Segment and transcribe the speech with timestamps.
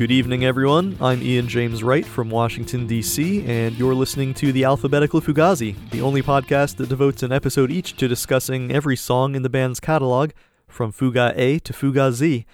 [0.00, 0.96] Good evening, everyone.
[0.98, 6.00] I'm Ian James Wright from Washington, D.C., and you're listening to The Alphabetical Fugazi, the
[6.00, 10.30] only podcast that devotes an episode each to discussing every song in the band's catalog,
[10.66, 12.46] from Fuga A to Fuga Z.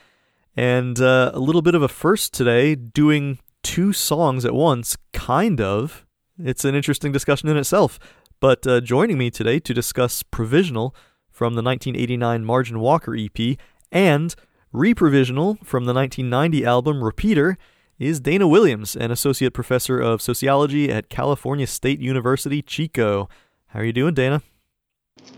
[0.56, 5.60] And uh, a little bit of a first today, doing two songs at once, kind
[5.60, 6.04] of.
[6.42, 8.00] It's an interesting discussion in itself.
[8.40, 10.96] But uh, joining me today to discuss Provisional
[11.30, 13.56] from the 1989 Margin Walker EP
[13.92, 14.34] and
[14.76, 17.56] Reprovisional from the 1990 album Repeater
[17.98, 23.26] is Dana Williams, an associate professor of sociology at California State University, Chico.
[23.68, 24.42] How are you doing, Dana?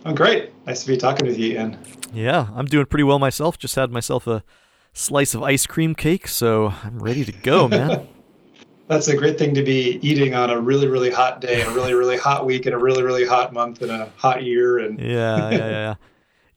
[0.05, 0.51] I'm great.
[0.67, 1.79] Nice to be talking with you, Ian.
[2.13, 3.57] Yeah, I'm doing pretty well myself.
[3.59, 4.43] Just had myself a
[4.93, 8.09] slice of ice cream cake, so I'm ready to go, man.
[8.89, 11.95] That's a great thing to be eating on a really, really hot day, a really,
[11.95, 14.79] really hot week, and a really, really hot month, and a hot year.
[14.79, 15.95] And yeah, yeah, yeah.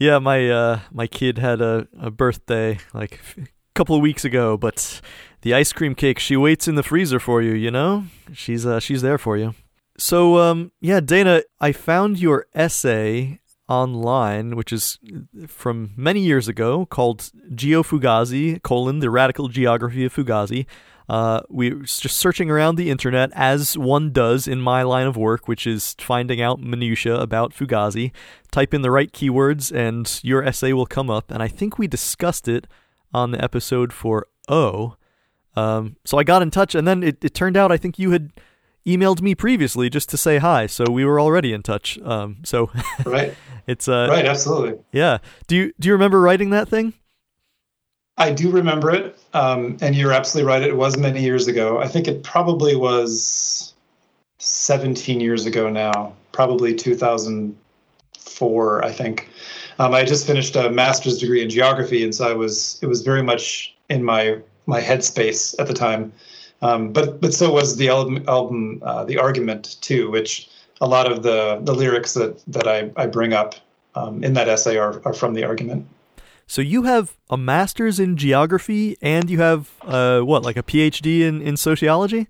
[0.02, 4.58] Yeah, my uh, my kid had a, a birthday like a couple of weeks ago,
[4.58, 5.00] but
[5.44, 7.54] the ice cream cake she waits in the freezer for you.
[7.54, 9.54] You know, she's uh, she's there for you.
[10.00, 14.98] So um, yeah, Dana, I found your essay online, which is
[15.46, 20.66] from many years ago, called Geo Fugazi: colon the radical geography of Fugazi.
[21.12, 25.18] Uh, we were just searching around the internet as one does in my line of
[25.18, 28.14] work, which is finding out minutia about Fugazi.
[28.50, 31.30] Type in the right keywords, and your essay will come up.
[31.30, 32.66] And I think we discussed it
[33.14, 34.96] on the episode for O.
[35.58, 38.12] Um, so I got in touch, and then it, it turned out I think you
[38.12, 38.32] had
[38.88, 42.00] emailed me previously just to say hi, so we were already in touch.
[42.06, 42.72] Um, so
[43.06, 43.36] right,
[43.68, 45.18] it's uh, right, absolutely, yeah.
[45.48, 46.94] Do you do you remember writing that thing?
[48.22, 50.62] I do remember it, um, and you're absolutely right.
[50.62, 51.80] It was many years ago.
[51.80, 53.74] I think it probably was
[54.38, 58.86] 17 years ago now, probably 2004.
[58.86, 59.28] I think
[59.80, 63.02] um, I just finished a master's degree in geography, and so I was it was
[63.02, 66.14] very much in my my headspace at the time.
[66.62, 70.48] Um, but but so was the album, album uh, the argument too, which
[70.80, 73.56] a lot of the the lyrics that that I, I bring up
[73.96, 75.88] um, in that essay are, are from the argument.
[76.48, 81.22] So you have a master's in geography and you have uh, what, like a PhD
[81.22, 82.28] in, in sociology?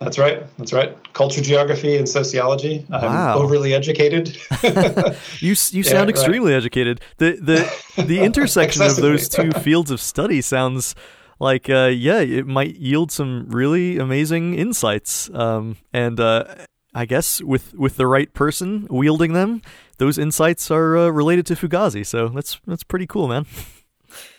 [0.00, 0.44] That's right.
[0.58, 0.94] That's right.
[1.14, 2.84] Culture geography and sociology.
[2.90, 3.38] I'm wow.
[3.38, 4.36] overly educated.
[5.40, 6.58] you you sound yeah, extremely right.
[6.58, 7.00] educated.
[7.16, 10.94] The the the intersection of those two fields of study sounds
[11.38, 15.30] like uh, yeah, it might yield some really amazing insights.
[15.32, 16.44] Um, and uh,
[16.96, 19.60] I guess with with the right person wielding them,
[19.98, 22.06] those insights are uh, related to Fugazi.
[22.06, 23.44] So that's that's pretty cool, man.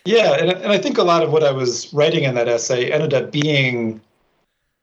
[0.05, 2.91] Yeah, and, and I think a lot of what I was writing in that essay
[2.91, 4.01] ended up being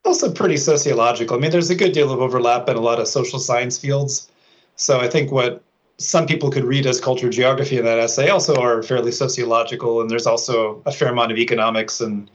[0.04, 1.36] also pretty sociological.
[1.36, 4.30] I mean, there's a good deal of overlap in a lot of social science fields.
[4.76, 5.60] So I think what
[5.98, 10.08] some people could read as culture geography in that essay also are fairly sociological, and
[10.08, 12.30] there's also a fair amount of economics and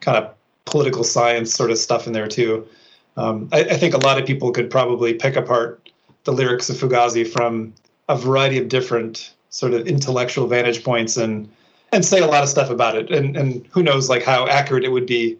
[0.00, 0.32] kind of
[0.64, 2.66] political science sort of stuff in there too
[3.18, 5.90] um, I, I, think a lot of people could probably pick apart
[6.22, 7.74] the lyrics of Fugazi from
[8.08, 11.48] a variety of different sort of intellectual vantage points and
[11.90, 13.10] and say a lot of stuff about it.
[13.10, 15.36] And and who knows like how accurate it would be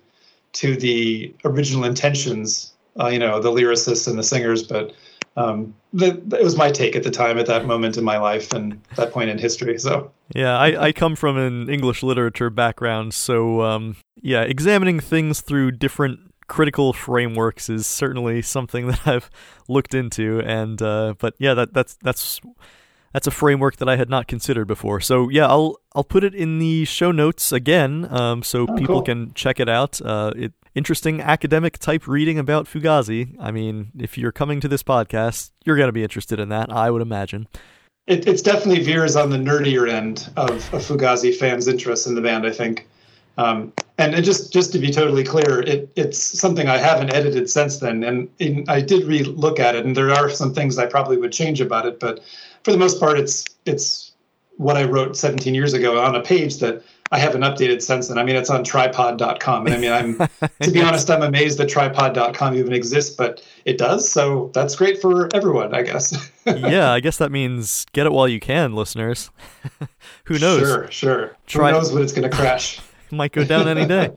[0.54, 4.64] to the original intentions, uh, you know, the lyricists and the singers.
[4.64, 4.92] But
[5.36, 8.52] um, the, it was my take at the time, at that moment in my life,
[8.52, 9.78] and that point in history.
[9.78, 15.42] So yeah, I, I come from an English literature background, so um, yeah, examining things
[15.42, 16.18] through different
[16.48, 19.30] critical frameworks is certainly something that I've
[19.68, 22.40] looked into, and uh, but yeah, that that's that's
[23.12, 25.00] that's a framework that I had not considered before.
[25.00, 28.96] So yeah, I'll I'll put it in the show notes again, um, so oh, people
[28.96, 29.02] cool.
[29.02, 30.00] can check it out.
[30.00, 33.34] Uh, it interesting academic type reading about Fugazi.
[33.40, 36.70] I mean, if you're coming to this podcast, you're going to be interested in that,
[36.70, 37.48] I would imagine.
[38.06, 42.20] It, it's definitely veers on the nerdier end of, of Fugazi fans' interest in the
[42.22, 42.46] band.
[42.46, 42.86] I think.
[43.38, 47.78] Um, and just just to be totally clear, it, it's something I haven't edited since
[47.78, 51.16] then, and in, I did re-look at it, and there are some things I probably
[51.16, 52.20] would change about it, but
[52.64, 54.12] for the most part, it's it's
[54.56, 56.82] what I wrote 17 years ago on a page that
[57.12, 58.18] I haven't updated since then.
[58.18, 60.28] I mean, it's on tripod.com, and I mean, I'm
[60.62, 65.00] to be honest, I'm amazed that tripod.com even exists, but it does, so that's great
[65.00, 66.30] for everyone, I guess.
[66.46, 69.30] yeah, I guess that means get it while you can, listeners.
[70.24, 70.60] Who knows?
[70.60, 71.36] Sure, sure.
[71.46, 72.80] Tri- Who knows when it's going to crash?
[73.16, 74.10] might go down any day.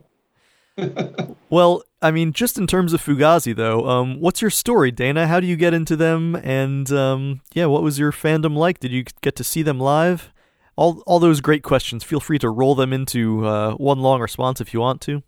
[1.50, 5.26] well, I mean, just in terms of Fugazi, though, um, what's your story, Dana?
[5.26, 6.36] How do you get into them?
[6.36, 8.80] And um, yeah, what was your fandom like?
[8.80, 10.32] Did you get to see them live?
[10.74, 12.02] All all those great questions.
[12.02, 15.22] Feel free to roll them into uh, one long response if you want to.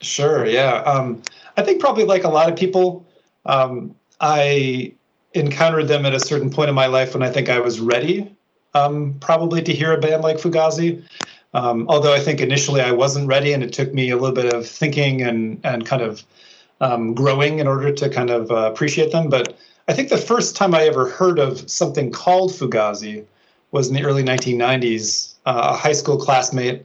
[0.00, 0.46] Sure.
[0.46, 0.74] Yeah.
[0.82, 1.22] Um,
[1.56, 3.04] I think probably like a lot of people,
[3.46, 4.94] um, I
[5.34, 8.34] encountered them at a certain point in my life when I think I was ready,
[8.74, 11.02] um, probably to hear a band like Fugazi.
[11.54, 14.52] Um, although I think initially I wasn't ready, and it took me a little bit
[14.52, 16.24] of thinking and and kind of
[16.80, 19.28] um, growing in order to kind of uh, appreciate them.
[19.28, 19.56] But
[19.88, 23.24] I think the first time I ever heard of something called Fugazi
[23.70, 25.34] was in the early 1990s.
[25.46, 26.84] Uh, a high school classmate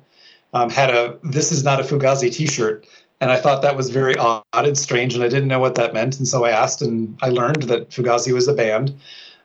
[0.54, 2.88] um, had a "This is not a Fugazi" T-shirt,
[3.20, 5.94] and I thought that was very odd and strange, and I didn't know what that
[5.94, 6.18] meant.
[6.18, 8.96] And so I asked, and I learned that Fugazi was a band.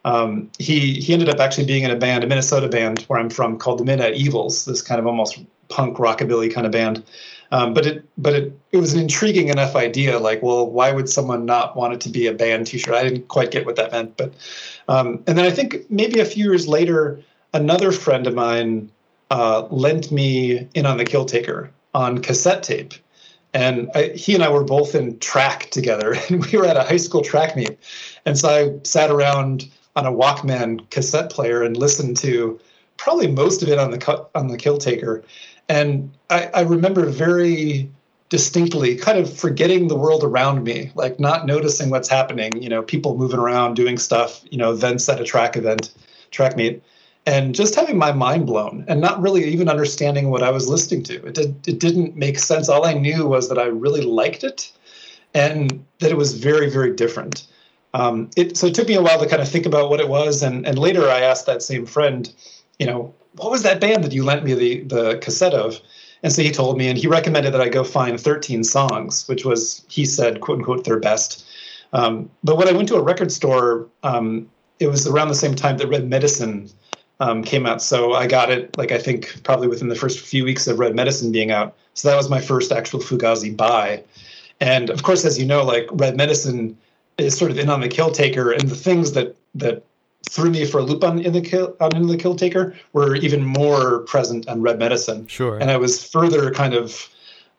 [0.08, 3.28] Um, he he ended up actually being in a band, a Minnesota band where I'm
[3.28, 4.64] from, called the Midnight Evils.
[4.64, 5.38] This kind of almost
[5.68, 7.04] punk rockabilly kind of band.
[7.52, 10.18] Um, but it but it it was an intriguing enough idea.
[10.18, 12.94] Like, well, why would someone not want it to be a band T-shirt?
[12.94, 14.16] I didn't quite get what that meant.
[14.16, 14.32] But
[14.88, 17.20] um, and then I think maybe a few years later,
[17.52, 18.90] another friend of mine
[19.30, 22.94] uh, lent me in on the Kill Taker on cassette tape.
[23.52, 26.82] And I, he and I were both in track together, and we were at a
[26.82, 27.78] high school track meet.
[28.24, 29.68] And so I sat around
[29.98, 32.58] on a Walkman cassette player and listened to
[32.96, 35.24] probably most of it on the on the Kill Taker.
[35.68, 37.90] And I, I remember very
[38.28, 42.82] distinctly kind of forgetting the world around me, like not noticing what's happening, you know,
[42.82, 45.92] people moving around, doing stuff, you know, events at a track event,
[46.30, 46.80] track meet,
[47.26, 51.02] and just having my mind blown and not really even understanding what I was listening
[51.04, 51.26] to.
[51.26, 52.68] It did it didn't make sense.
[52.68, 54.72] All I knew was that I really liked it
[55.34, 57.48] and that it was very, very different.
[57.94, 60.08] Um, it, so it took me a while to kind of think about what it
[60.08, 62.32] was, and and later I asked that same friend,
[62.78, 65.80] you know, what was that band that you lent me the the cassette of?
[66.22, 69.44] And so he told me, and he recommended that I go find 13 songs, which
[69.44, 71.46] was, he said, quote unquote, their best.
[71.92, 74.50] Um, but when I went to a record store, um,
[74.80, 76.68] it was around the same time that Red Medicine
[77.20, 77.82] um, came out.
[77.82, 80.94] So I got it, like, I think probably within the first few weeks of Red
[80.94, 81.76] Medicine being out.
[81.94, 84.02] So that was my first actual Fugazi buy.
[84.60, 86.76] And of course, as you know, like, Red Medicine
[87.18, 89.84] is sort of in on the kill taker, and the things that, that
[90.28, 93.16] threw me for a loop on in the kill on in the kill taker were
[93.16, 95.26] even more present on red medicine.
[95.26, 95.58] Sure.
[95.58, 97.08] And i was further kind of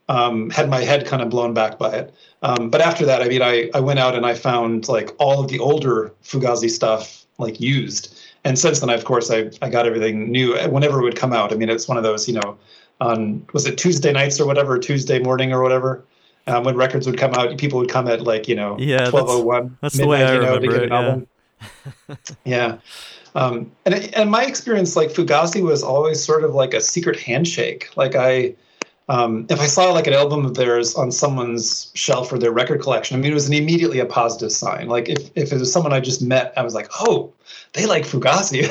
[0.10, 2.14] um, had my head kind of blown back by it.
[2.42, 5.42] Um, but after that i mean I, I went out and i found like all
[5.42, 8.18] of the older fugazi stuff like used.
[8.44, 11.54] And since then of course i, I got everything new whenever it would come out.
[11.54, 12.58] I mean it's one of those you know
[13.02, 16.04] on was it tuesday nights or whatever tuesday morning or whatever
[16.50, 19.78] um, when records would come out people would come at like you know yeah 1201
[19.82, 21.28] that's, that's the way i you know, remember to get it, an album
[22.46, 22.78] yeah.
[23.36, 27.96] Um, and and my experience, like Fugazi, was always sort of like a secret handshake.
[27.96, 28.56] Like I,
[29.08, 32.82] um, if I saw like an album of theirs on someone's shelf or their record
[32.82, 34.88] collection, I mean, it was an immediately a positive sign.
[34.88, 37.32] Like if if it was someone I just met, I was like, oh,
[37.74, 38.66] they like Fugazi,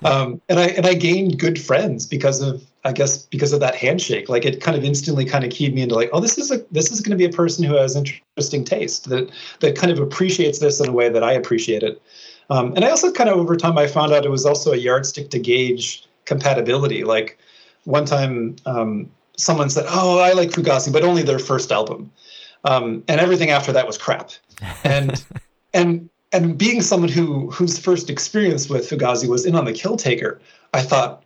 [0.04, 3.74] um, and I and I gained good friends because of I guess because of that
[3.74, 4.28] handshake.
[4.28, 6.64] Like it kind of instantly kind of keyed me into like, oh, this is a
[6.70, 9.28] this is going to be a person who has interesting taste that
[9.58, 12.00] that kind of appreciates this in a way that I appreciate it.
[12.48, 14.76] Um, and I also kind of over time I found out it was also a
[14.76, 17.02] yardstick to gauge compatibility.
[17.02, 17.38] Like
[17.84, 22.12] one time um, someone said, "Oh, I like Fugazi, but only their first album,"
[22.64, 24.30] um, and everything after that was crap.
[24.84, 25.24] And
[25.74, 29.96] and and being someone who whose first experience with Fugazi was in on the Kill
[29.96, 30.40] Taker,
[30.72, 31.24] I thought,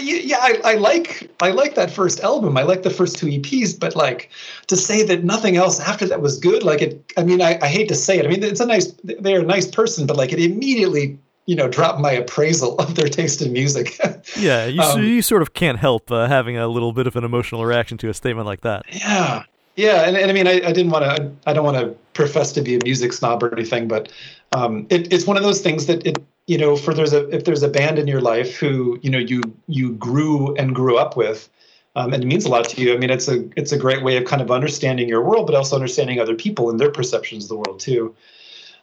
[0.00, 2.56] yeah, I, I, like I like that first album.
[2.56, 4.30] I like the first two EPs, but like
[4.66, 7.12] to say that nothing else after that was good, like it.
[7.16, 8.26] I mean, I, I hate to say it.
[8.26, 8.92] I mean, it's a nice.
[9.04, 13.08] They're a nice person, but like it immediately, you know, dropped my appraisal of their
[13.08, 13.98] taste in music.
[14.36, 17.24] yeah, you um, you sort of can't help uh, having a little bit of an
[17.24, 18.84] emotional reaction to a statement like that.
[18.90, 19.44] Yeah,
[19.76, 21.32] yeah, and, and I mean, I, I didn't want to.
[21.46, 24.10] I don't want to profess to be a music snob or anything, but
[24.54, 27.44] um, it, it's one of those things that it you know for there's a if
[27.44, 31.16] there's a band in your life who you know you you grew and grew up
[31.16, 31.48] with
[31.96, 34.02] um, and it means a lot to you i mean it's a it's a great
[34.02, 37.44] way of kind of understanding your world but also understanding other people and their perceptions
[37.44, 38.14] of the world too.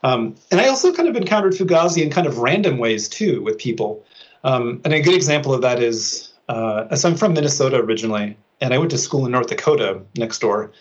[0.04, 3.58] Um, and i also kind of encountered fugazi in kind of random ways too with
[3.58, 4.06] people.
[4.44, 8.78] Um, and a good example of that is uh, i'm from minnesota originally and i
[8.78, 10.72] went to school in north dakota next door.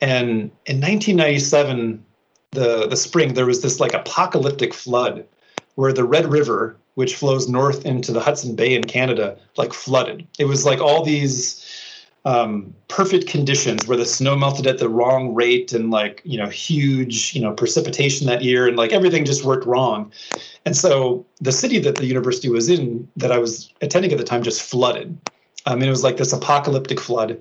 [0.00, 2.04] And in 1997
[2.52, 5.26] the the spring there was this like apocalyptic flood
[5.78, 10.26] where the Red River, which flows north into the Hudson Bay in Canada, like flooded.
[10.36, 11.64] It was like all these
[12.24, 16.48] um, perfect conditions where the snow melted at the wrong rate and like you know
[16.48, 20.10] huge you know precipitation that year and like everything just worked wrong.
[20.66, 24.24] And so the city that the university was in that i was attending at the
[24.24, 25.16] time just flooded.
[25.64, 27.40] I mean it was like this apocalyptic flood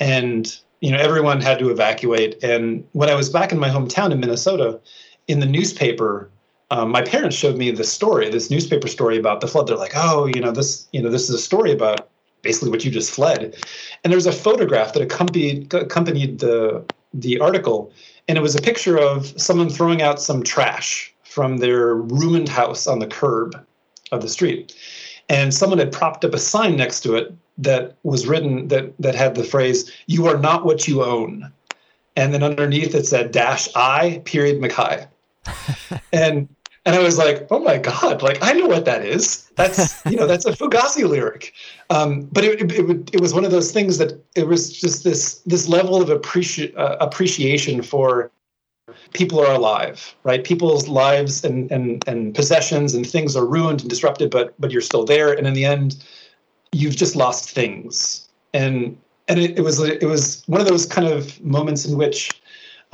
[0.00, 2.42] and you know everyone had to evacuate.
[2.42, 4.80] And when i was back in my hometown in minnesota
[5.28, 6.28] in the newspaper
[6.70, 9.66] um, my parents showed me this story, this newspaper story about the flood.
[9.66, 12.08] They're like, oh, you know, this, you know, this is a story about
[12.42, 13.56] basically what you just fled.
[14.04, 16.84] And there's a photograph that accompanied accompanied the
[17.14, 17.90] the article,
[18.28, 22.86] and it was a picture of someone throwing out some trash from their ruined house
[22.86, 23.64] on the curb
[24.12, 24.74] of the street.
[25.28, 29.14] and someone had propped up a sign next to it that was written that that
[29.14, 31.52] had the phrase "You are not what you own,"
[32.16, 35.06] and then underneath it said "dash I period MacKaye,"
[36.12, 36.48] and
[36.88, 39.50] and I was like, oh my god, like I know what that is.
[39.56, 41.52] That's you know that's a Fugazi lyric,
[41.90, 45.04] um, but it, it, it, it was one of those things that it was just
[45.04, 48.30] this this level of appreci- uh, appreciation for
[49.12, 50.42] people are alive, right?
[50.44, 54.80] People's lives and, and, and possessions and things are ruined and disrupted, but but you're
[54.80, 55.34] still there.
[55.34, 56.02] And in the end,
[56.72, 58.28] you've just lost things.
[58.54, 58.96] And
[59.28, 62.40] and it, it was it was one of those kind of moments in which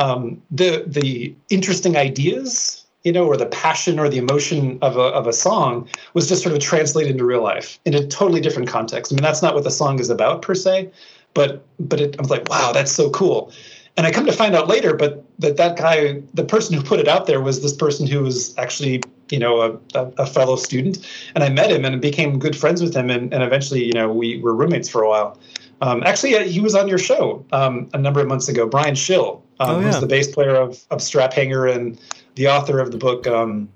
[0.00, 5.02] um, the the interesting ideas, you know, or the passion or the emotion of a
[5.02, 8.68] of a song was just sort of translated into real life in a totally different
[8.68, 9.12] context.
[9.12, 10.90] I mean, that's not what the song is about per se,
[11.34, 13.52] but but it, I was like, wow, that's so cool.
[13.96, 16.99] And I come to find out later, but that that guy, the person who put
[16.99, 21.06] it out there, was this person who was actually, you know, a, a, fellow student.
[21.37, 24.12] And I met him and became good friends with him, and, and eventually, you know,
[24.12, 25.38] we were roommates for a while.
[25.80, 28.66] Um, actually, uh, he was on your show um, a number of months ago.
[28.66, 29.87] Brian Schill, um, oh, yeah.
[29.87, 31.99] who's the bass player of, of Strap Hanger and
[32.34, 33.68] the author of the book um,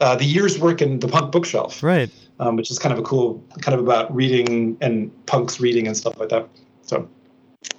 [0.00, 2.10] uh, "The Year's Work in the Punk Bookshelf," right?
[2.40, 5.96] Um, which is kind of a cool, kind of about reading and punks reading and
[5.96, 6.48] stuff like that.
[6.82, 7.08] So,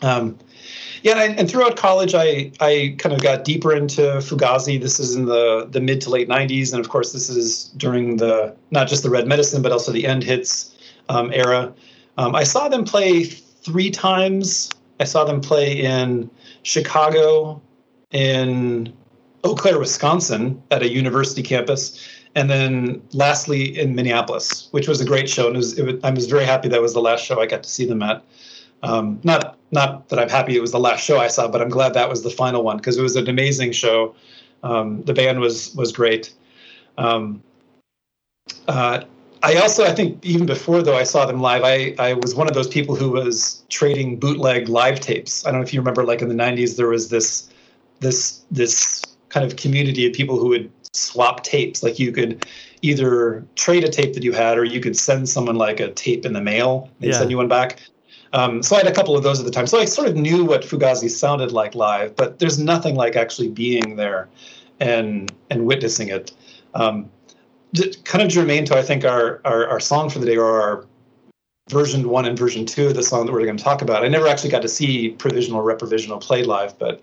[0.02, 0.38] um,
[1.04, 4.82] yeah, and, and, throughout college, I I kind of got deeper into Fugazi.
[4.82, 8.18] This is in the the mid to late '90s, and of course, this is during
[8.18, 10.76] the not just the Red Medicine, but also the End Hits
[11.10, 11.74] um, era.
[12.18, 14.72] Um, I saw them play three times.
[15.00, 16.30] I saw them play in
[16.64, 17.62] Chicago,
[18.12, 18.94] in
[19.46, 25.06] Eau Claire, Wisconsin, at a university campus, and then lastly in Minneapolis, which was a
[25.06, 25.48] great show.
[25.48, 27.46] And it was, it was, I was very happy that was the last show I
[27.46, 28.24] got to see them at.
[28.84, 31.70] Um, not not that I'm happy it was the last show I saw, but I'm
[31.70, 34.16] glad that was the final one because it was an amazing show.
[34.64, 36.34] Um, the band was was great.
[36.98, 37.42] Um,
[38.68, 39.04] uh,
[39.44, 42.48] I also I think even before though I saw them live, I I was one
[42.48, 45.46] of those people who was trading bootleg live tapes.
[45.46, 47.50] I don't know if you remember, like in the '90s, there was this
[48.02, 49.04] this this
[49.36, 51.84] kind of community of people who would swap tapes.
[51.84, 52.46] Like you could
[52.82, 56.26] either trade a tape that you had, or you could send someone like a tape
[56.26, 56.90] in the mail.
[57.02, 57.18] They yeah.
[57.18, 57.82] send you one back.
[58.32, 59.68] Um, so I had a couple of those at the time.
[59.68, 63.50] So I sort of knew what Fugazi sounded like live, but there's nothing like actually
[63.50, 64.30] being there
[64.80, 66.32] and and witnessing it.
[66.74, 67.10] Um,
[68.06, 70.86] kind of germane to I think our, our, our song for the day or our
[71.70, 74.06] version one and version two of the song that we're going to talk about.
[74.06, 77.02] I never actually got to see Provisional Reprovisional played live, but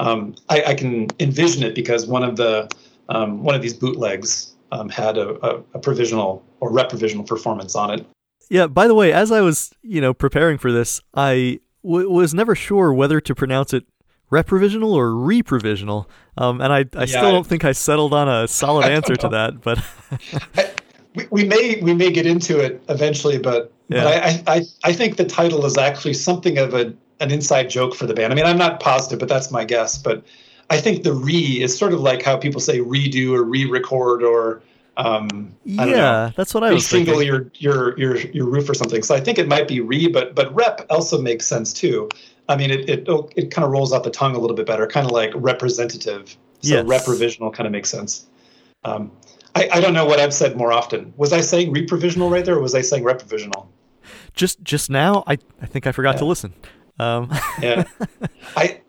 [0.00, 2.68] um, I, I, can envision it because one of the
[3.10, 7.90] um, one of these bootlegs um, had a, a, a, provisional or reprovisional performance on
[7.90, 8.06] it.
[8.48, 12.32] Yeah, by the way, as I was, you know, preparing for this, I w- was
[12.32, 13.84] never sure whether to pronounce it
[14.32, 16.06] reprovisional or reprovisional.
[16.38, 19.28] Um, and I, I yeah, still don't think I settled on a solid answer to
[19.28, 19.84] that, but
[20.56, 20.70] I,
[21.14, 24.04] we, we may we may get into it eventually, but, yeah.
[24.04, 27.94] but I, I, I think the title is actually something of a an inside joke
[27.94, 28.32] for the band.
[28.32, 29.98] I mean, I'm not positive, but that's my guess.
[29.98, 30.24] But
[30.70, 34.62] I think the re is sort of like how people say redo or re-record or
[34.96, 37.22] um, yeah, know, that's what I was thinking.
[37.22, 39.02] your your your your roof or something.
[39.02, 42.08] So I think it might be re, but but rep also makes sense too.
[42.48, 44.66] I mean, it it oh, it kind of rolls off the tongue a little bit
[44.66, 46.36] better, kind of like representative.
[46.60, 46.86] So yes.
[46.86, 48.26] rep revisional kind of makes sense.
[48.84, 49.10] Um,
[49.54, 51.14] I, I don't know what I've said more often.
[51.16, 53.68] Was I saying reprovisional right there, or was I saying reprovisional?
[54.34, 56.20] Just just now, I I think I forgot yeah.
[56.20, 56.54] to listen.
[57.00, 57.30] Um.
[57.60, 57.84] yeah,
[58.56, 58.80] I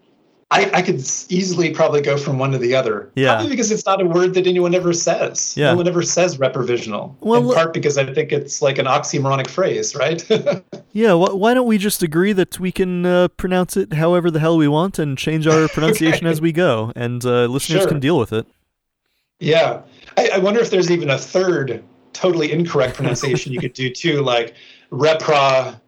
[0.52, 1.00] I, I could
[1.30, 3.10] easily probably go from one to the other.
[3.16, 3.36] Yeah.
[3.36, 5.56] Probably because it's not a word that anyone ever says.
[5.56, 5.72] Yeah.
[5.72, 7.16] No one ever says reprovisional.
[7.22, 10.22] Well, in part because I think it's like an oxymoronic phrase, right?
[10.92, 11.14] yeah.
[11.14, 14.58] Wh- why don't we just agree that we can uh, pronounce it however the hell
[14.58, 16.32] we want and change our pronunciation okay.
[16.32, 17.88] as we go, and uh, listeners sure.
[17.88, 18.46] can deal with it.
[19.40, 19.84] Yeah.
[20.18, 24.22] I, I wonder if there's even a third totally incorrect pronunciation you could do too,
[24.22, 24.56] like
[24.92, 25.80] repra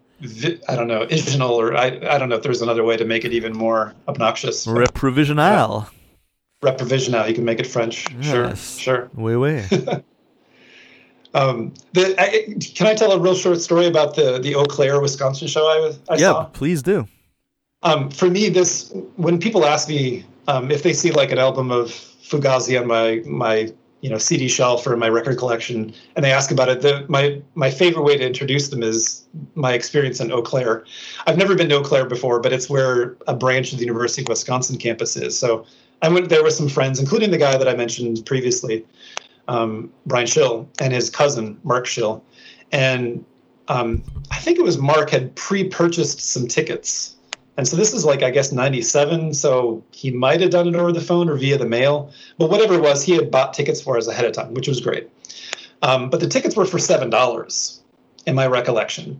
[0.69, 3.25] I don't know, isional, or I, I don't know if there's another way to make
[3.25, 4.65] it even more obnoxious.
[4.65, 5.89] Reprovisional.
[6.61, 7.27] Reprovisional.
[7.27, 8.09] You can make it French.
[8.19, 8.77] Yes.
[8.77, 9.09] Sure.
[9.09, 9.09] Sure.
[9.15, 9.59] Oui, oui.
[11.33, 15.01] um, the, I, can I tell a real short story about the the Eau Claire,
[15.01, 16.41] Wisconsin show I, was, I yeah, saw?
[16.41, 17.07] Yeah, please do.
[17.81, 21.69] Um, for me, this when people ask me um, if they see like an album
[21.69, 26.31] of Fugazi on my my you know CD shelf or my record collection, and they
[26.33, 26.81] ask about it.
[26.81, 30.83] The, my my favorite way to introduce them is my experience in Eau Claire.
[31.25, 34.21] I've never been to Eau Claire before, but it's where a branch of the University
[34.21, 35.37] of Wisconsin campus is.
[35.37, 35.65] So
[36.01, 38.85] I went there with some friends, including the guy that I mentioned previously,
[39.47, 42.21] um, Brian Schill, and his cousin Mark Schill,
[42.73, 43.23] and
[43.69, 47.12] um, I think it was Mark had pre-purchased some tickets
[47.57, 49.33] and so this is like, I guess, 97.
[49.33, 52.11] So he might have done it over the phone or via the mail.
[52.37, 54.81] But whatever it was, he had bought tickets for us ahead of time, which was
[54.81, 55.09] great.
[55.83, 57.79] Um, but the tickets were for $7.
[58.25, 59.19] in my recollection.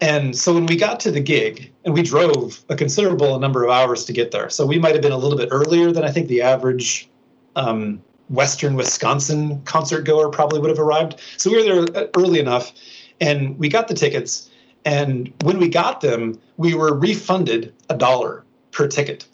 [0.00, 3.70] And so when we got to the gig, and we drove a considerable number of
[3.70, 6.10] hours to get there, so we might have been a little bit earlier than I
[6.10, 7.08] think the average
[7.56, 11.20] um, Western Wisconsin concert goer probably would have arrived.
[11.36, 12.72] So we were there early enough,
[13.20, 14.47] and we got the tickets.
[14.84, 19.26] And when we got them, we were refunded a dollar per ticket.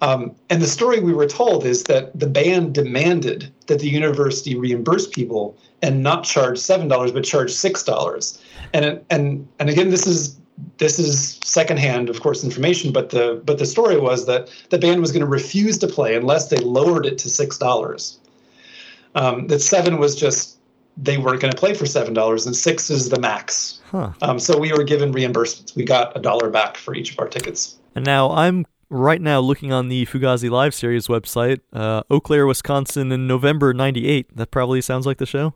[0.00, 4.54] Um, and the story we were told is that the band demanded that the university
[4.54, 8.40] reimburse people and not charge seven dollars, but charge six dollars.
[8.72, 10.38] And and and again, this is
[10.78, 12.92] this is secondhand, of course, information.
[12.92, 16.14] But the but the story was that the band was going to refuse to play
[16.14, 18.18] unless they lowered it to six dollars.
[19.14, 20.57] Um, that seven was just
[21.00, 23.80] they weren't going to play for seven dollars, and six is the max.
[23.90, 24.12] Huh.
[24.20, 25.74] Um, so we were given reimbursements.
[25.76, 27.76] We got a dollar back for each of our tickets.
[27.94, 32.46] And now I'm right now looking on the Fugazi Live Series website, uh, Eau Claire,
[32.46, 34.36] Wisconsin, in November '98.
[34.36, 35.54] That probably sounds like the show.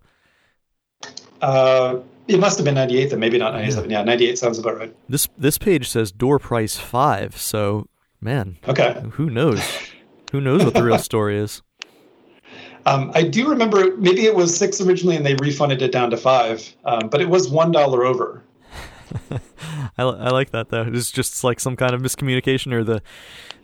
[1.41, 3.91] Uh, it must have been '98, then maybe not '97.
[3.91, 3.99] Yeah.
[3.99, 4.95] yeah, '98 sounds about right.
[5.09, 7.37] This this page says door price five.
[7.37, 7.89] So,
[8.21, 9.61] man, okay, who knows?
[10.31, 11.63] who knows what the real story is?
[12.87, 16.17] Um, I do remember maybe it was six originally, and they refunded it down to
[16.17, 18.43] five, um, but it was one dollar over.
[19.99, 20.83] I, I like that though.
[20.83, 23.03] It's just like some kind of miscommunication or the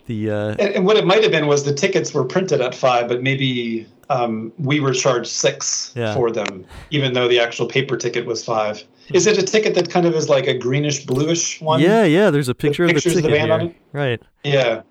[0.07, 0.31] the.
[0.31, 0.49] Uh...
[0.51, 3.23] And, and, what it might have been was the tickets were printed at five, but
[3.23, 6.15] maybe um, we were charged six yeah.
[6.15, 8.85] for them, even though the actual paper ticket was five.
[9.13, 11.81] Is it a ticket that kind of is like a greenish bluish one?
[11.81, 12.31] Yeah, yeah.
[12.31, 13.53] There's a picture of the ticket the band here.
[13.53, 13.77] on it.
[13.93, 14.23] Right.
[14.45, 14.83] Yeah,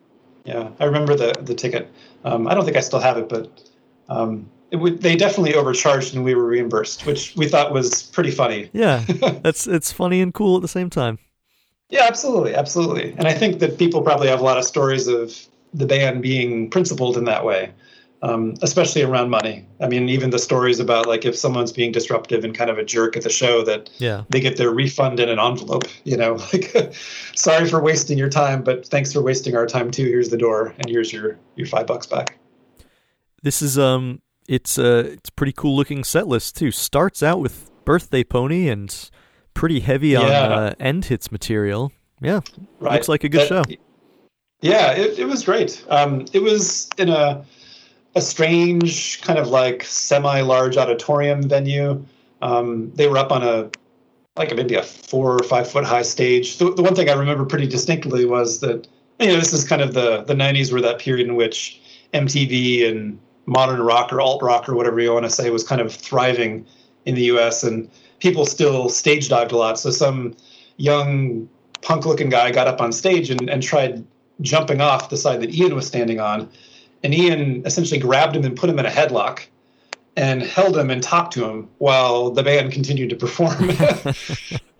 [0.44, 0.70] yeah.
[0.80, 1.92] I remember the the ticket.
[2.24, 3.67] Um, I don't think I still have it, but
[4.10, 8.70] um, it they definitely overcharged and we were reimbursed, which we thought was pretty funny.
[8.74, 9.04] Yeah,
[9.44, 11.20] that's it's funny and cool at the same time.
[11.90, 13.14] Yeah, absolutely, absolutely.
[13.18, 16.70] And I think that people probably have a lot of stories of the band being
[16.70, 17.72] principled in that way,
[18.22, 19.66] um, especially around money.
[19.80, 22.84] I mean, even the stories about like if someone's being disruptive and kind of a
[22.84, 24.24] jerk at the show, that yeah.
[24.30, 25.86] they get their refund in an envelope.
[26.04, 26.94] You know, like
[27.36, 30.06] sorry for wasting your time, but thanks for wasting our time too.
[30.06, 32.38] Here's the door, and here's your your five bucks back.
[33.44, 36.72] This is um it's a it's pretty cool looking set list too.
[36.72, 39.10] Starts out with Birthday Pony and
[39.54, 40.20] pretty heavy yeah.
[40.20, 41.92] on uh, end hits material.
[42.22, 42.42] Yeah,
[42.80, 42.94] right.
[42.94, 43.76] looks like a good that, show.
[44.62, 45.86] Yeah, it, it was great.
[45.90, 47.46] Um, it was in a
[48.16, 52.04] a strange kind of like semi large auditorium venue.
[52.42, 53.70] Um, they were up on a
[54.36, 56.58] like maybe a four or five foot high stage.
[56.58, 58.88] The, the one thing I remember pretty distinctly was that
[59.20, 61.82] you know this is kind of the the 90s were that period in which
[62.14, 65.82] MTV and modern rock or alt rock or whatever you want to say was kind
[65.82, 66.66] of thriving
[67.06, 67.64] in the U.S.
[67.64, 69.80] and people still stage dived a lot.
[69.80, 70.36] So some
[70.76, 71.50] young
[71.82, 74.06] punk looking guy got up on stage and, and tried
[74.42, 76.50] jumping off the side that Ian was standing on,
[77.04, 79.46] and Ian essentially grabbed him and put him in a headlock
[80.16, 83.70] and held him and talked to him while the band continued to perform.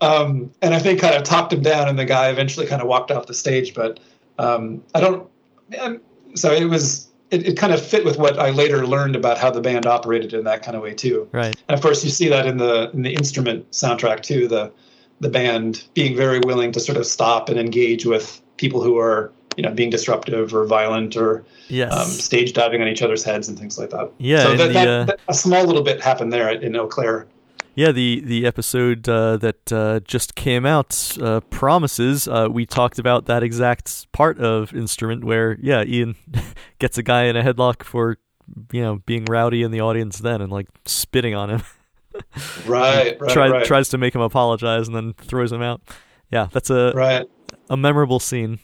[0.00, 2.88] um, and I think kind of talked him down, and the guy eventually kind of
[2.88, 3.74] walked off the stage.
[3.74, 3.98] But
[4.38, 5.28] um, I don't.
[6.34, 9.50] So it was it, it kind of fit with what I later learned about how
[9.50, 11.28] the band operated in that kind of way too.
[11.32, 11.54] Right.
[11.68, 14.48] And of course, you see that in the in the instrument soundtrack too.
[14.48, 14.72] The
[15.20, 19.32] the band being very willing to sort of stop and engage with people who are
[19.56, 21.92] you know being disruptive or violent or yes.
[21.92, 24.10] um, stage diving on each other's heads and things like that.
[24.18, 24.44] Yeah.
[24.44, 25.04] So that, the, that, uh...
[25.04, 27.26] that, a small little bit happened there in Eau Claire
[27.78, 32.26] yeah, the the episode uh, that uh, just came out uh, promises.
[32.26, 36.16] Uh, we talked about that exact part of instrument where yeah, Ian
[36.80, 38.18] gets a guy in a headlock for
[38.72, 41.62] you know being rowdy in the audience then and like spitting on him.
[42.66, 43.64] right, right, Try, right.
[43.64, 45.80] Tries to make him apologize and then throws him out.
[46.32, 47.28] Yeah, that's a right.
[47.70, 48.58] a memorable scene.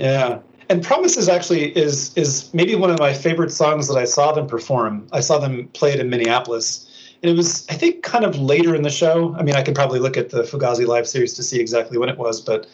[0.00, 0.40] Yeah.
[0.68, 4.48] And Promises actually is is maybe one of my favorite songs that I saw them
[4.48, 5.06] perform.
[5.12, 6.83] I saw them play it in Minneapolis
[7.24, 9.34] and it was I think kind of later in the show.
[9.38, 12.10] I mean, I could probably look at the Fugazi live series to see exactly when
[12.10, 12.66] it was, but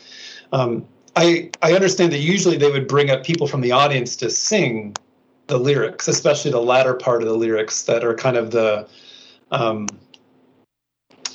[0.52, 0.84] um,
[1.14, 4.96] I I understand that usually they would bring up people from the audience to sing
[5.46, 8.88] the lyrics, especially the latter part of the lyrics that are kind of the
[9.52, 9.86] um,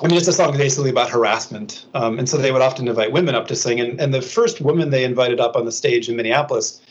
[0.03, 1.85] I mean, it's a song basically about harassment.
[1.93, 3.79] Um, and so they would often invite women up to sing.
[3.79, 6.81] And, and the first woman they invited up on the stage in Minneapolis,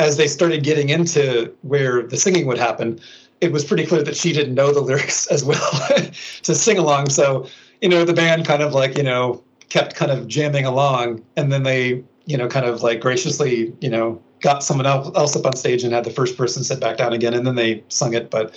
[0.00, 3.00] as they started getting into where the singing would happen,
[3.42, 5.70] it was pretty clear that she didn't know the lyrics as well
[6.42, 7.10] to sing along.
[7.10, 7.46] So,
[7.82, 11.22] you know, the band kind of like, you know, kept kind of jamming along.
[11.36, 15.44] And then they, you know, kind of like graciously, you know, got someone else up
[15.44, 17.34] on stage and had the first person sit back down again.
[17.34, 18.30] And then they sung it.
[18.30, 18.54] But,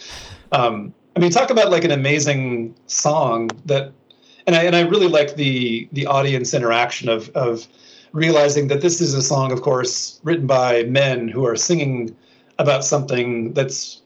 [0.52, 3.92] um, I mean, talk about like an amazing song that,
[4.46, 7.68] and I, and I really like the, the audience interaction of, of
[8.12, 12.16] realizing that this is a song, of course, written by men who are singing
[12.60, 14.02] about something that's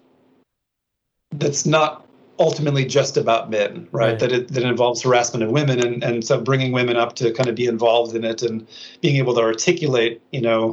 [1.32, 2.06] that's not
[2.40, 4.12] ultimately just about men, right?
[4.12, 4.20] Right.
[4.20, 7.50] That it that involves harassment of women, and and so bringing women up to kind
[7.50, 8.68] of be involved in it and
[9.02, 10.72] being able to articulate, you know,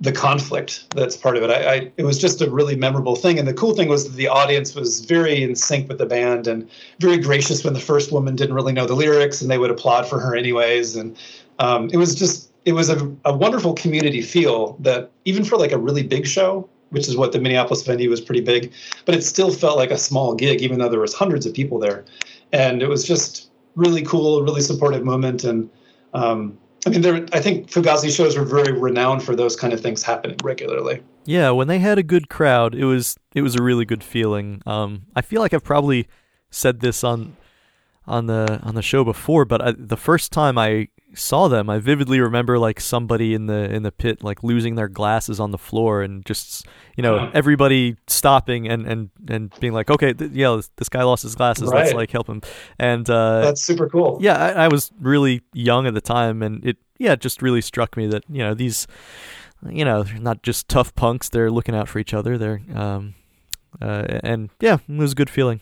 [0.00, 1.50] the conflict that's part of it.
[1.50, 4.16] I, I it was just a really memorable thing, and the cool thing was that
[4.16, 6.68] the audience was very in sync with the band and
[6.98, 10.06] very gracious when the first woman didn't really know the lyrics, and they would applaud
[10.08, 11.16] for her anyways, and
[11.58, 15.70] um, it was just it was a, a wonderful community feel that even for like
[15.70, 18.72] a really big show which is what the minneapolis venue was pretty big
[19.04, 21.78] but it still felt like a small gig even though there was hundreds of people
[21.78, 22.04] there.
[22.52, 25.44] And it was just really cool really supportive moment.
[25.44, 25.68] And
[26.14, 29.80] um, i mean there i think fugazi shows were very renowned for those kind of
[29.80, 31.02] things happening regularly.
[31.24, 34.62] Yeah, when they had a good crowd, it was it was a really good feeling.
[34.64, 36.06] Um, I feel like I've probably
[36.50, 37.36] said this on
[38.06, 41.78] on the on the show before, but I, the first time I saw them, I
[41.78, 45.58] vividly remember like somebody in the in the pit like losing their glasses on the
[45.58, 46.66] floor and just
[46.96, 47.30] you know Uh-huh.
[47.34, 51.34] everybody stopping and and and being like, okay, th- yeah, this, this guy lost his
[51.34, 52.42] glasses, let's like help him.
[52.78, 56.64] And uh, that's super cool yeah, I, I was really young at the time, and
[56.64, 58.86] it yeah it just really struck me that you know these,
[59.68, 61.28] you know, they're not just tough punks.
[61.30, 62.36] They're looking out for each other.
[62.38, 63.14] They're um,
[63.80, 65.60] uh, and yeah, it was a good feeling.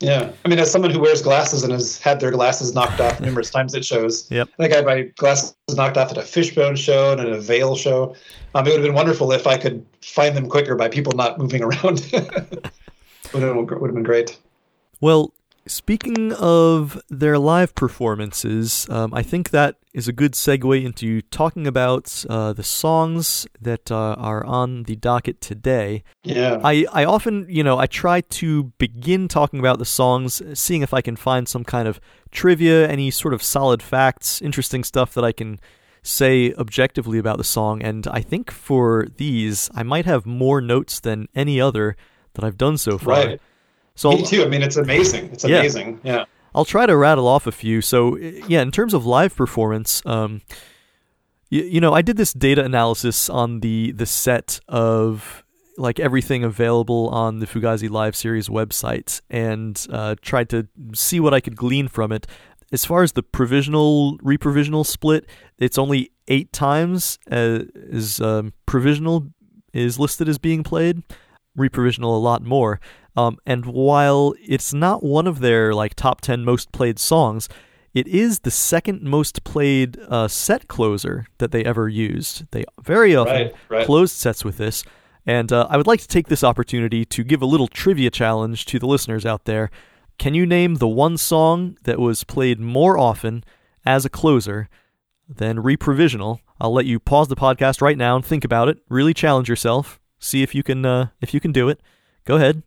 [0.00, 3.18] Yeah, I mean, as someone who wears glasses and has had their glasses knocked off
[3.18, 4.48] numerous times at shows, Yep.
[4.58, 7.40] I think I had my glasses knocked off at a Fishbone show and at a
[7.40, 8.14] Veil show.
[8.54, 11.38] Um, it would have been wonderful if I could find them quicker by people not
[11.38, 12.06] moving around.
[13.32, 14.38] would have would have been great.
[15.00, 15.32] Well,
[15.66, 21.66] speaking of their live performances, um, I think that is a good segue into talking
[21.66, 26.04] about uh, the songs that uh, are on the docket today.
[26.22, 30.82] Yeah, I, I often, you know, I try to begin talking about the songs, seeing
[30.82, 32.00] if I can find some kind of
[32.30, 35.58] trivia, any sort of solid facts, interesting stuff that I can
[36.02, 37.82] say objectively about the song.
[37.82, 41.96] And I think for these, I might have more notes than any other
[42.34, 43.14] that I've done so far.
[43.14, 43.40] right.
[43.96, 44.44] So Me too.
[44.44, 45.30] I mean, it's amazing.
[45.32, 45.58] It's Yeah.
[45.58, 46.00] amazing.
[46.04, 46.24] Yeah.
[46.54, 47.82] I'll try to rattle off a few.
[47.82, 50.40] So, yeah, in terms of live performance, um,
[51.50, 55.42] you, you know, I did this data analysis on the the set of
[55.78, 61.34] like everything available on the Fugazi Live series website, and uh, tried to see what
[61.34, 62.26] I could glean from it.
[62.72, 65.26] As far as the provisional reprovisional split,
[65.58, 69.26] it's only eight times uh, is um, provisional
[69.74, 71.02] is listed as being played.
[71.56, 72.80] Reprovisional a lot more.
[73.16, 77.48] Um, and while it's not one of their like top 10 most played songs,
[77.94, 82.50] it is the second most played uh, set closer that they ever used.
[82.50, 83.54] They very often Right.
[83.70, 83.86] Right.
[83.86, 84.84] closed sets with this.
[85.24, 88.66] And uh, I would like to take this opportunity to give a little trivia challenge
[88.66, 89.70] to the listeners out there.
[90.18, 93.44] Can you name the one song that was played more often
[93.84, 94.68] as a closer
[95.28, 96.40] than reprovisional?
[96.60, 98.78] I'll let you pause the podcast right now and think about it.
[98.88, 99.98] Really challenge yourself.
[100.18, 101.80] See if you can uh, if you can do it.
[102.24, 102.62] Go ahead.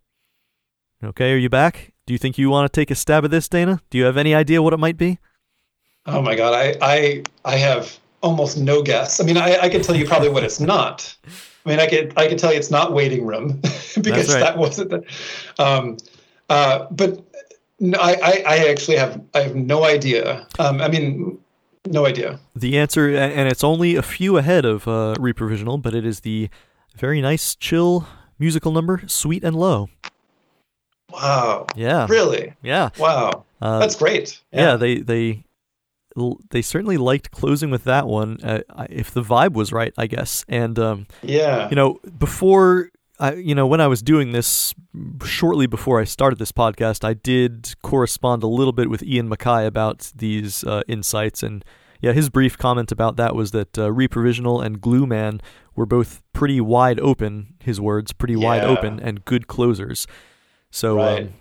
[1.04, 1.94] Okay, are you back?
[2.06, 3.82] Do you think you want to take a stab at this, Dana?
[3.90, 5.20] Do you have any idea what it might be?
[6.06, 9.20] Oh my god, I I I have almost no guess.
[9.20, 11.16] I mean, I I could tell you probably what it's not.
[11.66, 13.60] I mean, I could I could tell you it's not waiting room
[14.02, 14.40] because right.
[14.40, 15.04] that wasn't the.
[15.58, 15.98] Um,
[16.50, 17.24] uh, but
[17.80, 20.48] no, I, I I actually have I have no idea.
[20.58, 21.38] Um, I mean,
[21.86, 22.40] no idea.
[22.56, 26.50] The answer, and it's only a few ahead of uh, reprovisional, but it is the
[26.96, 29.90] very nice, chill musical number, "Sweet and Low."
[31.12, 32.54] Wow, Yeah, really?
[32.62, 34.40] yeah, Wow, uh, that's great.
[34.52, 34.76] yeah.
[34.76, 35.44] They they
[36.52, 38.38] they certainly liked closing with that one.
[38.44, 40.44] Uh, if the vibe was right, I guess.
[40.50, 41.70] And um, yeah.
[41.70, 44.74] you know, before I, you know, when I was doing this,
[45.26, 49.66] shortly before I started this podcast, I did correspond a little bit with Ian MacKaye
[49.66, 51.64] about these uh, insights, and
[52.02, 55.42] yeah, his brief comment about that was that uh, Reprovisional and Glue Man
[55.76, 57.54] were both pretty wide open.
[57.62, 60.08] His words, pretty wide open and good closers.
[60.72, 61.24] So, Right.
[61.24, 61.34] um,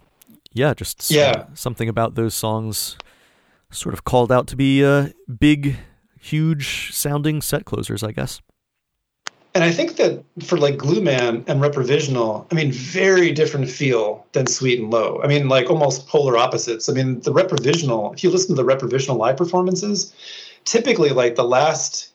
[0.53, 1.45] yeah, just Yeah.
[1.55, 2.97] something about those songs
[3.71, 5.77] sort of called out to be uh, big,
[6.19, 8.41] huge sounding set closers, I guess.
[9.55, 14.27] And I think that for like Glue Man and Reprovisional, I mean, very different feel
[14.33, 15.21] than Sweet and Low.
[15.23, 16.89] I mean, like almost polar opposites.
[16.89, 20.13] I mean, the Reprovisional, if you listen to the Reprovisional live performances,
[20.65, 22.11] typically like the last,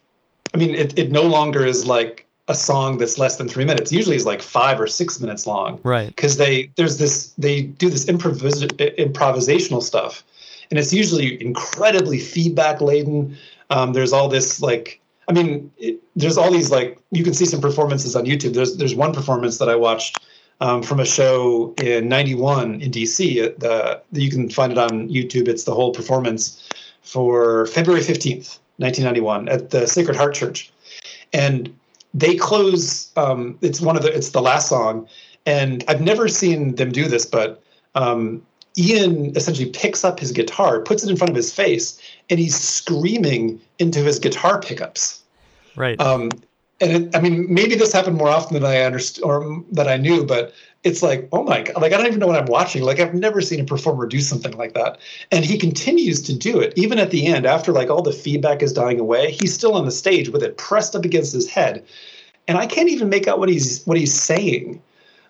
[0.53, 3.91] I mean, it, it no longer is like a song that's less than three minutes.
[3.91, 5.79] Usually is like five or six minutes long.
[5.83, 6.07] Right.
[6.07, 10.23] because they there's this they do this improvis- improvisational stuff.
[10.69, 13.37] And it's usually incredibly feedback laden.
[13.69, 17.45] Um, there's all this like i mean it, there's all these like you can see
[17.45, 18.53] some performances on youtube.
[18.53, 20.19] There's there's one performance that i watched
[20.59, 25.09] um, from a show in 91 in dc at the, you can find it on
[25.09, 25.47] youtube.
[25.47, 26.67] It's the whole performance
[27.01, 30.71] for february 15th 1991 at the sacred heart church.
[31.31, 31.73] And
[32.13, 35.07] they close um, it's one of the it's the last song
[35.45, 37.61] and i've never seen them do this but
[37.95, 38.41] um,
[38.77, 41.99] Ian essentially picks up his guitar, puts it in front of his face,
[42.29, 45.21] and he's screaming into his guitar pickups.
[45.75, 45.99] Right.
[45.99, 46.29] Um,
[46.83, 49.97] and it, I mean, maybe this happened more often than I understood or that I
[49.97, 52.83] knew, but it's like, oh my god, like I don't even know what I'm watching.
[52.83, 54.97] Like I've never seen a performer do something like that.
[55.31, 58.61] And he continues to do it, even at the end, after like all the feedback
[58.61, 59.31] is dying away.
[59.31, 61.85] He's still on the stage with it pressed up against his head,
[62.47, 64.81] and I can't even make out what he's what he's saying.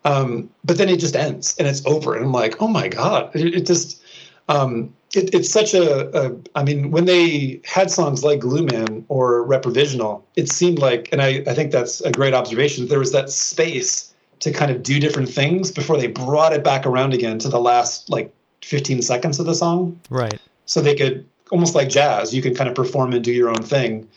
[0.05, 3.35] Um, but then it just ends and it's over, and I'm like, oh my god,
[3.35, 4.01] it, it just.
[4.49, 6.35] Um, it, it's such a, a.
[6.55, 11.21] I mean, when they had songs like Glue Man or Reprovisional, it seemed like, and
[11.21, 12.87] I, I think that's a great observation.
[12.87, 16.85] There was that space to kind of do different things before they brought it back
[16.85, 19.99] around again to the last like 15 seconds of the song.
[20.09, 20.39] Right.
[20.65, 23.61] So they could almost like jazz, you can kind of perform and do your own
[23.61, 24.07] thing.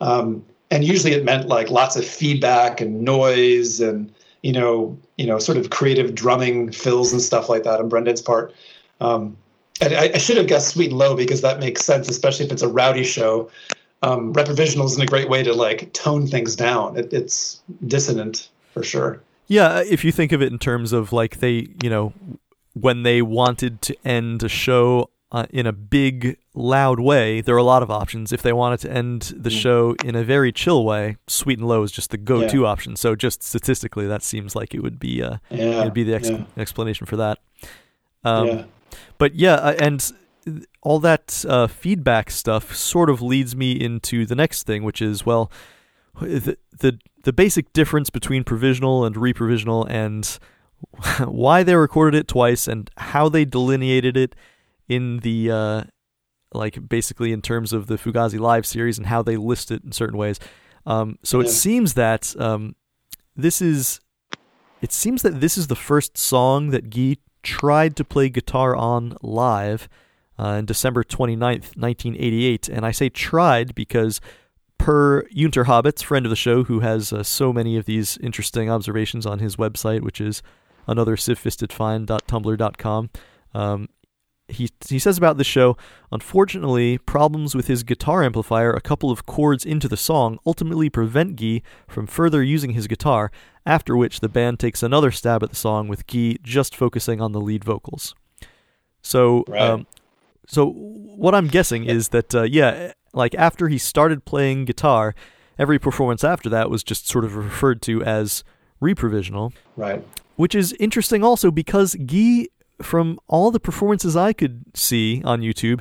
[0.00, 4.12] Um, and usually it meant like lots of feedback and noise and
[4.42, 8.22] you know you know sort of creative drumming fills and stuff like that on Brendan's
[8.22, 8.54] part.
[9.00, 9.36] Um,
[9.80, 12.52] and I, I, should have guessed Sweet and Low because that makes sense, especially if
[12.52, 13.50] it's a rowdy show.
[14.02, 16.96] Um, Reprovisional isn't a great way to like tone things down.
[16.96, 19.20] It, it's dissonant for sure.
[19.46, 22.12] Yeah, if you think of it in terms of like they, you know,
[22.74, 27.58] when they wanted to end a show uh, in a big, loud way, there are
[27.58, 28.32] a lot of options.
[28.32, 29.60] If they wanted to end the mm.
[29.60, 32.68] show in a very chill way, Sweet and Low is just the go-to yeah.
[32.68, 32.94] option.
[32.96, 36.14] So just statistically, that seems like it would be, uh, yeah, it would be the
[36.14, 36.44] ex- yeah.
[36.56, 37.38] explanation for that.
[38.22, 38.64] Um, yeah.
[39.18, 40.12] But yeah, uh, and
[40.82, 45.24] all that uh, feedback stuff sort of leads me into the next thing, which is
[45.24, 45.50] well,
[46.20, 50.38] the the the basic difference between provisional and reprovisional and
[51.28, 54.34] why they recorded it twice and how they delineated it
[54.88, 55.82] in the uh,
[56.52, 59.92] like basically in terms of the Fugazi live series and how they list it in
[59.92, 60.38] certain ways.
[60.86, 61.46] Um, so yeah.
[61.46, 62.76] it seems that um,
[63.34, 64.00] this is
[64.82, 69.16] it seems that this is the first song that Guy tried to play guitar on
[69.22, 69.88] live
[70.38, 72.68] uh, in December 29th, 1988.
[72.68, 74.20] And I say tried because
[74.78, 78.68] per Gunter Habets, friend of the show, who has uh, so many of these interesting
[78.70, 80.42] observations on his website, which is
[80.86, 83.10] another sivfistedfine.tumblr.com.
[83.54, 83.88] Um,
[84.48, 85.76] he he says about the show,
[86.12, 91.36] unfortunately, problems with his guitar amplifier a couple of chords into the song ultimately prevent
[91.36, 93.30] Guy from further using his guitar,
[93.66, 97.32] after which the band takes another stab at the song with Guy just focusing on
[97.32, 98.14] the lead vocals.
[99.02, 99.60] So right.
[99.60, 99.86] um,
[100.46, 105.14] so what I'm guessing is that uh, yeah, like after he started playing guitar,
[105.58, 108.44] every performance after that was just sort of referred to as
[108.82, 109.52] reprovisional.
[109.76, 110.04] Right.
[110.36, 112.48] Which is interesting also because Guy,
[112.82, 115.80] from all the performances I could see on YouTube,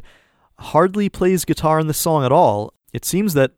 [0.59, 2.73] hardly plays guitar in the song at all.
[2.93, 3.51] It seems that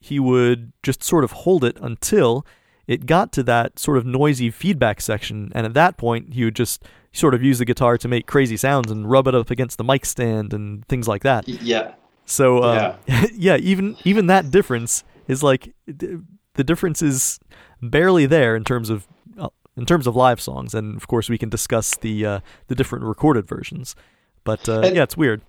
[0.00, 2.44] he would just sort of hold it until
[2.90, 6.56] it got to that sort of noisy feedback section, and at that point he would
[6.56, 9.78] just sort of use the guitar to make crazy sounds and rub it up against
[9.78, 11.48] the mic stand and things like that.
[11.48, 11.94] Yeah.
[12.26, 13.26] So uh, yeah.
[13.32, 17.38] yeah, even even that difference is like the difference is
[17.80, 19.06] barely there in terms of
[19.38, 22.74] uh, in terms of live songs, and of course we can discuss the uh, the
[22.74, 23.94] different recorded versions.
[24.42, 25.42] But uh, and, yeah, it's weird.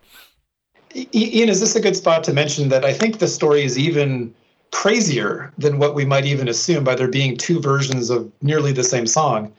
[0.96, 4.36] Ian, is this a good spot to mention that I think the story is even
[4.72, 8.84] crazier than what we might even assume by there being two versions of nearly the
[8.84, 9.54] same song?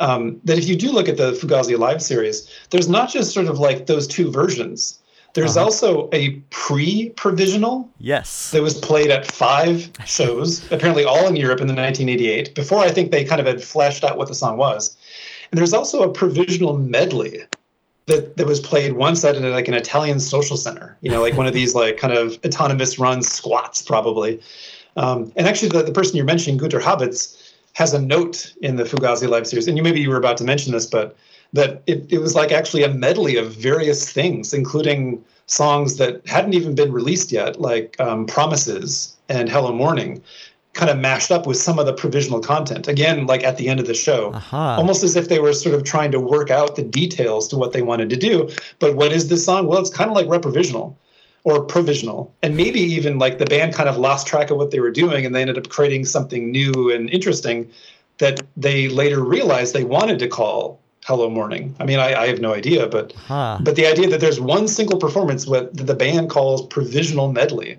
[0.00, 3.46] um, that if you do look at the Fugazi Live series, there's not just sort
[3.46, 5.00] of like those two versions.
[5.34, 5.66] There's uh-huh.
[5.66, 7.88] also a pre-provisional.
[7.98, 8.50] Yes.
[8.52, 12.54] That was played at five shows, apparently all in Europe in the 1988.
[12.54, 14.96] Before I think they kind of had fleshed out what the song was.
[15.50, 17.42] And there's also a provisional medley
[18.06, 20.96] that, that was played once at like an Italian social center.
[21.00, 24.40] You know, like one of these like kind of autonomous run squats probably.
[24.96, 28.84] Um, and actually, the, the person you're mentioning, Gunter Habets, has a note in the
[28.84, 31.16] Fugazi Live series, and you maybe you were about to mention this, but
[31.52, 36.54] that it, it was like actually a medley of various things, including songs that hadn't
[36.54, 40.22] even been released yet, like um, Promises and Hello Morning,
[40.74, 42.88] kind of mashed up with some of the provisional content.
[42.88, 44.76] Again, like at the end of the show, uh-huh.
[44.76, 47.72] almost as if they were sort of trying to work out the details to what
[47.72, 48.50] they wanted to do.
[48.80, 49.66] But what is this song?
[49.66, 50.96] Well, it's kind of like reprovisional
[51.44, 52.34] or provisional.
[52.42, 55.24] And maybe even like the band kind of lost track of what they were doing
[55.24, 57.70] and they ended up creating something new and interesting
[58.18, 61.76] that they later realized they wanted to call Hello Morning.
[61.78, 63.58] I mean, I, I have no idea, but huh.
[63.60, 67.78] but the idea that there's one single performance that the band calls provisional medley.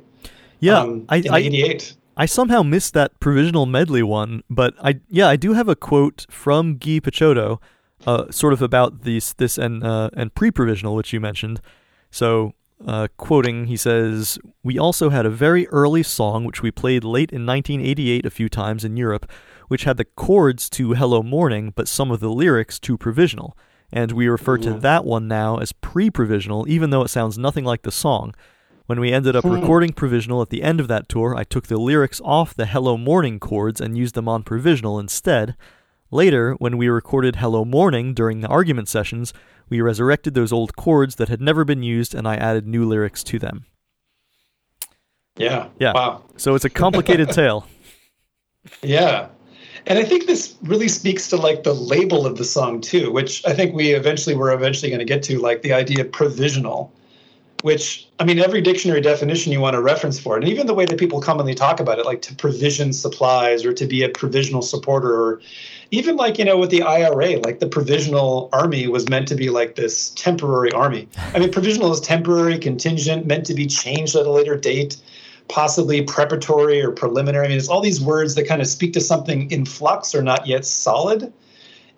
[0.60, 1.96] Yeah, um, I, in '88.
[1.96, 5.76] I, I somehow missed that provisional medley one, but I yeah I do have a
[5.76, 7.60] quote from Guy Picciotto,
[8.06, 11.60] uh, sort of about these this and uh, and pre-provisional which you mentioned.
[12.12, 12.54] So
[12.86, 17.32] uh, quoting, he says, We also had a very early song which we played late
[17.32, 19.30] in 1988 a few times in Europe,
[19.68, 23.58] which had the chords to Hello Morning, but some of the lyrics to Provisional.
[23.92, 27.64] and we refer to that one now as pre provisional, even though it sounds nothing
[27.66, 28.34] like the song.
[28.86, 29.52] When we ended up Hmm.
[29.52, 32.98] recording provisional at the end of that tour, I took the lyrics off the Hello
[32.98, 35.56] Morning chords and used them on provisional instead.
[36.12, 39.34] Later, when we recorded Hello Morning during the argument sessions,
[39.70, 43.24] we resurrected those old chords that had never been used and I added new lyrics
[43.24, 43.66] to them.
[45.38, 45.68] Yeah.
[45.80, 45.94] Yeah.
[45.94, 46.24] Wow.
[46.38, 47.68] So it's a complicated tale.
[48.84, 49.28] Yeah.
[49.88, 53.46] And I think this really speaks to like the label of the song too, which
[53.46, 56.94] I think we eventually were eventually going to get to, like the idea of provisional,
[57.64, 60.74] which I mean, every dictionary definition you want to reference for it, and even the
[60.74, 64.10] way that people commonly talk about it, like to provision supplies or to be a
[64.10, 65.42] provisional supporter, or
[65.92, 69.50] even like, you know, with the IRA, like the provisional army was meant to be
[69.50, 71.08] like this temporary army.
[71.34, 74.98] I mean, provisional is temporary, contingent, meant to be changed at a later date
[75.48, 77.46] possibly preparatory or preliminary.
[77.46, 80.22] I mean, it's all these words that kind of speak to something in flux or
[80.22, 81.32] not yet solid.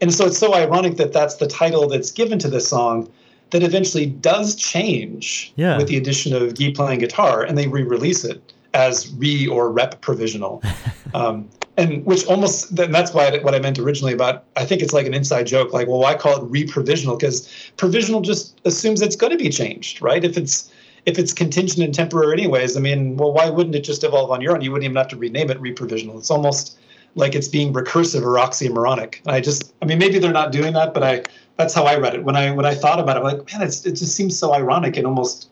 [0.01, 3.11] And so it's so ironic that that's the title that's given to this song
[3.51, 5.77] that eventually does change Yeah.
[5.77, 10.01] with the addition of Guy playing guitar and they re-release it as re or rep
[10.01, 10.61] provisional.
[11.13, 14.93] um, and which almost then that's why what I meant originally about I think it's
[14.93, 19.15] like an inside joke like well why call it re-provisional because provisional just assumes it's
[19.15, 20.71] going to be changed right if it's
[21.07, 24.41] if it's contingent and temporary anyways, I mean, well, why wouldn't it just evolve on
[24.41, 24.61] your own?
[24.61, 26.17] You wouldn't even have to rename it reprovisional.
[26.17, 26.77] It's almost
[27.15, 29.21] like it's being recursive or oxymoronic.
[29.25, 31.23] And I just, I mean, maybe they're not doing that, but I,
[31.57, 32.23] that's how I read it.
[32.23, 34.53] When I, when I thought about it, I'm like, man, it's, it just seems so
[34.53, 35.49] ironic and almost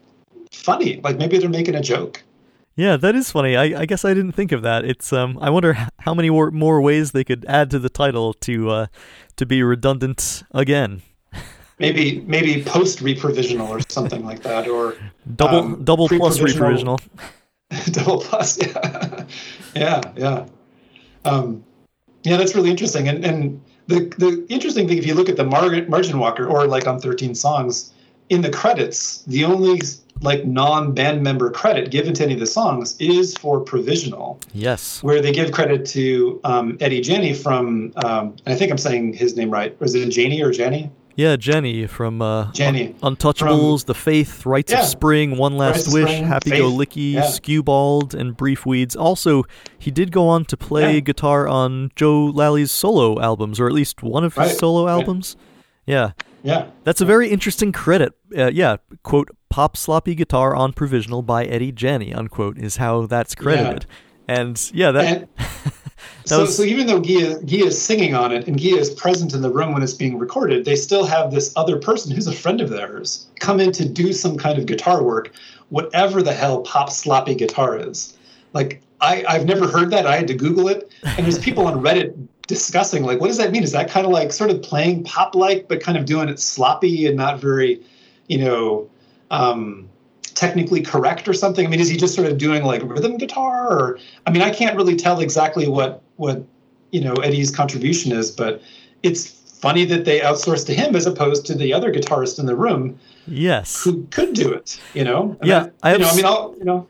[0.52, 1.00] funny.
[1.04, 2.24] Like maybe they're making a joke.
[2.78, 3.56] Yeah, that is funny.
[3.56, 4.84] I, I guess I didn't think of that.
[4.84, 8.34] It's um I wonder how many more, more ways they could add to the title
[8.34, 8.86] to uh
[9.38, 11.02] to be redundant again.
[11.80, 14.96] Maybe, maybe post reprovisional or something like that, or
[15.36, 17.00] Double Um, double plus reprovisional.
[17.91, 19.26] double plus yeah
[19.76, 20.46] yeah yeah
[21.26, 21.63] um,
[22.24, 25.43] yeah that's really interesting and and the the interesting thing if you look at the
[25.43, 27.93] Mar- margin walker or like on 13 songs
[28.30, 29.82] in the credits the only
[30.21, 34.39] like non-band member credit given to any of the songs is for provisional.
[34.54, 35.04] Yes.
[35.04, 39.13] where they give credit to um, eddie jenny from um, and i think i'm saying
[39.13, 39.80] his name right.
[39.80, 44.82] Was it janie or jenny Yeah, Jenny from uh jenny Untouchables, The Faith, Rites Yeah.
[44.82, 47.21] of Spring, One Last Wish, Spring, Happy Faith, Go Licky, yeah.
[47.28, 48.95] Skewbald, and Brief Weeds.
[48.97, 49.43] Also,
[49.80, 50.99] he did go on to play Yeah.
[50.99, 55.38] guitar on Joe Lally's solo albums, or at least one of his Right, solo albums.
[55.86, 56.12] Yeah,
[56.43, 58.12] yeah that's a very interesting credit.
[58.38, 63.36] Uh, yeah, quote, pop sloppy guitar on provisional by Eddie Jenny, unquote, is how that's
[63.36, 63.86] credited.
[64.28, 65.28] And yeah, that, And-
[66.26, 69.41] so, so even though Guy, Guy is singing on it and Guy is present in
[69.41, 72.62] the room when it's being recorded, they still have this other person who's a friend
[72.62, 75.32] of theirs come in to do some kind of guitar work,
[75.70, 78.18] whatever the hell pop sloppy guitar is.
[78.54, 80.08] Like I, I've never heard that.
[80.08, 82.15] I had to Google it, and there's people on Reddit
[82.48, 83.63] discussing like, what does that mean?
[83.63, 86.39] Is that kind of like sort of playing pop like, but kind of doing it
[86.39, 87.82] sloppy and not very,
[88.28, 88.89] you know,
[89.32, 89.89] um,
[90.36, 91.65] technically correct or something?
[91.65, 94.52] I mean, is he just sort of doing like rhythm guitar, or I mean, I
[94.52, 96.43] can't really tell exactly what what
[96.91, 98.62] you know Eddie's contribution is, but
[99.04, 102.56] it's funny that they outsourced to him as opposed to the other guitarist in the
[102.56, 103.84] room yes.
[103.84, 104.80] who could do it.
[104.93, 105.36] You know?
[105.39, 106.88] And Yeah, that- I have you know, I mean, I'll, you know,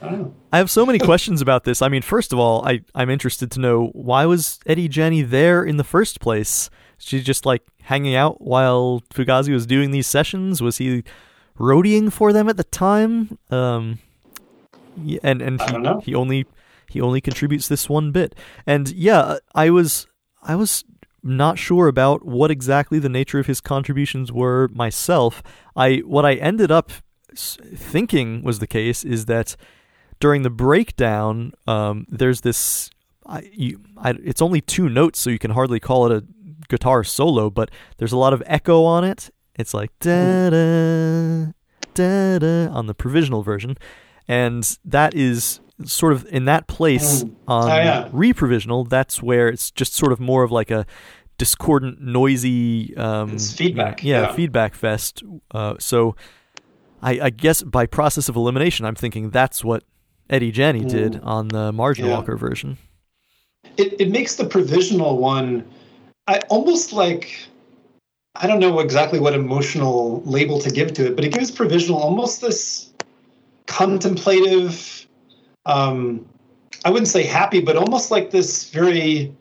[0.00, 0.24] I.
[0.52, 1.82] I have so many questions about this.
[1.82, 5.64] I mean, first of all, I, I'm interested to know why was Eddie Jenny there
[5.64, 6.70] in the first place?
[6.98, 10.62] She just like hanging out while Fugazi was doing these sessions?
[10.62, 11.02] Was he
[11.58, 13.38] roadieing for them at the time?
[13.50, 13.98] Um,
[15.22, 16.46] and and he, he only
[16.88, 18.34] he only contributes this one bit.
[18.66, 20.06] And yeah, I was
[20.42, 20.84] I was
[21.22, 25.42] not sure about what exactly the nature of his contributions were myself.
[25.74, 26.92] I what I ended up
[27.34, 29.56] thinking was the case is that
[30.20, 32.90] during the breakdown, um, there's this.
[33.26, 36.24] I, you, I, it's only two notes, so you can hardly call it a
[36.68, 39.30] guitar solo, but there's a lot of echo on it.
[39.58, 41.46] It's like da da
[41.94, 43.76] da da on the provisional version,
[44.28, 47.34] and that is sort of in that place Mm.
[47.48, 48.08] on Oh, yeah.
[48.12, 48.84] re-provisional.
[48.84, 50.86] That's where it's just sort of more of like a
[51.38, 54.32] discordant, noisy, um, feedback, Yeah, yeah.
[54.32, 55.22] feedback fest.
[55.50, 56.16] Uh, so
[57.02, 59.84] I, I guess by process of elimination, I'm thinking that's what
[60.30, 61.26] Eddie Janney did Mm.
[61.26, 62.12] on the Margin Yeah.
[62.14, 62.78] Walker version.
[63.76, 65.64] It, it makes the provisional one
[66.26, 67.36] I almost like
[68.40, 71.98] I don't know exactly what emotional label to give to it, but it gives provisional
[71.98, 72.92] almost this
[73.66, 75.06] contemplative
[75.64, 76.26] um
[76.84, 79.34] I wouldn't say happy, but almost like this very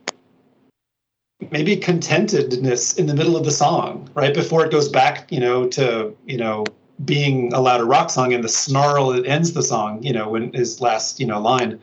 [1.51, 5.67] maybe contentedness in the middle of the song, right before it goes back, you know,
[5.69, 6.65] to you know
[7.03, 10.53] being a louder rock song and the snarl that ends the song, you know, when
[10.53, 11.79] his last you know line.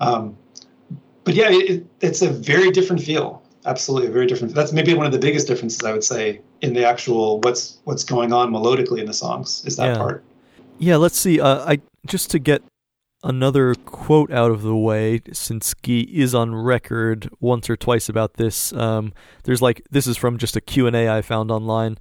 [0.00, 0.36] Um,
[1.24, 4.54] but yeah, it, it, it's a very different feel absolutely a very different.
[4.54, 8.04] That's maybe one of the biggest differences I would say in the actual what's what's
[8.04, 9.98] going on melodically in the songs is that Yeah.
[9.98, 10.24] part.
[10.78, 11.40] Yeah, let's see.
[11.40, 12.62] Uh, I just to get
[13.24, 18.34] another quote out of the way, since Guy is on record once or twice about
[18.34, 18.72] this.
[18.72, 19.12] Um,
[19.44, 21.98] there's like this is from just a Q and A I found online,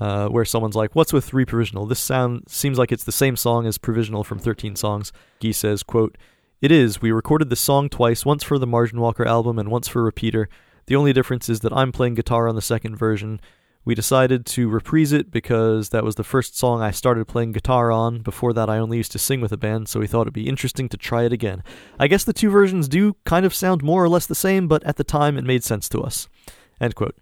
[0.00, 1.86] uh, where someone's like, "What's with re-provisional?
[1.86, 5.82] This sound seems like it's the same song as provisional from 13 songs." Guy says,
[5.82, 6.18] "Quote:
[6.60, 7.00] It is.
[7.00, 10.48] We recorded the song twice, once for the Margin Walker album and once for Repeater.
[10.86, 13.40] The only difference is that I'm playing guitar on the second version."
[13.88, 17.90] We decided to reprise it because that was the first song I started playing guitar
[17.90, 18.18] on.
[18.18, 20.46] Before that, I only used to sing with a band, so we thought it'd be
[20.46, 21.62] interesting to try it again.
[21.98, 24.84] I guess the two versions do kind of sound more or less the same, but
[24.84, 26.28] at the time it made sense to us.
[26.78, 27.16] End quote.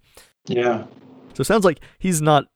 [0.45, 0.87] Yeah.
[1.35, 2.47] So it sounds like he's not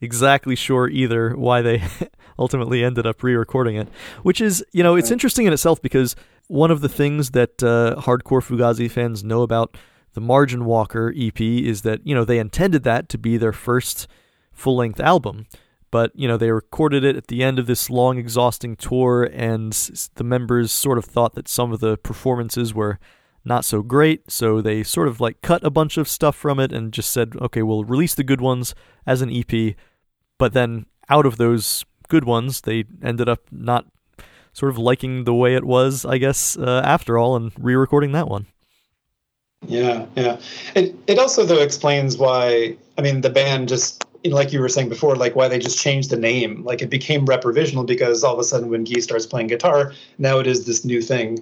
[0.00, 1.82] exactly sure either why they
[2.38, 3.88] ultimately ended up re-recording it,
[4.22, 8.00] which is, you know, it's interesting in itself because one of the things that uh,
[8.00, 9.76] hardcore Fugazi fans know about
[10.14, 14.08] the Margin Walker EP is that, you know, they intended that to be their first
[14.52, 15.46] full-length album,
[15.90, 19.72] but, you know, they recorded it at the end of this long exhausting tour and
[20.14, 22.98] the members sort of thought that some of the performances were
[23.44, 26.72] not so great, so they sort of like cut a bunch of stuff from it
[26.72, 28.74] and just said, okay, we'll release the good ones
[29.06, 29.74] as an EP.
[30.38, 33.86] But then out of those good ones, they ended up not
[34.52, 38.12] sort of liking the way it was, I guess, uh, after all, and re recording
[38.12, 38.46] that one.
[39.66, 40.40] Yeah, yeah.
[40.74, 44.88] It it also though explains why I mean the band just like you were saying
[44.88, 46.62] before, like why they just changed the name.
[46.64, 50.38] Like it became Reprovisional because all of a sudden when Guy starts playing guitar, now
[50.38, 51.38] it is this new thing.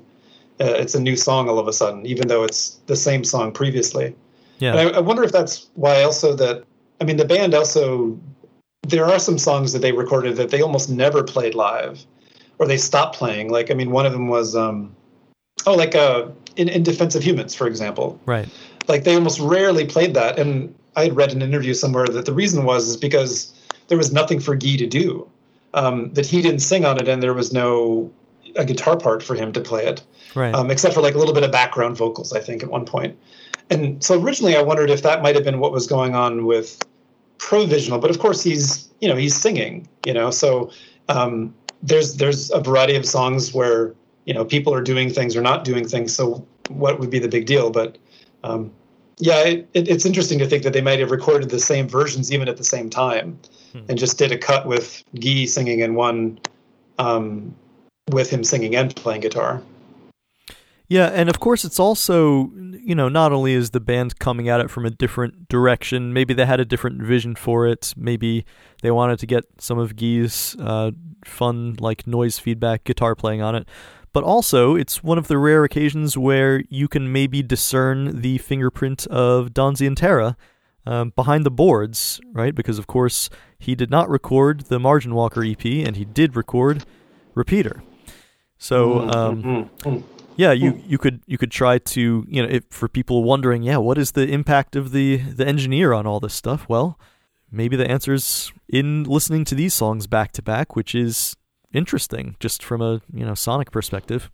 [0.60, 3.52] Uh, it's a new song all of a sudden, even though it's the same song
[3.52, 4.14] previously.
[4.58, 4.76] Yeah.
[4.76, 6.64] And I, I wonder if that's why also that
[7.00, 8.18] I mean the band also
[8.86, 12.04] there are some songs that they recorded that they almost never played live,
[12.58, 13.50] or they stopped playing.
[13.50, 14.94] Like I mean one of them was um,
[15.66, 16.28] oh like uh
[16.58, 18.20] in, in Defense of Humans for example.
[18.26, 18.48] Right.
[18.88, 22.32] like they almost rarely played that and i had read an interview somewhere that the
[22.32, 23.54] reason was is because
[23.88, 25.26] there was nothing for guy to do.
[25.74, 28.10] Um, that he didn't sing on it and there was no
[28.56, 30.02] a guitar part for him to play it.
[30.34, 30.54] Right.
[30.54, 33.16] um, except for like a little bit of background vocals i think at one point.
[33.70, 36.78] And so originally i wondered if that might have been what was going on with
[37.38, 40.30] provisional but of course he's you know he's singing you know?
[40.30, 40.70] So
[41.08, 43.94] um, there's there's a variety of songs where
[44.28, 47.28] you know people are doing things or not doing things so what would be the
[47.28, 47.98] big deal but
[48.44, 48.70] um,
[49.18, 52.30] yeah it, it, it's interesting to think that they might have recorded the same versions
[52.30, 53.38] even at the same time
[53.72, 53.80] Hmm.
[53.88, 56.40] and just did a cut with Guy singing in one
[56.98, 57.54] um,
[58.10, 59.62] with him singing and playing guitar
[60.88, 62.50] Yeah, and of course, it's also,
[62.82, 66.32] you know, not only is the band coming at it from a different direction, maybe
[66.32, 68.46] they had a different vision for it, maybe
[68.80, 70.92] they wanted to get some of Guy's uh,
[71.26, 73.68] fun, like, noise feedback guitar playing on it,
[74.12, 79.06] but also it's one of the rare occasions where you can maybe discern the fingerprint
[79.08, 80.36] of Don Zientara
[80.86, 82.54] um, behind the boards, right?
[82.54, 83.28] Because, of course,
[83.58, 86.84] he did not record the Margin Walker EP, and he did record
[87.34, 87.82] Repeater.
[88.58, 90.02] So, um, Mhm, mhm.
[90.36, 93.76] yeah, you, you could you could try to you know if, for people wondering, yeah,
[93.76, 96.68] what is the impact of the the engineer on all this stuff?
[96.68, 96.98] Well,
[97.52, 101.36] maybe the answer's in listening to these songs back to back, which is
[101.72, 104.30] interesting just from a you know sonic perspective.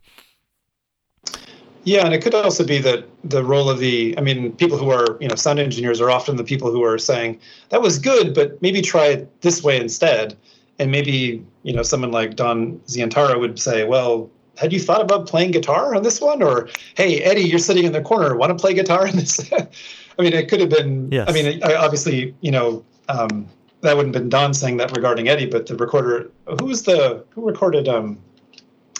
[1.85, 4.89] Yeah, and it could also be that the role of the, I mean, people who
[4.89, 8.33] are, you know, sound engineers are often the people who are saying, that was good,
[8.33, 10.35] but maybe try it this way instead.
[10.79, 15.27] And maybe, you know, someone like Don Zientara would say, well, had you thought about
[15.27, 16.41] playing guitar on this one?
[16.41, 18.35] Or, hey, Eddie, you're sitting in the corner.
[18.35, 19.39] Want to play guitar in this?
[19.53, 21.29] I mean, it could have been, Yes.
[21.29, 23.47] I mean, obviously, you know, um,
[23.85, 26.29] that wouldn't have been Don saying that regarding Eddie, but the recorder,
[26.59, 28.19] who was the, who recorded um,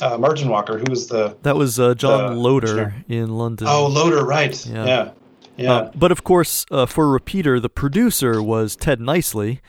[0.01, 0.77] uh, Margin Walker?
[0.77, 2.67] Who was the, That was uh, John The Loader
[3.07, 3.23] engineer.
[3.23, 3.67] in London.
[3.69, 4.65] Oh, Loader, right.
[4.65, 4.85] Yeah.
[4.85, 5.11] Yeah.
[5.57, 5.73] Yeah.
[5.73, 9.61] Uh, but of course, uh, for Repeater, the producer was Ted Nicely.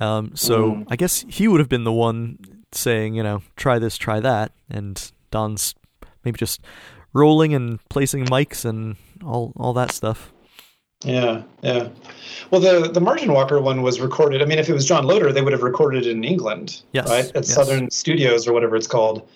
[0.00, 0.86] Um, so Mm.
[0.88, 2.38] I guess he would have been the one
[2.72, 5.74] saying, you know, try this, try that, and Don's
[6.24, 6.60] maybe just
[7.12, 10.32] rolling and placing mics and all all that stuff.
[11.04, 11.42] Yeah.
[11.62, 11.88] Yeah.
[12.50, 14.42] Well, the the Margin Walker one was recorded.
[14.42, 17.08] I mean, if it was John Loader, they would have recorded it in England, Yes,
[17.08, 17.26] right?
[17.34, 17.54] At yes.
[17.54, 19.26] Southern Studios or whatever it's called.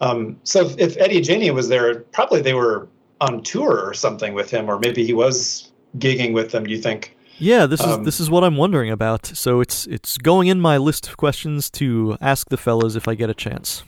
[0.00, 2.86] Um, so if, if Eddie Jania was there, probably they were
[3.20, 6.64] on tour or something with him, or maybe he was gigging with them.
[6.64, 7.16] Do you think?
[7.38, 9.26] Yeah, this is Um, this is what I'm wondering about.
[9.26, 13.14] So it's it's going in my list of questions to ask the fellas if I
[13.14, 13.84] get a chance.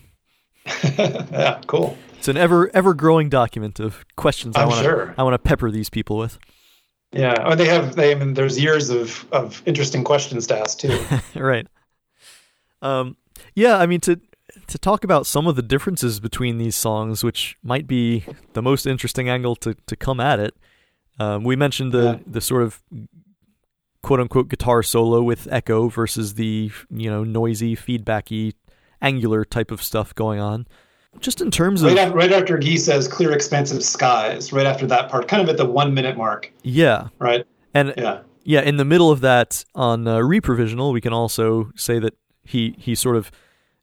[0.84, 1.61] yeah.
[1.66, 1.97] Cool.
[2.18, 5.14] It's an ever ever growing document of questions I I'm want to sure.
[5.16, 6.39] I want to pepper these people with.
[7.12, 7.34] Yeah.
[7.44, 7.96] Oh, they have.
[7.96, 8.12] They.
[8.12, 10.98] I mean, there's years of of interesting questions to ask too.
[11.34, 11.66] right.
[12.82, 13.16] Um,
[13.54, 14.20] yeah, I mean to
[14.66, 18.86] to talk about some of the differences between these songs, which might be the most
[18.86, 20.54] interesting angle to to come at it.
[21.18, 22.18] Um, we mentioned the Yeah.
[22.26, 22.82] the sort of
[24.02, 28.52] quote unquote guitar solo with echo versus the you know noisy, feedbacky,
[29.00, 30.66] angular type of stuff going on.
[31.21, 35.09] Just in terms of Right, right after Guy says clear, expansive skies, right after that
[35.11, 37.45] part, kind of at the one minute mark, yeah, right?
[37.75, 38.21] and Yeah.
[38.45, 42.14] yeah, in the middle of that on uh, reprovisional, we can also say that
[42.45, 43.31] he he sort of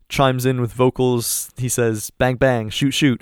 [0.10, 1.52] chimes in with vocals.
[1.58, 3.22] He says "bang bang, shoot shoot,"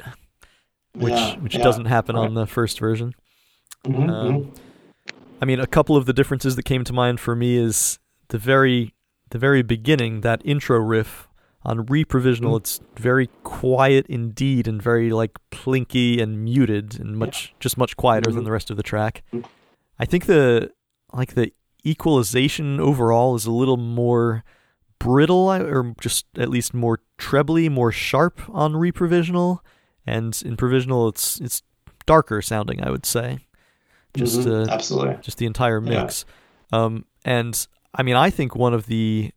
[0.96, 2.24] which Yeah, which yeah, doesn't happen right.
[2.26, 3.14] on the first version.
[3.86, 4.58] Mhm, Um, mhm.
[5.42, 8.00] I mean, a couple of the differences that came to mind for me is
[8.30, 8.94] the very
[9.32, 11.28] the very beginning that intro riff
[11.66, 12.54] on reprovisional.
[12.54, 12.58] Mm.
[12.58, 18.32] It's very quiet indeed, and very like plinky and muted, and much just much quieter
[18.32, 18.46] than Mhm.
[18.46, 19.24] the rest of the track.
[19.34, 19.46] Mm.
[20.00, 20.72] I think the
[21.14, 21.52] like the
[21.86, 24.44] equalization overall is a little more
[25.00, 29.60] brittle, or just at least more trebly, more sharp on reprovisional,
[30.06, 31.62] and in provisional it's it's
[32.06, 32.84] darker sounding.
[32.84, 33.48] I would say.
[34.16, 35.18] Just Mhm, uh, absolutely.
[35.22, 36.04] just the entire Yeah.
[36.04, 36.26] mix.
[36.72, 39.32] Um, and I mean, I think one of the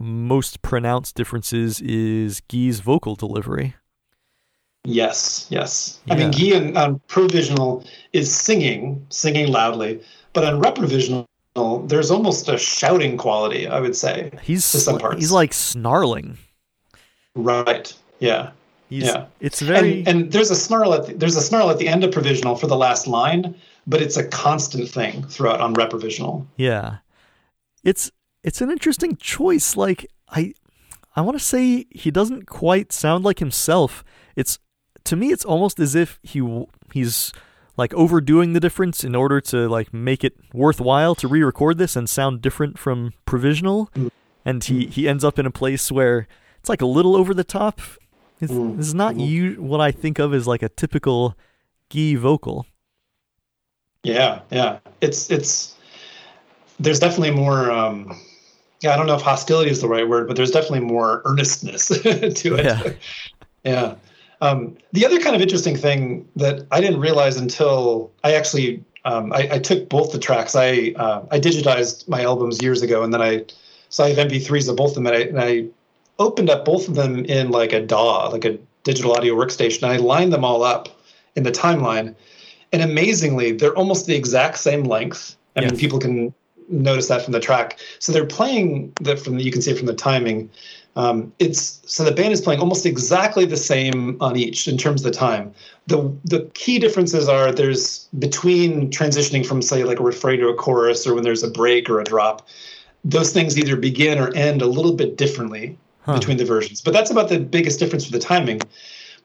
[0.00, 3.74] most pronounced differences is Guy's vocal delivery.
[4.84, 5.98] Yes, yes.
[6.10, 6.60] I mean, Yeah.
[6.60, 10.00] Guy on, on provisional is singing, singing loudly,
[10.32, 11.26] but on reprovisional,
[11.88, 14.30] there's almost a shouting quality, I would say.
[14.42, 15.18] He's To some like- parts.
[15.20, 16.38] he's like snarling.
[17.34, 17.92] Right.
[18.20, 18.50] Yeah.
[18.88, 19.26] He's, Yeah.
[19.40, 22.04] It's very And, and there's a snarl at the, there's a snarl at the end
[22.04, 23.54] of provisional for the last line,
[23.86, 26.46] but it's a constant thing throughout on reprovisional.
[26.56, 26.98] yeah.
[27.84, 28.10] It's
[28.44, 29.76] it's an interesting choice.
[29.76, 30.54] Like I
[31.16, 34.04] I want to say he doesn't quite sound like himself.
[34.36, 34.58] It's
[35.04, 37.32] to me it's almost as if he he's
[37.76, 42.10] like overdoing the difference in order to like make it worthwhile to re-record this and
[42.10, 44.10] sound different from provisional Mm.
[44.44, 46.26] and he he ends up in a place where
[46.58, 47.80] it's like a little over the top
[48.40, 48.76] it's, Mm.
[48.78, 51.36] this is not you what i think of as like a typical
[51.88, 52.66] Guy vocal
[54.02, 54.78] Yeah, yeah.
[55.00, 55.74] It's it's
[56.80, 58.18] there's definitely more um
[58.80, 61.88] yeah, I don't know if hostility is the right word, but there's definitely more earnestness
[61.88, 62.64] to it.
[62.64, 62.92] Yeah.
[63.64, 63.94] Yeah.
[64.40, 69.32] Um, the other kind of interesting thing that I didn't realize until I actually um,
[69.32, 70.54] I, I took both the tracks.
[70.54, 73.44] I uh, I digitized my albums years ago, and then I
[73.88, 75.64] so I have MP3s of both of them, and I, and I
[76.18, 79.82] opened up both of them in like a DAW, like a digital audio workstation.
[79.82, 80.88] And I lined them all up
[81.36, 82.14] in the timeline,
[82.72, 85.36] and amazingly, they're almost the exact same length.
[85.56, 86.32] I mean, people can
[86.68, 87.78] notice that from the track.
[87.98, 90.50] So they're playing that from the, you can see it from the timing.
[90.96, 95.04] Um, it's so the band is playing almost exactly the same on each in terms
[95.04, 95.52] of the time.
[95.86, 100.54] The the key differences are there's between transitioning from say like a refrain to a
[100.54, 102.48] chorus or when there's a break or a drop.
[103.04, 106.14] Those things either begin or end a little bit differently Huh.
[106.14, 106.80] between the versions.
[106.80, 108.62] But that's about the biggest difference for the timing.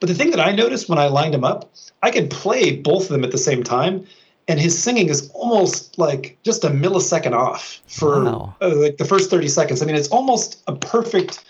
[0.00, 1.72] But the thing that I noticed when I lined them up,
[2.02, 4.06] I could play both of them at the same time,
[4.48, 8.56] and his singing is almost like just a millisecond off for Wow.
[8.60, 9.82] uh, like the first 30 seconds.
[9.82, 11.44] I mean, it's almost a perfect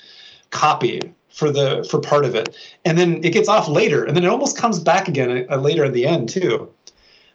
[0.51, 4.25] copy for the for part of it, and then it gets off later, and then
[4.25, 6.73] it almost comes back again uh, later at the end too.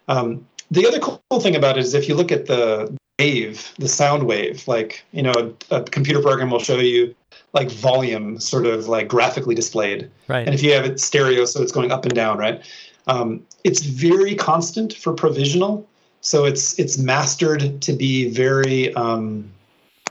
[0.08, 3.88] Um, the other cool thing about it is if you look at the wave, the
[3.88, 5.32] sound wave, like you know,
[5.70, 7.14] a, a computer program will show you
[7.52, 10.10] like volume sort of like graphically displayed.
[10.28, 12.62] right And if you have it stereo, so it's going up and down, right?
[13.06, 15.86] Um, it's very constant for provisional,
[16.20, 19.50] so it's it's mastered to be very um,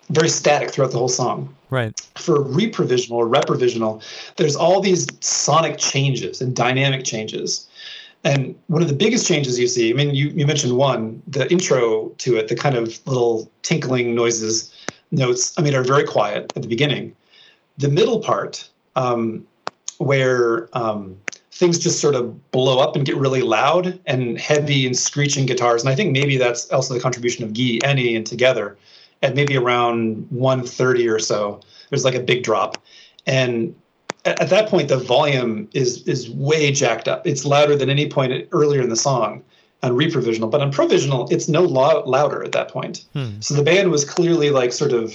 [0.09, 1.53] very static throughout the whole song.
[1.69, 4.03] right For reprovisional or reprovisional,
[4.37, 7.67] there's all these sonic changes and dynamic changes.
[8.23, 11.49] And one of the biggest changes you see, I mean, you, you mentioned one, the
[11.49, 14.73] intro to it, the kind of little tinkling noises,
[15.11, 17.15] notes, I mean, are very quiet at the beginning.
[17.77, 19.47] The middle part, um,
[19.99, 21.17] where um,
[21.59, 25.83] things just sort of blow up and get really loud and heavy and screeching guitars,
[25.83, 28.77] and I think maybe that's also the contribution of Guy, Annie, and together,
[29.21, 32.81] at maybe around 130 or so, there's like a big drop.
[33.27, 33.75] And
[34.23, 37.27] at, at that point, the volume is is way jacked up.
[37.27, 39.43] It's louder than any point earlier in the song
[39.83, 43.05] on reprovisional, but on provisional, it's no lo- louder at that point.
[43.11, 43.41] Hmm.
[43.41, 45.13] So the band was clearly like sort of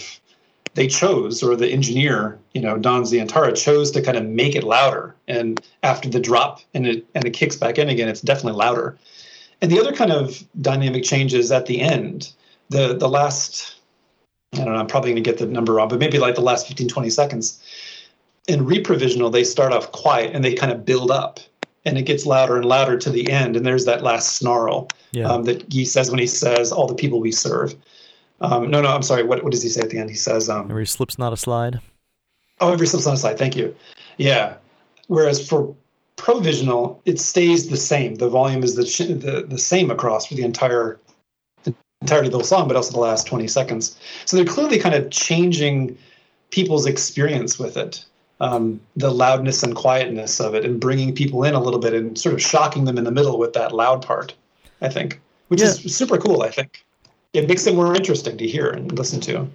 [0.75, 4.65] they chose, or the engineer, you know, Don Zientara chose to kind of make it
[4.65, 5.15] louder.
[5.29, 8.99] And after the drop and it and it kicks back in again, it's definitely louder.
[9.63, 12.33] And the other kind of dynamic changes at the end,
[12.71, 13.77] the the last
[14.53, 16.41] I don't know, I'm probably going to get the number wrong, but maybe like the
[16.41, 17.63] last 15, 20 seconds.
[18.47, 21.41] In reprovisional, they start off quiet and they kind of build up
[21.85, 23.57] and it gets louder and louder to the end.
[23.57, 26.95] And there's that last snarl yeah um, that he says when he says, all the
[26.95, 27.75] people we serve.
[28.45, 29.23] Um, no, no, I'm sorry.
[29.23, 30.11] What, what does he say at the end?
[30.11, 31.81] He says, um, every slip's not a slide
[32.61, 33.39] oh, every slips not a slide.
[33.39, 33.75] Thank you.
[34.17, 34.57] Yeah.
[35.09, 35.75] Whereas for
[36.17, 38.17] provisional, it stays the same.
[38.17, 40.99] The volume is the the, the same across for the entire
[42.01, 43.99] entirety of the song, but also the last 20 seconds.
[44.27, 45.97] So they're clearly kind of changing
[46.51, 48.05] people's experience with it,
[48.41, 52.19] um, the loudness and quietness of it, and bringing people in a little bit and
[52.19, 54.35] sort of shocking them in the middle with that loud part.
[54.83, 55.69] I think, which yeah.
[55.69, 56.43] is super cool.
[56.43, 56.85] I think
[57.35, 59.49] it makes it more interesting to hear and listen to.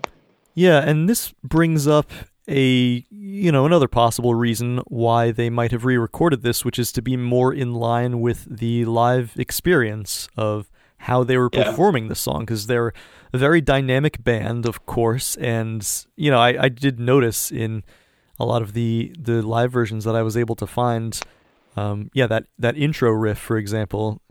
[0.53, 2.11] Yeah, and this brings up
[2.47, 7.01] a you know another possible reason why they might have re-recorded this, which is to
[7.01, 12.09] be more in line with the live experience of how they were performing yeah.
[12.09, 12.91] the song because they're
[13.31, 17.83] a very dynamic band, of course, and you know I, I did notice in
[18.37, 21.17] a lot of the the live versions that I was able to find,
[21.77, 24.21] um, yeah that that intro riff, for example,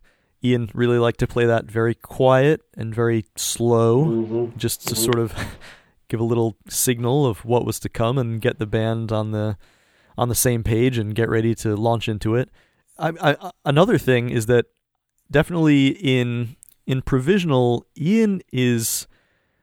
[0.42, 4.58] Ian really liked to play that very quiet and very slow, mm-hmm.
[4.58, 5.04] just to mm-hmm.
[5.04, 5.34] sort of
[6.08, 9.56] give a little signal of what was to come and get the band on the
[10.16, 12.50] on the same page and get ready to launch into it.
[12.98, 14.66] I, I, another thing is that
[15.30, 19.06] definitely in in provisional, Ian is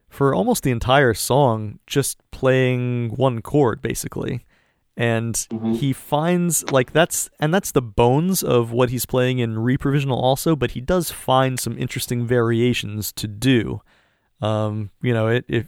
[0.07, 4.45] for almost the entire song just playing one chord basically.
[4.97, 5.73] And mm-hmm.
[5.73, 10.55] he finds like that's and that's the bones of what he's playing in reprovisional also,
[10.55, 13.81] but he does find some interesting variations to do.
[14.41, 15.67] Um, you know, it, it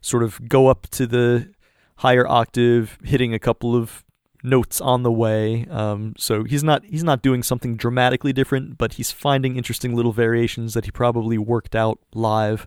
[0.00, 1.50] sort of go up to the
[1.96, 4.04] higher octave, hitting a couple of
[4.42, 5.66] notes on the way.
[5.70, 10.12] Um, so he's not he's not doing something dramatically different, but he's finding interesting little
[10.12, 12.66] variations that he probably worked out live,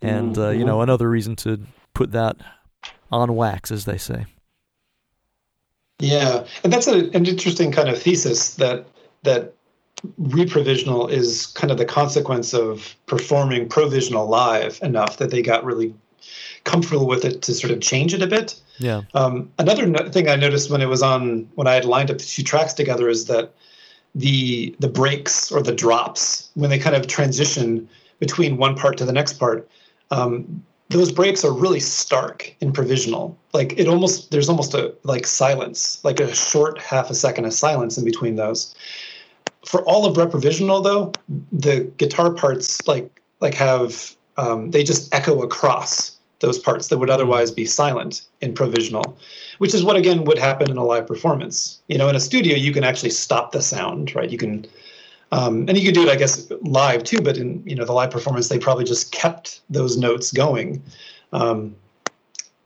[0.00, 0.82] and uh, you know mm-hmm.
[0.82, 1.60] another reason to
[1.94, 2.36] put that
[3.10, 4.26] on wax, as they say.
[5.98, 8.86] Yeah, and that's a, an interesting kind of thesis that
[9.22, 9.54] that
[10.20, 15.94] reprovisional is kind of the consequence of performing provisional live enough that they got really
[16.64, 18.60] comfortable with it to sort of change it a bit.
[18.78, 19.02] Yeah.
[19.14, 22.18] Um, another no- thing I noticed when it was on when I had lined up
[22.18, 23.52] the two tracks together is that
[24.14, 27.88] the the breaks or the drops when they kind of transition
[28.18, 29.68] between one part to the next part,
[30.10, 33.36] um, those breaks are really stark in provisional.
[33.52, 37.52] Like it almost there's almost a like silence, like a short half a second of
[37.52, 38.74] silence in between those.
[39.64, 41.12] For all of reprovisional though,
[41.52, 47.10] the guitar parts like like have um, they just echo across those parts that would
[47.10, 49.16] otherwise be silent in provisional,
[49.58, 51.80] which is what again would happen in a live performance.
[51.88, 54.30] You know, in a studio, you can actually stop the sound, right?
[54.30, 54.66] You can,
[55.36, 57.20] um, and you could do it, I guess, live too.
[57.20, 60.82] But in you know the live performance, they probably just kept those notes going.
[61.32, 61.76] Um,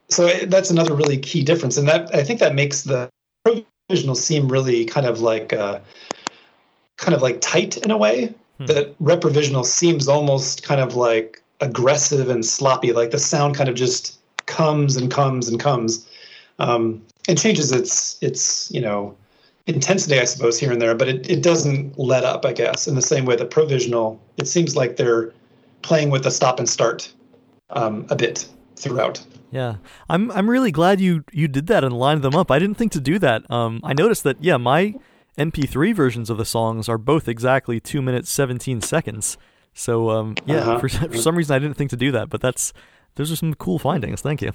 [0.08, 3.10] so that's another really key difference, and that I think that makes the
[3.44, 5.80] provisional seem really kind of like uh,
[6.96, 8.32] kind of like tight in a way.
[8.58, 8.66] Hmm.
[8.66, 12.92] That reprovisional seems almost kind of like aggressive and sloppy.
[12.92, 16.06] Like the sound kind of just comes and comes and comes,
[16.60, 19.16] um, and changes its its you know
[19.74, 20.94] intensity, I suppose, here and there.
[20.94, 24.20] But it, it doesn't let up, I guess, in the same way that provisional.
[24.36, 25.32] It seems like they're
[25.82, 27.12] playing with the stop and start
[27.70, 29.24] um, a bit throughout.
[29.50, 29.76] Yeah,
[30.08, 32.50] I'm I'm really glad you you did that and lined them up.
[32.50, 33.50] I didn't think to do that.
[33.50, 34.94] Um, I noticed that yeah, my
[35.38, 39.36] MP3 versions of the songs are both exactly two minutes seventeen seconds.
[39.74, 40.78] So um, yeah, uh-huh.
[40.78, 42.72] for, for some reason I didn't think to do that, but that's
[43.16, 44.20] those are some cool findings.
[44.20, 44.52] Thank you.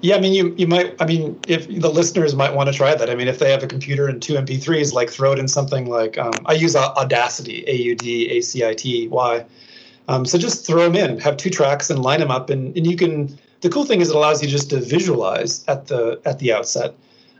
[0.00, 0.94] Yeah, I mean, you you might.
[1.00, 3.10] I mean, if the listeners might want to try that.
[3.10, 5.86] I mean, if they have a computer and two MP3s, like throw it in something
[5.86, 9.44] like um, I use Audacity, A U D A C I T Y.
[10.06, 12.86] Um, so just throw them in, have two tracks, and line them up, and and
[12.86, 13.36] you can.
[13.60, 16.94] The cool thing is it allows you just to visualize at the at the outset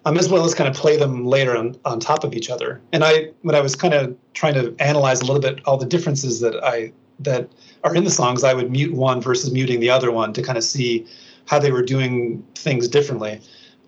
[0.08, 2.80] um, as well as kind of play them later on, on top of each other.
[2.92, 5.86] And I, when I was kind of trying to analyze a little bit all the
[5.86, 7.50] differences that I that
[7.84, 10.56] are in the songs, I would mute one versus muting the other one to kind
[10.56, 11.06] of see
[11.48, 13.40] how they were doing things differently.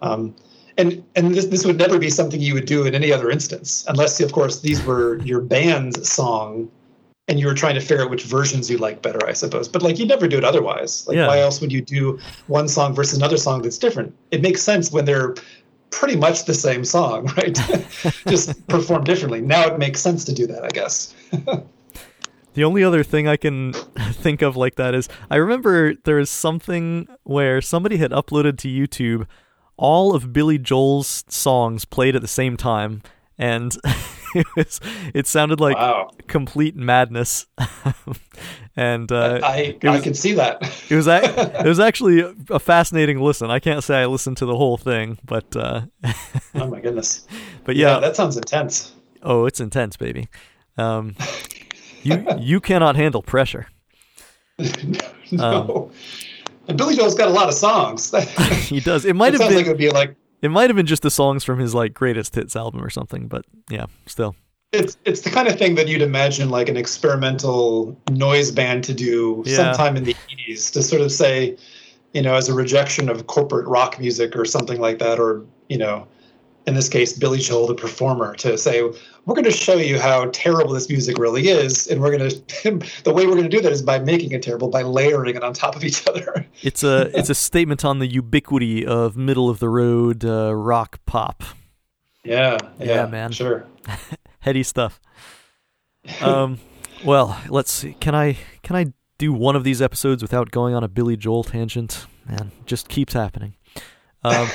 [0.02, 0.34] Um,
[0.78, 3.84] and and this this would never be something you would do in any other instance,
[3.88, 6.70] unless of course these were your band's song
[7.28, 9.68] and you were trying to figure out which versions you like better, I suppose.
[9.68, 11.06] But like you'd never do it otherwise.
[11.06, 11.26] Like yeah.
[11.26, 14.14] why else would you do one song versus another song that's different?
[14.30, 15.34] It makes sense when they're
[15.90, 17.54] pretty much the same song, right?
[18.26, 19.40] Just performed differently.
[19.42, 21.14] Now it makes sense to do that, I guess.
[22.54, 23.72] the only other thing I can
[24.12, 28.68] think of like that is I remember there was something where somebody had uploaded to
[28.68, 29.26] YouTube
[29.76, 33.02] all of Billy Joel's songs played at the same time
[33.38, 33.76] and
[34.34, 34.80] it was
[35.14, 36.10] it sounded like wow.
[36.26, 37.46] complete madness.
[38.76, 40.62] And uh, I was, I can see that.
[40.88, 43.50] it was it was actually a fascinating listen.
[43.50, 45.82] I can't say I listened to the whole thing but uh,
[46.54, 47.26] oh my goodness.
[47.64, 48.94] But yeah, yeah, that sounds intense.
[49.22, 50.28] Oh it's intense baby.
[50.78, 51.16] Um,
[52.02, 53.66] you you cannot handle pressure
[55.32, 55.90] no um,
[56.68, 58.14] and Billy Joel's got a lot of songs
[58.68, 60.86] he does it might have been like it would be like it might have been
[60.86, 64.34] just the songs from his like greatest hits album or something, but yeah, still.
[64.72, 68.94] It's it's the kind of thing that you'd imagine like an experimental noise band to
[68.94, 69.56] do Yeah.
[69.56, 70.16] sometime in the
[70.48, 71.56] 80s to sort of say,
[72.14, 75.76] you know, as a rejection of corporate rock music or something like that, or you
[75.76, 76.06] know,
[76.66, 80.28] in this case, Billy Joel, the performer, to say we're going to show you how
[80.32, 83.60] terrible this music really is, and we're going to the way we're going to do
[83.62, 86.46] that is by making it terrible by layering it on top of each other.
[86.62, 91.00] It's a it's a statement on the ubiquity of middle of the road uh, rock
[91.06, 91.42] pop.
[92.22, 93.32] Yeah, Yeah, man.
[93.32, 93.64] sure.
[94.40, 95.00] Heady stuff.
[96.20, 96.58] Um,
[97.04, 97.94] well, let's see.
[97.94, 101.44] Can I can I do one of these episodes without going on a Billy Joel
[101.44, 102.06] tangent?
[102.28, 103.54] Man, it just keeps happening.
[104.22, 104.48] Um,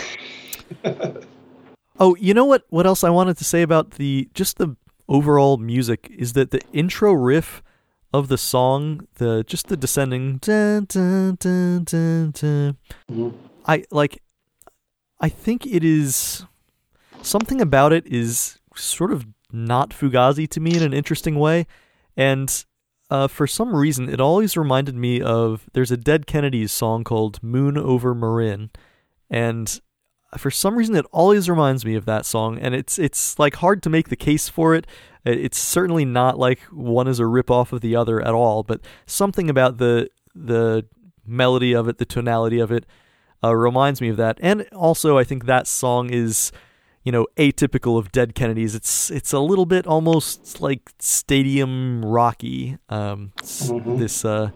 [1.99, 2.63] oh, you know what?
[2.69, 4.75] What else I wanted to say about the just the
[5.07, 7.61] overall music is that the intro riff
[8.13, 12.77] of the song, the just the descending, dun, dun, dun, dun, dun,
[13.11, 13.33] Mhm.
[13.65, 14.21] I like.
[15.19, 16.45] I think it is
[17.21, 21.65] something about it is sort of not Fugazi to me in an interesting way,
[22.17, 22.65] and
[23.09, 27.41] uh, for some reason it always reminded me of there's a Dead Kennedys song called
[27.41, 28.69] "Moon Over Marin,"
[29.29, 29.79] and
[30.38, 33.81] for some reason it always reminds me of that song, and it's it's like hard
[33.83, 34.86] to make the case for it.
[35.25, 38.63] It- It's certainly not like one is a rip off of the other at all,
[38.63, 40.86] but something about the the
[41.25, 42.86] melody of it, the tonality of it,
[43.43, 44.38] uh, reminds me of that.
[44.41, 46.51] And also, I think that song is,
[47.03, 48.75] you know, atypical of Dead Kennedys.
[48.75, 52.77] It's it's a little bit almost like stadium rocky.
[52.89, 53.97] Um, Mhm.
[53.97, 54.51] This uh,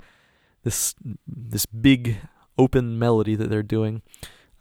[0.64, 0.94] this
[1.28, 2.18] this big
[2.58, 4.02] open melody that they're doing.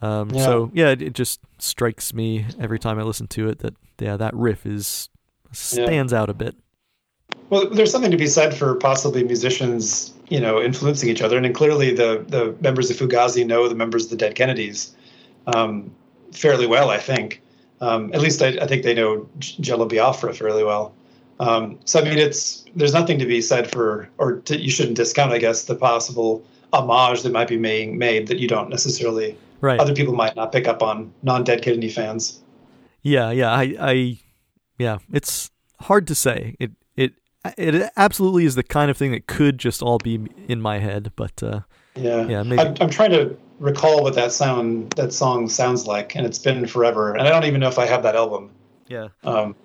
[0.01, 0.44] Um, Yeah.
[0.44, 4.16] So yeah, it, it just strikes me every time I listen to it that yeah,
[4.16, 5.09] that riff is
[5.53, 6.55] stands out a bit.
[7.51, 11.44] Well, there's something to be said for possibly musicians, you know, influencing each other, and
[11.44, 14.94] then clearly the the members of Fugazi know the members of the Dead Kennedys
[15.46, 15.90] um,
[16.32, 16.90] fairly well.
[16.90, 17.40] I think,
[17.80, 20.94] um, at least I, I think they know J- Jello Biafra fairly well.
[21.40, 24.96] Um, so I mean, it's there's nothing to be said for, or to, you shouldn't
[24.96, 29.36] discount, I guess, the possible homage that might be being made that you don't necessarily
[29.61, 29.80] Right.
[29.80, 32.40] other people might not pick up on non-Dead Kennedy fans.
[33.02, 34.18] Yeah, yeah, I, I,
[34.78, 35.50] yeah, it's
[35.80, 36.54] hard to say.
[36.61, 37.12] It, it,
[37.56, 41.12] it absolutely is the kind of thing that could just all be in my head,
[41.16, 41.61] but uh,
[41.96, 46.14] Yeah, Yeah, maybe- I'm, I'm trying to recall what that sound, that song sounds like,
[46.14, 48.50] and it's been forever, and I don't even know if I have that album.
[48.86, 49.56] yeah, Um,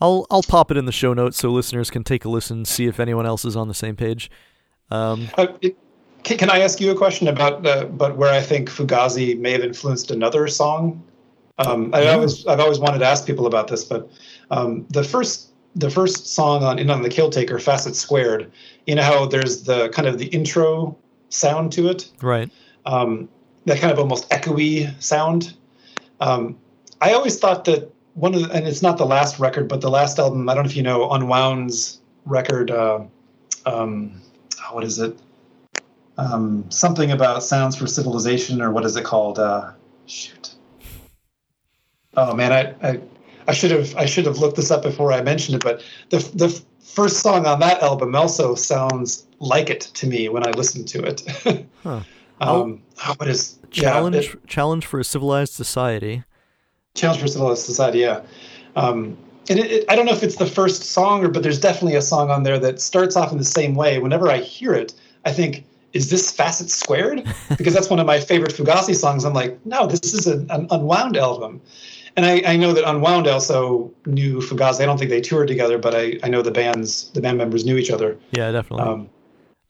[0.00, 2.86] I'll, I'll pop it in the show notes so listeners can take a listen, see
[2.86, 4.30] if anyone else is on the same page.
[4.90, 5.76] Um, uh, it,
[6.24, 9.52] can, can I ask you a question about, uh, but where I think Fugazi may
[9.52, 11.02] have influenced another song?
[11.58, 12.14] Um, I Yeah.
[12.14, 14.08] always, I've always wanted to ask people about this, but
[14.50, 18.50] um, the first, the first song on In on the Kill Taker, Facet Squared,
[18.86, 20.96] you know how there's the kind of the intro
[21.30, 22.10] sound to it.
[22.20, 22.50] right.
[22.86, 23.28] um,
[23.64, 25.54] that kind of almost echoey sound.
[26.20, 26.58] Um,
[27.00, 29.88] I always thought that one of the, and it's not the last record, but the
[29.90, 30.48] last album.
[30.48, 32.70] I don't know if you know Unwound's record.
[32.70, 33.04] Uh,
[33.66, 34.20] um,
[34.72, 35.16] what is it?
[36.18, 39.38] Um, something about sounds for civilization, or what is it called?
[39.38, 39.72] Uh,
[40.06, 40.54] shoot.
[42.16, 43.00] Oh man, I, I
[43.48, 45.64] I should have I should have looked this up before I mentioned it.
[45.64, 50.46] But the the first song on that album also sounds like it to me when
[50.46, 51.22] I listen to it.
[51.82, 52.00] Huh.
[52.40, 56.22] Um, oh, what is Challenge, Yeah, it- challenge for a civilized society.
[56.94, 57.98] Challenge for a Civilized Society.
[58.00, 58.20] Yeah.
[58.76, 59.16] Um,
[59.50, 61.96] and it, it, I don't know if it's the first song, or but there's definitely
[61.96, 63.98] a song on there that starts off in the same way.
[63.98, 64.92] Whenever I hear it,
[65.24, 67.26] I think, "Is this Facet Squared?"
[67.56, 69.24] Because that's one of my favorite Fugazi songs.
[69.24, 71.60] I'm like, no, this is an, an Unwound album.
[72.16, 74.82] And I, I know that Unwound also knew Fugazi.
[74.82, 77.64] I don't think they toured together, but I, I know the bands, the band members
[77.64, 78.18] knew each other.
[78.32, 78.86] Yeah, definitely.
[78.86, 79.10] Um,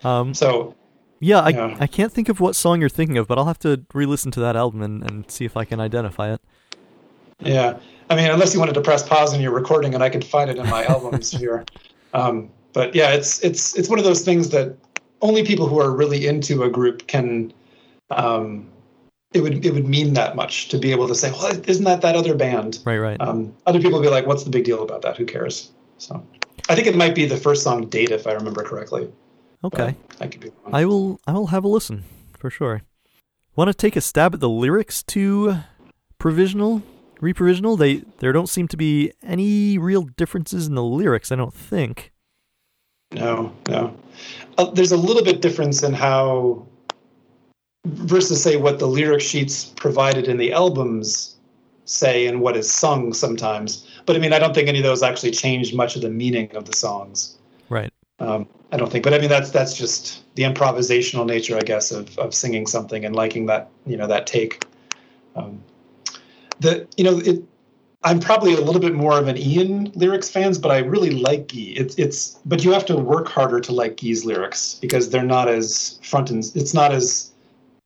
[0.04, 0.74] Um, so
[1.20, 1.76] yeah, I, yeah.
[1.78, 4.40] I can't think of what song you're thinking of, but I'll have to re-listen to
[4.40, 6.40] that album and, and see if I can identify it.
[7.38, 7.78] Yeah,
[8.10, 10.50] I mean, unless you wanted to press pause in your recording, and I could find
[10.50, 11.64] it in my albums here.
[12.12, 14.76] Um, but yeah, it's it's it's one of those things that
[15.22, 17.52] only people who are really into a group can.
[18.10, 18.68] Um,
[19.32, 22.02] it would it would mean that much to be able to say, well, isn't that
[22.02, 22.80] that other band?
[22.84, 23.18] Right, right.
[23.20, 25.16] Um, other people would be like, what's the big deal about that?
[25.16, 25.70] Who cares?
[25.96, 26.22] So,
[26.68, 29.10] I think it might be the first song, "Data," if I remember correctly.
[29.64, 29.94] okay.
[30.20, 30.74] I could be wrong.
[30.74, 32.04] I will I will have a listen
[32.36, 32.82] for sure.
[33.56, 35.58] Want to take a stab at the lyrics to
[36.18, 36.82] Provisional?
[37.20, 37.78] Reprovisional?
[37.78, 42.12] They there don't seem to be any real differences in the lyrics, I don't think.
[43.12, 43.96] No, no.
[44.58, 46.66] Uh, there's a little bit difference in how
[47.84, 51.36] versus say what the lyric sheets provided in the albums
[51.84, 53.88] say and what is sung sometimes.
[54.06, 56.54] But I mean, I don't think any of those actually changed much of the meaning
[56.54, 57.38] of the songs.
[57.68, 57.92] Right.
[58.18, 61.90] Um, I don't think, but I mean, that's that's just the improvisational nature, I guess,
[61.90, 64.64] of of singing something and liking that you know that take.
[65.36, 65.62] Um,
[66.60, 67.42] the you know it,
[68.04, 71.48] I'm probably a little bit more of an Ian lyrics fans, but I really like
[71.48, 71.72] Guy.
[71.76, 75.48] It's it's but you have to work harder to like Guy's lyrics because they're not
[75.48, 77.30] as front and it's not as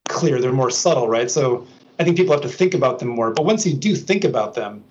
[0.08, 0.40] clear.
[0.40, 1.30] They're more subtle, right?
[1.30, 1.66] So
[1.98, 3.30] I think people have to think about them more.
[3.30, 4.82] But once you do think about them,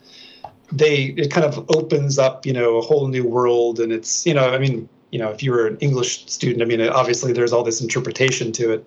[0.71, 3.80] they it kind of opens up, you know, a whole new world.
[3.80, 6.65] And it's you know, I mean, you know, if you were an English student, I
[6.65, 8.86] mean, obviously there's all this interpretation to it.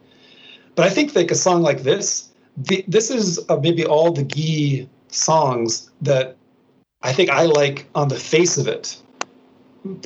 [0.77, 4.23] But I think like a song like this, the, this is uh, maybe all the
[4.23, 6.37] Guy songs that
[7.03, 9.01] I think I like on the face of it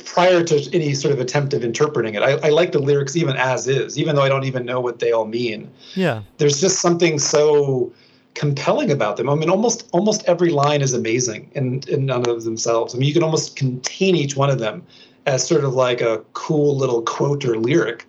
[0.05, 2.21] prior to any sort of attempt of interpreting it.
[2.21, 4.99] I, I, like the lyrics even as is, even though I don't even know what
[4.99, 5.69] they all mean.
[5.95, 6.21] Yeah.
[6.37, 7.91] There's just something so
[8.35, 9.29] compelling about them.
[9.29, 12.93] I mean, almost almost every line is amazing in, in none of themselves.
[12.93, 14.85] I mean, you can almost contain each one of them
[15.25, 18.05] as sort of like a cool little quote or lyric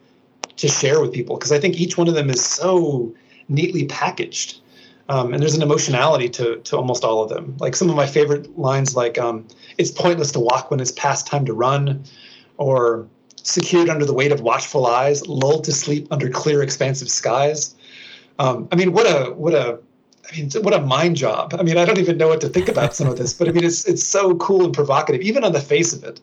[0.57, 3.15] to share with people because I think each one of them is so
[3.49, 4.61] neatly packaged.
[5.09, 7.57] Um, and there's an emotionality to to almost all of them.
[7.59, 9.47] Like some of my favorite lines, like um,
[9.77, 12.05] "It's pointless to walk when it's past time to run,"
[12.57, 13.07] or
[13.43, 17.75] "Secured under the weight of watchful eyes, lulled to sleep under clear, expansive skies."
[18.39, 19.79] Um, I mean, what a what a
[20.33, 21.55] I mean, what a mind job.
[21.59, 23.53] I mean, I don't even know what to think about some of this, but I
[23.53, 26.21] mean, it's it's so cool and provocative, even on the face of it.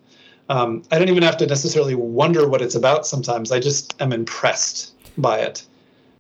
[0.50, 3.06] Um, I don't even have to necessarily wonder what it's about.
[3.06, 5.64] Sometimes I just am impressed by it.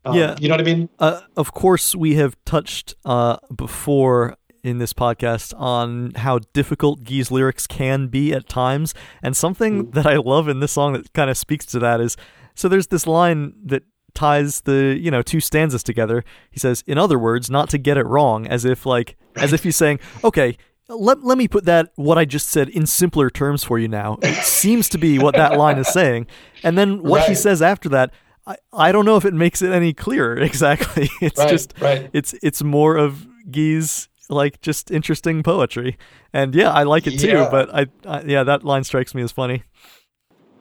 [0.03, 0.89] Um, yeah, you know what I mean.
[0.99, 7.31] Uh, of course, we have touched uh, before in this podcast on how difficult Guy's
[7.31, 9.93] lyrics can be at times, and something mm.
[9.93, 12.17] that I love in this song that kind of speaks to that is
[12.55, 13.83] so there's this line that
[14.13, 16.23] ties the you know two stanzas together.
[16.49, 19.63] He says, "In other words, not to get it wrong," as if like as if
[19.63, 20.57] he's saying, "Okay."
[20.93, 24.17] Let, let me put that what I just said in simpler terms for you now.
[24.21, 26.27] It seems to be what that line is saying.
[26.63, 27.29] And then what right.
[27.29, 28.11] he says after that,
[28.51, 31.09] I, I don't know if it makes it any clearer exactly.
[31.21, 32.09] It's right, just right.
[32.13, 35.97] it's it's more of Guy's like just interesting poetry,
[36.33, 37.47] and yeah, I like it too.
[37.51, 39.63] But I, I, yeah, that line strikes me as funny.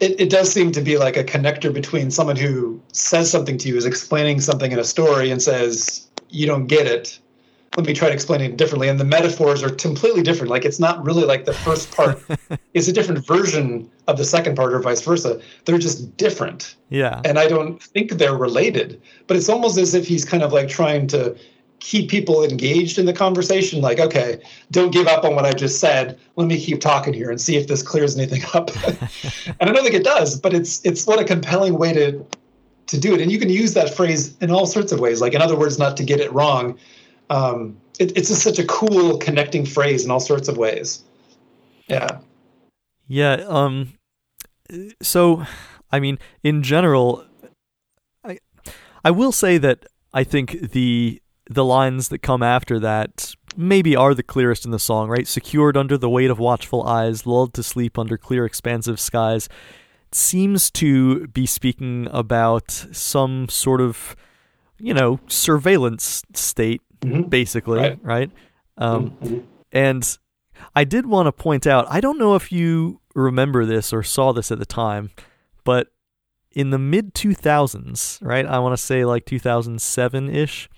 [0.00, 3.68] It, it does seem to be like a connector between someone who says something to
[3.68, 7.18] you, is explaining something in a story, and says you don't get it,
[7.76, 8.88] let me try to explain it differently.
[8.88, 10.50] And the metaphors are completely different.
[10.50, 12.20] Like it's not really like the first part
[12.74, 15.40] is a different version of the second part or vice versa.
[15.64, 16.74] They're just different.
[16.88, 17.20] Yeah.
[17.24, 19.00] And I don't think they're related.
[19.28, 21.36] But it's almost as if he's kind of like trying to
[21.78, 23.80] keep people engaged in the conversation.
[23.80, 24.42] Like, okay,
[24.72, 26.18] don't give up on what I just said.
[26.34, 28.70] Let me keep talking here and see if this clears anything up.
[29.60, 32.26] and I don't think it does, but it's it's what a compelling way to
[32.88, 33.20] to do it.
[33.20, 35.20] And you can use that phrase in all sorts of ways.
[35.20, 36.76] Like in other words, not to get it wrong
[37.30, 41.02] um, it, it's just such a cool connecting phrase in all sorts of ways.
[41.86, 42.18] Yeah.
[43.06, 43.44] Yeah.
[43.48, 43.94] Um.
[45.02, 45.44] So,
[45.90, 47.24] I mean, in general,
[48.24, 48.38] I
[49.04, 54.14] I will say that I think the the lines that come after that maybe are
[54.14, 55.26] the clearest in the song, right?
[55.26, 59.48] Secured under the weight of watchful eyes, lulled to sleep under clear, expansive skies,
[60.12, 64.14] seems to be speaking about some sort of,
[64.78, 67.22] you know, surveillance state mm-hmm.
[67.22, 67.98] basically, right?
[68.02, 68.30] right?
[68.78, 69.38] Um, mm-hmm.
[69.72, 70.18] And
[70.74, 74.32] I did want to point out I don't know if you remember this or saw
[74.32, 75.10] this at the time,
[75.64, 75.88] but
[76.52, 78.46] in the mid 2000s, right?
[78.46, 80.68] I want to say like 2007 ish.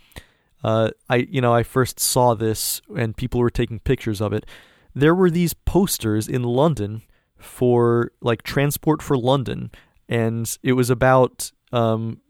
[0.65, 4.47] Uh, I you know I first saw this and people were taking pictures of it.
[4.95, 7.03] There were these posters in London
[7.39, 9.71] for like Transport for London,
[10.09, 12.21] and it was about um,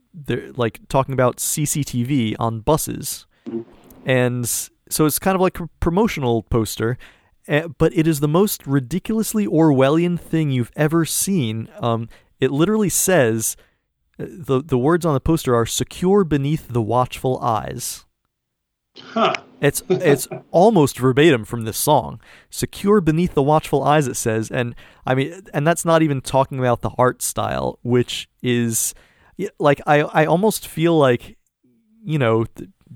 [0.57, 3.26] like talking about CCTV on buses,
[4.05, 6.98] and so it's kind of like a promotional poster
[7.48, 11.68] eh, but it is the most ridiculously orwellian thing you've ever seen.
[11.80, 12.09] Um,
[12.40, 13.57] it literally says
[14.18, 18.05] eh, the the words on the poster are secure beneath the watchful eyes.
[18.96, 19.34] Huh.
[19.61, 22.20] It's it's almost verbatim from this song.
[22.50, 24.50] Secure beneath the watchful eyes it says.
[24.50, 24.74] And
[25.07, 28.94] i mean and that's not even talking about the art style which is
[29.59, 31.36] like i i almost feel like
[32.05, 32.44] you know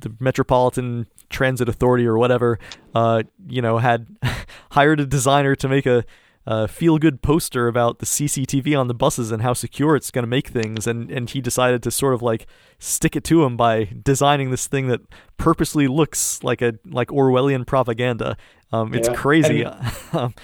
[0.01, 2.59] the Metropolitan Transit Authority or whatever,
[2.95, 4.07] uh, you know, had
[4.71, 6.05] hired a designer to make a,
[6.47, 10.23] a feel good poster about the CCTV on the buses and how secure it's going
[10.23, 12.47] to make things, and and he decided to sort of like
[12.79, 15.01] stick it to him by designing this thing that
[15.37, 18.37] purposely looks like a like Orwellian propaganda.
[18.73, 19.15] Um, it's yeah.
[19.15, 19.63] crazy.
[19.63, 20.35] And- um,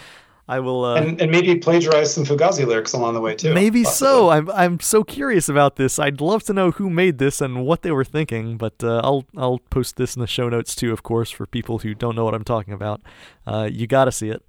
[0.52, 3.54] I will, uh, and, and maybe plagiarize some Fugazi lyrics along the way too.
[3.54, 4.06] Maybe possibly.
[4.06, 4.28] so.
[4.28, 5.98] I'm I'm so curious about this.
[5.98, 8.58] I'd love to know who made this and what they were thinking.
[8.58, 11.78] But uh, I'll I'll post this in the show notes too, of course, for people
[11.78, 13.00] who don't know what I'm talking about.
[13.46, 14.42] Uh, you got to see it.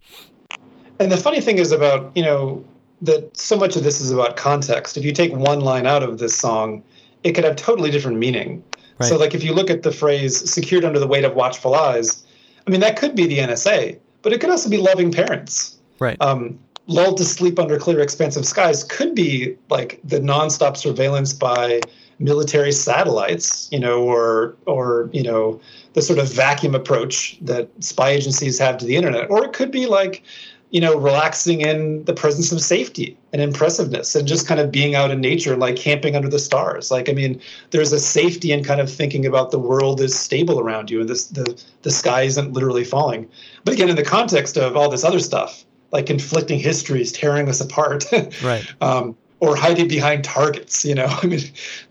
[1.00, 2.66] And the funny thing is about you know
[3.02, 4.98] that so much of this is about context.
[4.98, 6.84] If you take one line out of this song,
[7.24, 8.62] it could have totally different meaning.
[9.00, 9.08] Right.
[9.08, 12.26] So like if you look at the phrase "secured under the weight of watchful eyes,"
[12.68, 15.73] I mean, that could be the NSA, but it could also be loving parents.
[16.00, 16.18] Right.
[16.22, 21.88] Um, lulled to sleep under clear, expansive skies could be like the nonstop surveillance by
[22.20, 25.60] military satellites, you know, or or you know
[25.94, 29.72] the sort of vacuum approach that spy agencies have to the internet, or it could
[29.72, 30.24] be like
[30.72, 34.96] you know relaxing in the presence of safety and impressiveness and just kind of being
[34.96, 36.90] out in nature like camping under the stars.
[36.90, 37.40] Like i mean
[37.70, 41.08] there's a safety in kind of thinking about the world is stable around you and
[41.08, 43.30] this the the sky isn't literally falling.
[43.64, 45.64] But again in the context of all this other stuff
[45.94, 48.06] like conflicting histories tearing us apart.
[48.44, 48.66] Right.
[48.82, 51.06] Um, or hiding behind targets you know.
[51.24, 51.42] I mean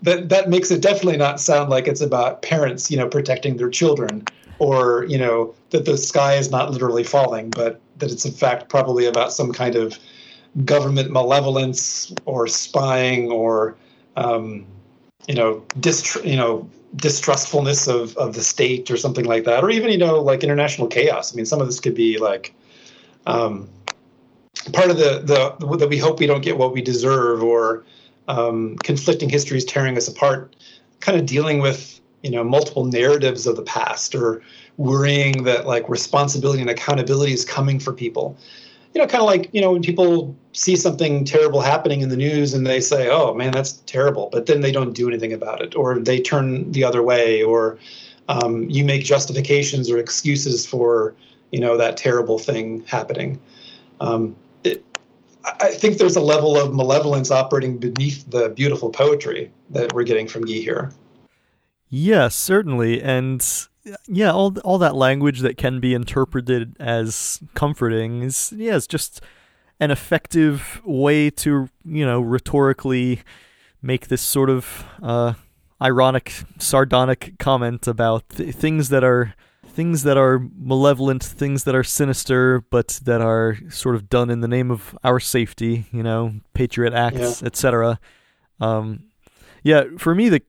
[0.01, 3.69] that that makes it definitely not sound like it's about parents you know protecting their
[3.69, 4.25] children
[4.59, 8.69] or you know that the sky is not literally falling but that it's in fact
[8.69, 9.97] probably about some kind of
[10.65, 13.75] government malevolence or spying or
[14.15, 14.65] um,
[15.27, 19.63] you know dist- you know distrustfulness of, of the state or something like that.
[19.63, 21.33] Or even you know like international chaos.
[21.33, 22.53] I mean some of this could be like
[23.25, 23.69] um,
[24.71, 27.83] part of the, the that we hope we don't get what we deserve or
[28.27, 30.55] um, conflicting histories tearing us apart
[30.99, 34.41] kind of dealing with you know multiple narratives of the past or
[34.77, 38.37] worrying that like responsibility and accountability is coming for people.
[38.93, 42.15] You know kind of like you know when people see something terrible happening in the
[42.15, 45.61] news and they say oh man that's terrible but then they don't do anything about
[45.61, 47.79] it or they turn the other way or
[48.29, 51.15] um, you make justifications or excuses for
[51.51, 53.39] you know that terrible thing happening.
[53.99, 54.35] Um,
[55.45, 60.27] I think there's a level of malevolence operating beneath the beautiful poetry that we're getting
[60.27, 60.91] from Guy here.
[61.89, 63.45] Yes, certainly, and
[64.07, 69.21] yeah, all all that language that can be interpreted as comforting is yeah, it's just
[69.79, 73.21] an effective way to you know rhetorically
[73.81, 75.33] make this sort of uh,
[75.81, 79.35] ironic, sardonic comment about th- things that are
[79.73, 84.41] things that are malevolent, things that are sinister, but that are sort of done in
[84.41, 87.47] the name of our safety, you know, patriot acts, yeah.
[87.47, 87.99] etc.
[88.61, 89.05] Um,
[89.63, 90.41] yeah, for me, the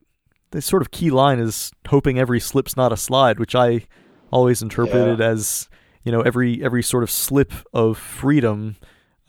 [0.51, 3.87] the sort of key line is hoping every slip's not a slide, which I
[4.31, 5.27] always interpreted yeah.
[5.27, 5.69] as
[6.05, 8.77] you know every every sort of slip of freedom,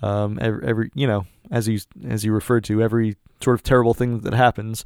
[0.02, 3.94] um, every, every you know as you as you referred to every sort of terrible
[3.94, 4.84] thing that happens.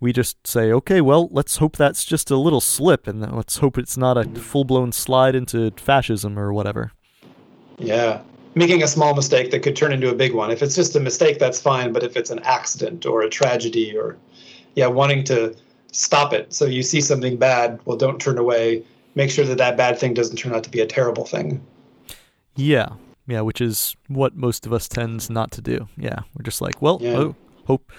[0.00, 3.78] We just say, okay, well, let's hope that's just a little slip, and let's hope
[3.78, 6.92] it's not a full blown slide into fascism or whatever.
[7.78, 8.22] Yeah,
[8.54, 10.50] making a small mistake that could turn into a big one.
[10.50, 11.92] If it's just a mistake, that's fine.
[11.92, 14.16] But if it's an accident or a tragedy or,
[14.74, 15.56] yeah, wanting to
[15.92, 16.52] stop it.
[16.52, 18.84] So you see something bad, well, don't turn away.
[19.14, 21.64] Make sure that that bad thing doesn't turn out to be a terrible thing.
[22.56, 22.90] Yeah,
[23.26, 25.88] yeah, which is what most of us tends not to do.
[25.96, 27.16] Yeah, we're just like, well, yeah.
[27.16, 27.36] oh,
[27.66, 27.90] hope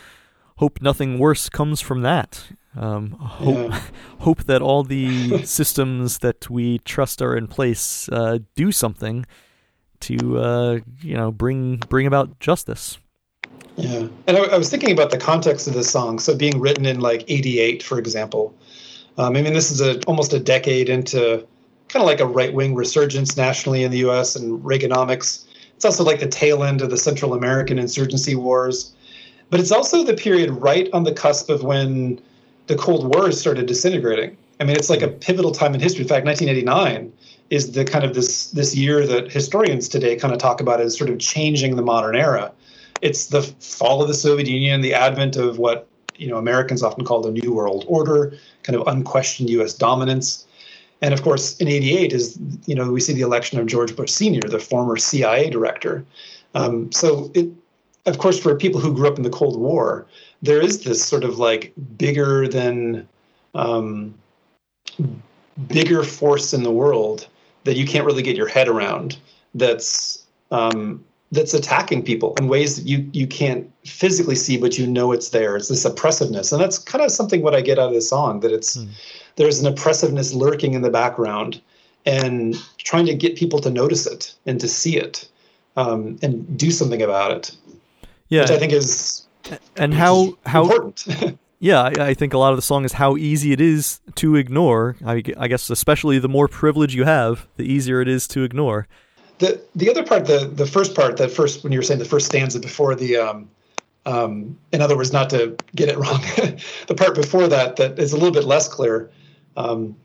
[0.60, 2.44] hope nothing worse comes from that.
[2.76, 3.82] Um, hope yeah.
[4.20, 9.26] hope that all the systems that we trust are in place uh, do something
[10.02, 13.00] to uh, you know bring bring about justice.
[13.78, 14.08] Yeah.
[14.28, 16.20] And I, I, was thinking about the context of this song.
[16.20, 18.54] So being written in like 88, for example.
[19.18, 21.48] Um, I mean, this is a, almost a decade into
[21.88, 25.46] kind of like a right wing resurgence nationally in the US and Reaganomics.
[25.78, 28.94] It's also like the tail end of the Central American insurgency wars.
[29.50, 32.22] But it's also the period right on the cusp of when
[32.68, 34.38] the Cold War started disintegrating.
[34.60, 36.04] I mean, it's like a pivotal time in history.
[36.04, 37.12] In fact, 1989
[37.50, 40.96] is the kind of this this year that historians today kind of talk about as
[40.98, 42.52] sort of changing the modern era
[43.02, 45.88] it's the fall of the Soviet Union, the advent of what
[46.18, 48.34] you know Americans often call the New World Order,
[48.64, 49.74] kind of unquestioned U.S.
[49.74, 50.46] dominance.
[51.02, 54.12] And of course, in '88 is you know we see the election of George Bush
[54.12, 56.06] Sr., the former CIA director.
[56.56, 57.48] Um, so it,
[58.06, 60.06] of course, for people who grew up in the Cold War,
[60.42, 63.08] there is this sort of like bigger than
[63.56, 64.14] um,
[65.68, 67.28] bigger force in the world
[67.66, 69.18] that you can't really get your head around.
[69.54, 74.88] That's um, that's attacking people in ways that you you can't physically see, but you
[74.88, 75.56] know it's there.
[75.56, 78.40] It's this oppressiveness, and that's kind of something what I get out of this song.
[78.40, 78.88] That it's mm.
[79.36, 81.62] there's an oppressiveness lurking in the background,
[82.06, 85.28] and trying to get people to notice it and to see it,
[85.76, 87.56] um, and do something about it.
[88.30, 89.28] Yeah, which I think is
[89.76, 91.38] and how how important.
[91.60, 94.36] yeah, I, I, think a lot of the song is how easy it is to
[94.36, 94.96] ignore.
[95.06, 98.88] I, I guess especially the more privilege you have, the easier it is to ignore
[99.40, 102.06] the the other part, the the first part, that first when you were saying the
[102.06, 103.50] first stanza before the, um,
[104.06, 106.22] um, in other words, not to get it wrong,
[106.88, 109.10] the part before that that is a little bit less clear.
[109.58, 109.96] Um,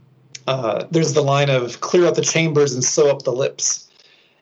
[0.47, 3.91] uh, there's the line of "clear out the chambers and sew up the lips,"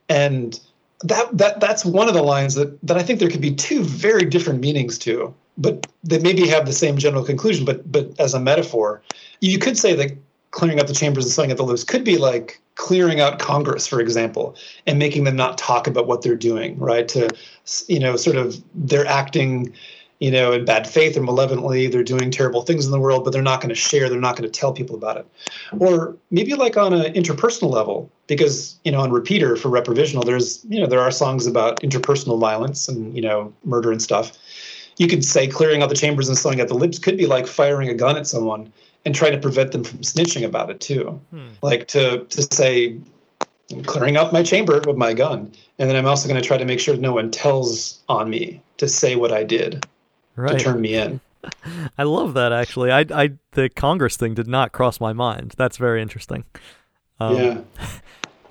[0.08, 0.60] and
[1.02, 3.82] that that that's one of the lines that that I think there could be two
[3.82, 7.64] very different meanings to, but they maybe have the same general conclusion.
[7.64, 9.02] But but as a metaphor,
[9.40, 10.16] you could say that
[10.52, 13.86] clearing out the chambers and sewing at the loops could be like clearing out Congress,
[13.86, 14.54] for example,
[14.86, 17.08] and making them not talk about what they're doing, right?
[17.08, 17.28] To,
[17.88, 19.72] you know, sort of they're acting,
[20.22, 23.32] you know, in bad faith or malevolently, they're doing terrible things in the world, but
[23.32, 25.26] they're not going to share, they're not going to tell people about it.
[25.80, 30.64] Or maybe like on an interpersonal level, because, you know, on Repeater for Reprovisional, there's,
[30.68, 34.38] you know, there are songs about interpersonal violence and, you know, murder and stuff.
[34.96, 37.48] You could say clearing out the chambers and sewing at the lips could be like
[37.48, 38.72] firing a gun at someone
[39.04, 41.20] and trying to prevent them from snitching about it too.
[41.30, 41.48] Hmm.
[41.62, 42.96] Like to to say,
[43.72, 45.50] I'm clearing out my chamber with my gun,
[45.80, 48.62] and then I'm also going to try to make sure no one tells on me
[48.76, 49.84] to say what I did
[50.36, 50.58] right.
[50.58, 51.20] to turn me in.
[51.98, 52.90] I love that actually.
[52.90, 55.54] I, I the Congress thing did not cross my mind.
[55.56, 56.44] That's very interesting.
[57.20, 57.60] Um, yeah.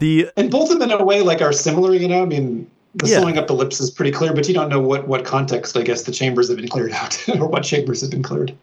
[0.02, 1.94] The and both of them in a way like are similar.
[1.94, 3.20] You know, I mean, the yeah.
[3.20, 5.78] sewing up the lips is pretty clear, but you don't know what what context.
[5.78, 8.58] I guess the chambers have been cleared out, or what chambers have been cleared.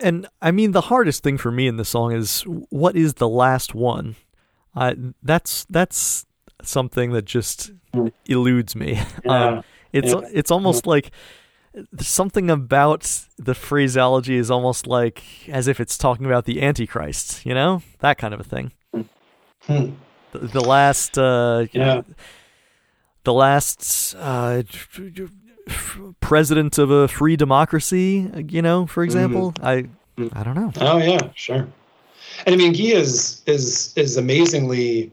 [0.00, 3.28] And I mean, the hardest thing for me in the song is what is the
[3.28, 4.16] last one?
[4.74, 6.26] Uh, that's that's
[6.64, 7.70] something that just
[8.26, 9.00] eludes me.
[9.24, 9.44] Yeah.
[9.44, 10.20] Um, it's yeah.
[10.32, 11.12] it's almost like
[12.00, 17.54] something about the phraseology is almost like as if it's talking about the Antichrist, you
[17.54, 18.72] know, that kind of a thing.
[19.62, 19.90] Hmm.
[20.32, 22.02] The, the, last, uh, yeah.
[23.24, 24.62] the last uh,
[26.20, 29.52] president of a free democracy, you know, for example.
[29.52, 29.66] Mm-hmm.
[29.66, 29.88] I
[30.32, 30.72] I don't know.
[30.80, 31.68] Oh yeah, sure.
[32.46, 35.12] And I mean, he is is is amazingly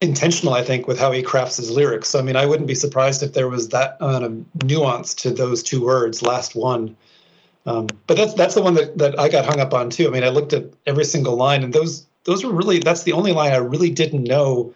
[0.00, 2.08] intentional, I think, with how he crafts his lyrics.
[2.10, 5.30] So I mean, I wouldn't be surprised if there was that amount of nuance to
[5.30, 6.96] those two words, last one.
[7.64, 10.06] Um, but that's that's the one that, that I got hung up on too.
[10.06, 13.12] I mean, I looked at every single line, and those those were really that's the
[13.12, 14.72] only line I really didn't know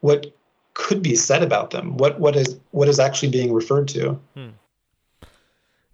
[0.00, 0.26] what
[0.74, 1.96] could be said about them.
[1.96, 4.20] What what is what is actually being referred to?
[4.34, 4.50] Hmm.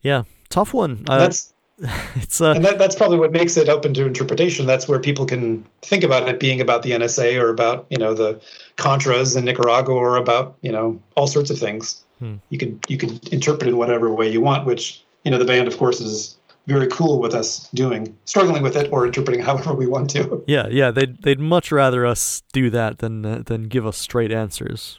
[0.03, 1.05] Yeah, tough one.
[1.09, 1.54] Uh, that's
[2.15, 4.65] it's uh, and that, that's probably what makes it open to interpretation.
[4.65, 8.15] That's where people can think about it being about the NSA or about you know
[8.15, 8.41] the
[8.77, 12.05] Contras in Nicaragua or about you know all sorts of things.
[12.21, 12.37] Hmm.
[12.51, 15.45] You could you could interpret it in whatever way you want, which you know the
[15.45, 19.75] band of course is very cool with us doing, struggling with it or interpreting however
[19.75, 20.45] we want to.
[20.47, 24.31] Yeah, yeah, they'd they'd much rather us do that than uh, than give us straight
[24.31, 24.99] answers,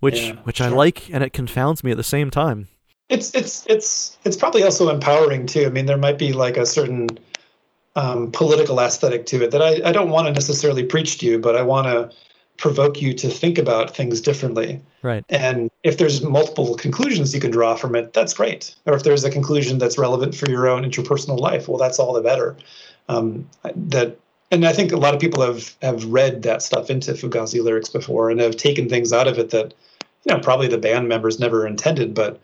[0.00, 0.66] which yeah, which sure.
[0.66, 2.66] I like, and it confounds me at the same time.
[3.12, 5.66] It's it's it's it's probably also empowering too.
[5.66, 7.08] I mean, there might be like a certain
[7.94, 11.38] um, political aesthetic to it that I, I don't want to necessarily preach to you,
[11.38, 12.10] but I want to
[12.56, 14.80] provoke you to think about things differently.
[15.02, 15.24] Right.
[15.28, 18.74] And if there's multiple conclusions you can draw from it, that's great.
[18.86, 22.14] Or if there's a conclusion that's relevant for your own interpersonal life, well, that's all
[22.14, 22.56] the better.
[23.08, 24.16] Um, that,
[24.50, 27.90] and I think a lot of people have have read that stuff into Fugazi lyrics
[27.90, 29.74] before and have taken things out of it that,
[30.24, 32.40] you know, probably the band members never intended, but,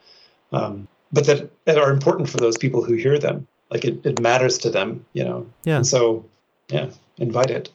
[0.52, 3.46] um, but that, that are important for those people who hear them.
[3.70, 5.46] Like it, it matters to them, you know.
[5.64, 5.76] Yeah.
[5.76, 6.24] And so,
[6.68, 7.70] yeah, invite it.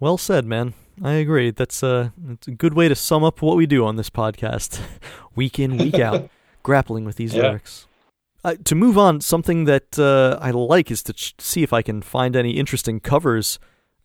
[0.00, 0.74] Well said, man.
[1.02, 1.50] I agree.
[1.50, 4.80] That's a, that's a good way to sum up what we do on this podcast,
[5.34, 6.28] week in, week out,
[6.62, 7.42] grappling with these yeah.
[7.42, 7.86] lyrics.
[8.44, 11.80] Uh, to move on, something that uh, I like is to ch- see if I
[11.80, 13.58] can find any interesting covers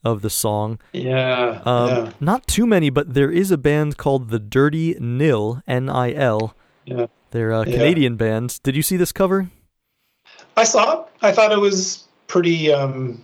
[0.03, 0.79] of the song.
[0.93, 2.11] Yeah, um, yeah.
[2.19, 6.55] Not too many, but there is a band called the Dirty Nil, N I L.
[6.85, 7.07] Yeah.
[7.37, 8.17] They're a Canadian yeah.
[8.17, 8.59] band.
[8.63, 9.47] Did you see this cover?
[10.55, 11.07] I saw it.
[11.21, 13.23] I thought it was pretty um,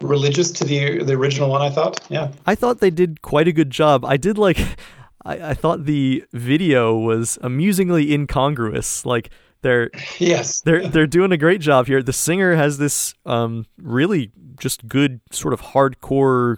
[0.00, 1.62] religious to the the original one.
[1.62, 2.32] I thought, yeah.
[2.46, 4.04] I thought they did quite a good job.
[4.04, 4.58] I did like.
[5.24, 9.06] I, I thought the video was amusingly incongruous.
[9.06, 9.30] Like
[9.62, 12.02] they're yes they're they're doing a great job here.
[12.02, 16.56] The singer has this um really just good sort of hardcore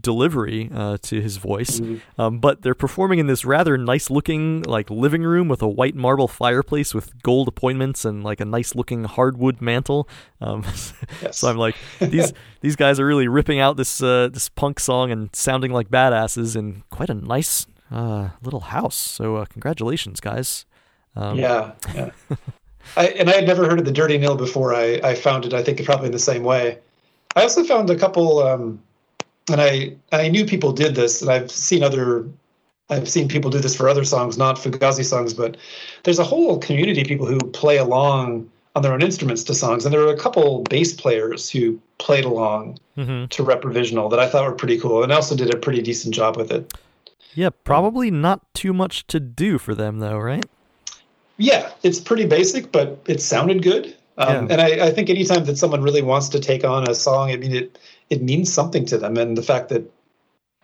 [0.00, 1.80] delivery uh, to his voice.
[1.80, 2.20] Mm-hmm.
[2.20, 5.94] Um, but they're performing in this rather nice looking like living room with a white
[5.94, 10.08] marble fireplace with gold appointments and like a nice looking hardwood mantle.
[10.40, 10.64] Um,
[11.22, 11.38] yes.
[11.38, 15.10] so I'm like these these guys are really ripping out this uh, this punk song
[15.10, 18.96] and sounding like badasses in quite a nice uh, little house.
[18.96, 20.66] So uh, congratulations, guys.
[21.14, 21.72] Um, yeah.
[21.94, 22.10] yeah.
[22.96, 25.52] I, and I had never heard of the Dirty Nil before I, I found it.
[25.52, 26.78] I think probably in the same way.
[27.36, 28.82] I also found a couple um,
[29.48, 32.26] and I I knew people did this, and I've seen other
[32.90, 35.56] I've seen people do this for other songs, not Fugazi songs, but
[36.04, 39.84] there's a whole community of people who play along on their own instruments to songs,
[39.84, 43.26] and there were a couple bass players who played along mm-hmm.
[43.26, 46.36] to Reprovisional that I thought were pretty cool, and also did a pretty decent job
[46.36, 46.72] with it.
[47.34, 50.46] Yeah, probably not too much to do for them though, right?
[51.36, 53.94] Yeah, it's pretty basic, but it sounded good.
[54.16, 54.52] Um, yeah.
[54.52, 57.36] And I, I, think anytime that someone really wants to take on a song, I
[57.36, 57.78] mean, it
[58.10, 59.16] it means something to them.
[59.16, 59.90] And the fact that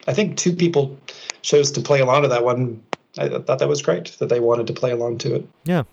[0.07, 0.97] I think two people
[1.43, 2.83] chose to play along to that one,
[3.19, 5.49] I thought that was great that they wanted to play along to it.
[5.65, 5.85] Yeah.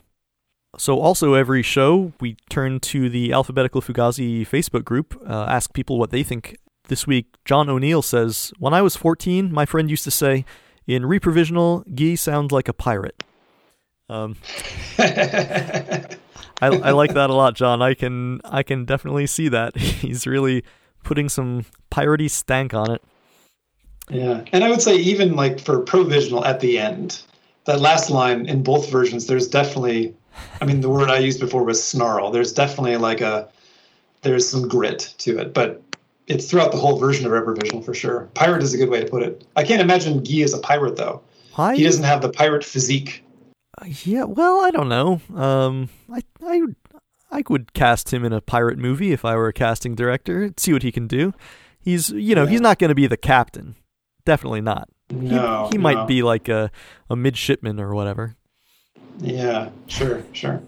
[0.78, 5.99] So, also every show, we turn to the Alphabetical Fugazi Facebook group, uh, ask people
[5.99, 6.57] what they think.
[6.88, 10.45] This week, John O'Neill says, When I was 14, my friend used to say,
[10.88, 13.23] in reprovisional, Guy sounds like a pirate.
[14.10, 14.36] Um,
[14.98, 16.18] I,
[16.61, 17.82] I like that a lot, John.
[17.82, 19.78] I can I can definitely see that.
[19.78, 20.64] He's really
[21.03, 23.02] putting some piratey stank on it.
[24.10, 27.22] Yeah, and I would say even like for provisional at the end,
[27.65, 30.14] that last line in both versions, there's definitely,
[30.60, 32.32] I mean, the word I used before was snarl.
[32.32, 33.48] There's definitely like a,
[34.22, 35.82] there's some grit to it, but
[36.28, 38.30] it's throughout the whole version of Reprovisional for sure.
[38.34, 39.45] Pirate is a good way to put it.
[39.56, 41.22] I can't imagine Guy as a pirate though.
[41.57, 43.23] I, he doesn't have the pirate physique.
[44.03, 45.22] Yeah, well, I don't know.
[45.36, 46.61] Um, I I
[47.31, 50.53] I would cast him in a pirate movie if I were a casting director.
[50.57, 51.33] See what he can do.
[51.79, 52.49] He's you know yeah.
[52.49, 53.75] he's not going to be the captain.
[54.25, 54.89] Definitely not.
[55.09, 55.83] No, he, he no.
[55.83, 56.71] might be like a
[57.09, 58.35] a midshipman or whatever.
[59.19, 60.61] Yeah, sure, sure.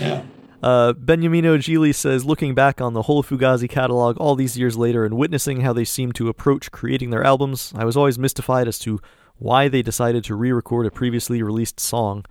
[0.00, 0.22] Yeah.
[0.62, 5.04] Uh, Beniamino Gili says, looking back on the whole Fugazi catalog all these years later
[5.04, 8.78] and witnessing how they seem to approach creating their albums, I was always mystified as
[8.80, 8.98] to
[9.36, 12.24] why they decided to re record a previously released song.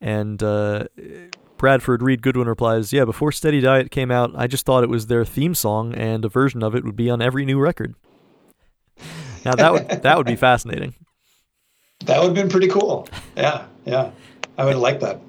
[0.00, 0.86] And uh,
[1.60, 5.08] Bradford Reed Goodwin replies, Yeah, before Steady Diet came out, I just thought it was
[5.08, 7.94] their theme song, and a version of it would be on every new record.
[9.44, 10.94] Now that would that would be fascinating.
[12.06, 13.06] That would have been pretty cool.
[13.36, 14.10] Yeah, yeah,
[14.56, 15.20] I would like that.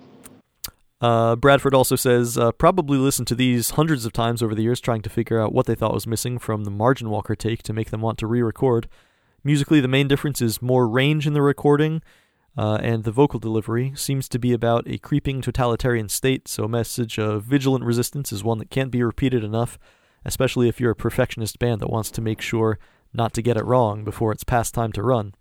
[1.02, 4.80] Uh, Bradford also says, uh, probably listened to these hundreds of times over the years,
[4.80, 7.74] trying to figure out what they thought was missing from the Margin Walker take to
[7.74, 8.88] make them want to re record.
[9.44, 12.02] Musically, the main difference is more range in the recording,
[12.58, 16.70] uh, and the vocal delivery seems to be about a creeping totalitarian state, so a
[16.70, 19.80] message of vigilant resistance is one that can't be repeated enough,
[20.26, 22.78] especially if you're a perfectionist band that wants to make sure
[23.14, 25.34] not to get it wrong before it's past time to run.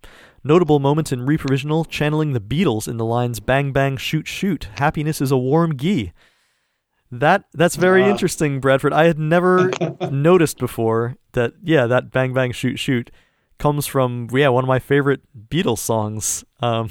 [0.43, 4.69] Notable moment in Reprovisional channeling the Beatles in the lines bang bang shoot shoot.
[4.75, 6.11] Happiness is a warm gee.
[7.11, 8.09] That that's very uh.
[8.09, 8.93] interesting, Bradford.
[8.93, 9.71] I had never
[10.11, 13.11] noticed before that yeah, that bang bang shoot shoot
[13.61, 16.43] comes from yeah, one of my favorite Beatles songs.
[16.61, 16.89] Um,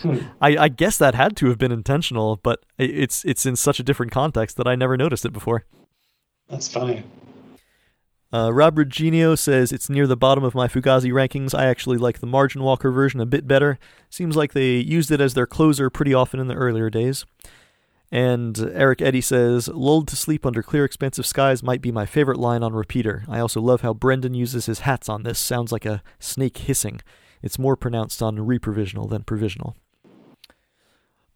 [0.00, 0.18] hmm.
[0.40, 3.82] I, I guess that had to have been intentional, but it's it's in such a
[3.82, 5.66] different context that I never noticed it before.
[6.48, 7.04] That's funny.
[8.32, 11.56] Uh, Robert Genio says it's near the bottom of my Fugazi rankings.
[11.56, 13.78] I actually like the Margin Walker version a bit better.
[14.10, 17.26] Seems like they used it as their closer pretty often in the earlier days.
[18.12, 22.38] And Eric Eddy says, Lulled to sleep under clear, expansive skies might be my favorite
[22.38, 23.24] line on repeater.
[23.28, 25.38] I also love how Brendan uses his hats on this.
[25.38, 27.00] Sounds like a snake hissing.
[27.42, 29.76] It's more pronounced on reprovisional than provisional.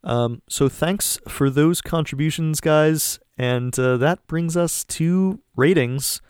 [0.03, 3.19] Um, so thanks for those contributions, guys.
[3.37, 6.21] And uh, that brings us to ratings.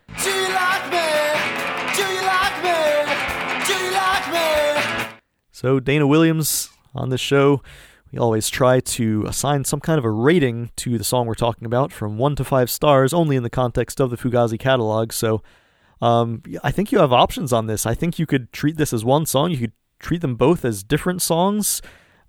[5.52, 7.60] So, Dana Williams on the show,
[8.12, 11.66] we always try to assign some kind of a rating to the song we're talking
[11.66, 15.12] about from one to five stars, only in the context of the Fugazi catalog.
[15.12, 15.42] So,
[16.02, 17.86] um, I think you have options on this.
[17.86, 20.82] I think you could treat this as one song, you could treat them both as
[20.82, 21.82] different songs.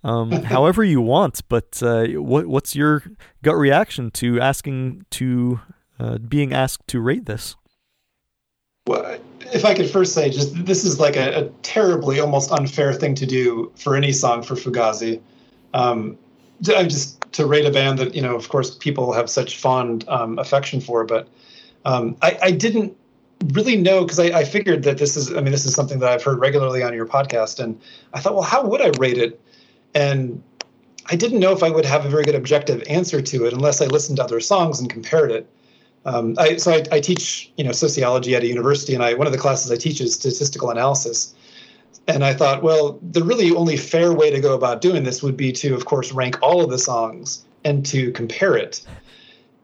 [0.04, 3.04] Um, however you want, but uh, what what's your
[3.44, 5.60] gut reaction to asking to
[6.00, 7.56] uh, being asked to rate this?
[8.88, 9.20] Well,
[9.54, 13.14] if I could first say, just this is like a, a, terribly, almost unfair thing
[13.16, 15.22] to do for any song for Fugazi.
[15.74, 16.18] Um,
[16.64, 20.08] to, just to rate a band that you know, of course, people have such fond
[20.08, 21.28] um, affection for, but
[21.86, 22.96] um, I, I, didn't
[23.54, 26.12] really know because I, I, figured that this is, I mean, this is something that
[26.12, 27.80] I've heard regularly on your podcast, and
[28.14, 29.42] I thought, well, how would I rate it?
[29.96, 30.44] And
[31.08, 33.82] I didn't know if I would have a very good objective answer to it unless
[33.82, 35.50] I listened to other songs and compared it.
[36.06, 39.28] Um, I, so I, I, teach, you know, sociology at a university, and I one
[39.28, 41.34] of the classes I teach is statistical analysis.
[42.08, 45.38] And I thought, well, the really only fair way to go about doing this would
[45.38, 48.82] be to, of course, rank all of the songs and to compare it.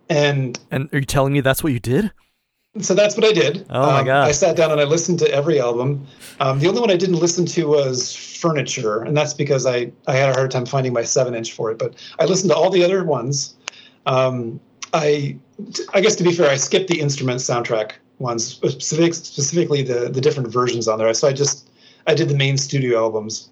[0.10, 2.12] And and are you telling me that's what you did?
[2.80, 3.66] So that's what I did.
[3.70, 4.28] Oh my um, god!
[4.28, 6.06] I sat down and I listened to every album.
[6.40, 10.16] Um, the only one I didn't listen to was Furniture, and that's because I I
[10.16, 11.80] had a hard time finding my seven inch for it.
[11.80, 13.56] But I listened to all the other ones.
[14.06, 14.60] Um,
[14.94, 15.38] I
[15.94, 20.22] I guess to be fair, I skipped the instrument soundtrack ones, specific, specifically the the
[20.22, 21.14] different versions on there.
[21.14, 21.67] So I just
[22.08, 23.50] I did the main studio albums,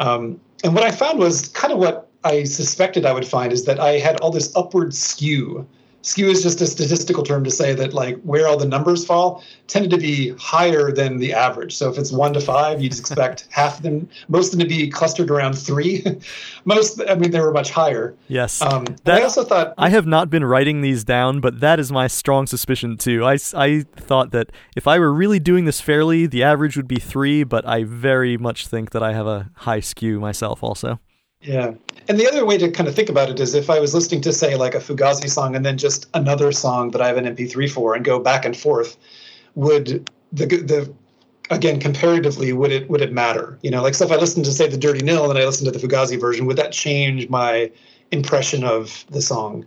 [0.00, 3.64] um, and what I found was kind of what I suspected I would find is
[3.64, 5.66] that I had all this upward skew
[6.08, 9.44] skew is just a statistical term to say that like where all the numbers fall
[9.66, 11.76] tended to be higher than the average.
[11.76, 14.74] So if it's one to five, you'd expect half of them, most of them to
[14.74, 16.04] be clustered around three.
[16.64, 18.14] most, I mean, they were much higher.
[18.28, 18.62] Yes.
[18.62, 21.92] Um, that, I also thought I have not been writing these down, but that is
[21.92, 23.24] my strong suspicion too.
[23.26, 26.98] I, I thought that if I were really doing this fairly, the average would be
[26.98, 31.00] three, but I very much think that I have a high skew myself also.
[31.40, 31.74] Yeah.
[32.08, 34.20] And the other way to kind of think about it is if I was listening
[34.22, 37.24] to, say, like a Fugazi song and then just another song that I have an
[37.24, 38.96] MP3 for and go back and forth,
[39.54, 40.92] would the the
[41.50, 43.58] again comparatively would it would it matter?
[43.62, 45.72] You know, like so if I listened to say the Dirty Nil and I listened
[45.72, 47.70] to the Fugazi version, would that change my
[48.10, 49.64] impression of the song?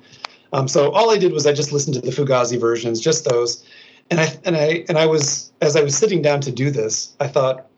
[0.53, 3.63] Um, so all I did was I just listened to the Fugazi versions, just those,
[4.09, 7.15] and I and I and I was as I was sitting down to do this,
[7.19, 7.70] I thought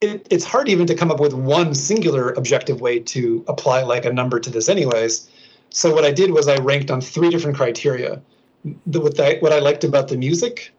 [0.00, 4.04] it, it's hard even to come up with one singular objective way to apply like
[4.04, 5.28] a number to this anyways.
[5.70, 8.20] So what i did was i ranked on three different criteria.
[8.86, 10.72] The, what, I, what i liked about the music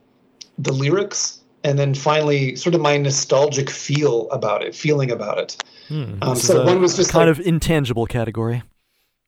[0.57, 5.63] the lyrics and then finally sort of my nostalgic feel about it feeling about it.
[5.87, 8.63] Hmm, um, so one was just kind like, of intangible category.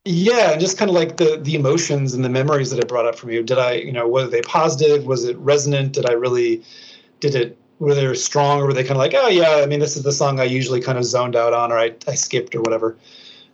[0.05, 3.05] Yeah and just kind of like the the emotions and the memories that it brought
[3.05, 5.05] up for you did i you know were they positive?
[5.05, 5.93] Was it resonant?
[5.93, 6.63] Did i really
[7.19, 9.81] did it were they strong or were they kind of like, oh yeah, I mean
[9.81, 12.55] this is the song I usually kind of zoned out on or I, I skipped
[12.55, 12.97] or whatever.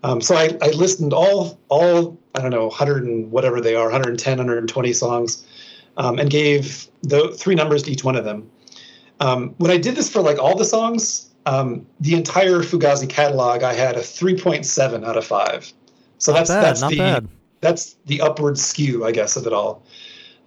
[0.04, 3.86] Um, so I, I listened all all I don't know 100 and whatever they are
[3.86, 5.46] 110 120 songs
[5.98, 8.50] um, and gave the three numbers to each one of them.
[9.20, 13.64] Um, when I did this for like all the songs, um, the entire Fugazi catalog
[13.64, 15.74] I had a 3.7 out of five.
[16.20, 17.28] So not that's bad, that's the bad.
[17.62, 19.84] that's the upward skew I guess of it all.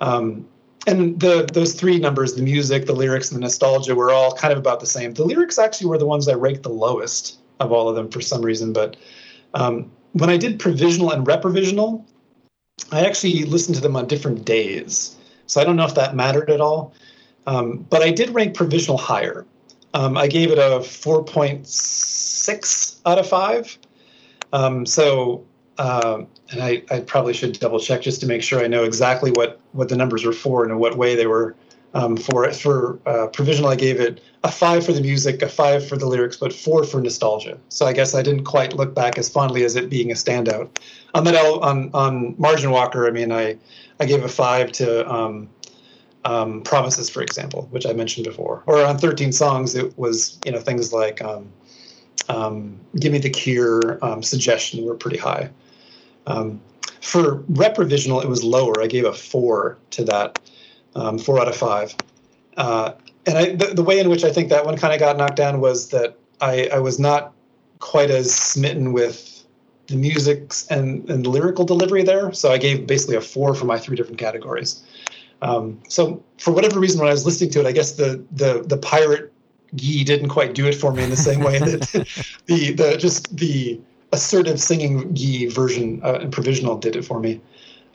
[0.00, 0.46] Um,
[0.86, 4.52] and the those three numbers the music the lyrics and the nostalgia were all kind
[4.52, 5.14] of about the same.
[5.14, 8.20] The lyrics actually were the ones i ranked the lowest of all of them for
[8.20, 8.96] some reason but
[9.54, 12.04] um, when i did provisional and reprovisional
[12.90, 15.16] i actually listened to them on different days.
[15.46, 16.92] So i don't know if that mattered at all.
[17.46, 19.46] Um, but i did rank provisional higher.
[19.94, 23.78] Um, i gave it a 4.6 out of 5
[24.52, 25.44] um, so
[25.78, 29.30] um, and I, I, probably should double check just to make sure I know exactly
[29.30, 31.56] what, what the numbers were for and in what way they were
[31.94, 32.54] um, for it.
[32.54, 36.06] For uh, provisional, I gave it a five for the music, a five for the
[36.06, 37.58] lyrics, but four for nostalgia.
[37.68, 40.76] So I guess I didn't quite look back as fondly as it being a standout.
[41.14, 43.56] On that, on on Margin Walker, I mean, I
[44.00, 45.48] I gave a five to um,
[46.24, 48.62] um, Promises, for example, which I mentioned before.
[48.66, 51.52] Or on 13 songs, it was you know things like um,
[52.28, 55.50] um, Give Me the Cure, Suggestion were pretty high.
[56.26, 56.60] Um,
[57.00, 58.80] for reprovisional, it was lower.
[58.80, 60.38] I gave a four to that,
[60.94, 61.94] um, four out of five.
[62.56, 62.92] Uh,
[63.26, 65.36] and I, the, the, way in which I think that one kind of got knocked
[65.36, 67.32] down was that I, I was not
[67.78, 69.44] quite as smitten with
[69.88, 72.32] the music and, and lyrical delivery there.
[72.32, 74.82] So I gave basically a four for my three different categories.
[75.42, 78.62] Um, so for whatever reason, when I was listening to it, I guess the the
[78.62, 79.32] the pirate
[79.74, 81.80] gee didn't quite do it for me in the same way that
[82.46, 83.80] the the just the
[84.12, 87.40] assertive singing Yi version uh, and provisional did it for me.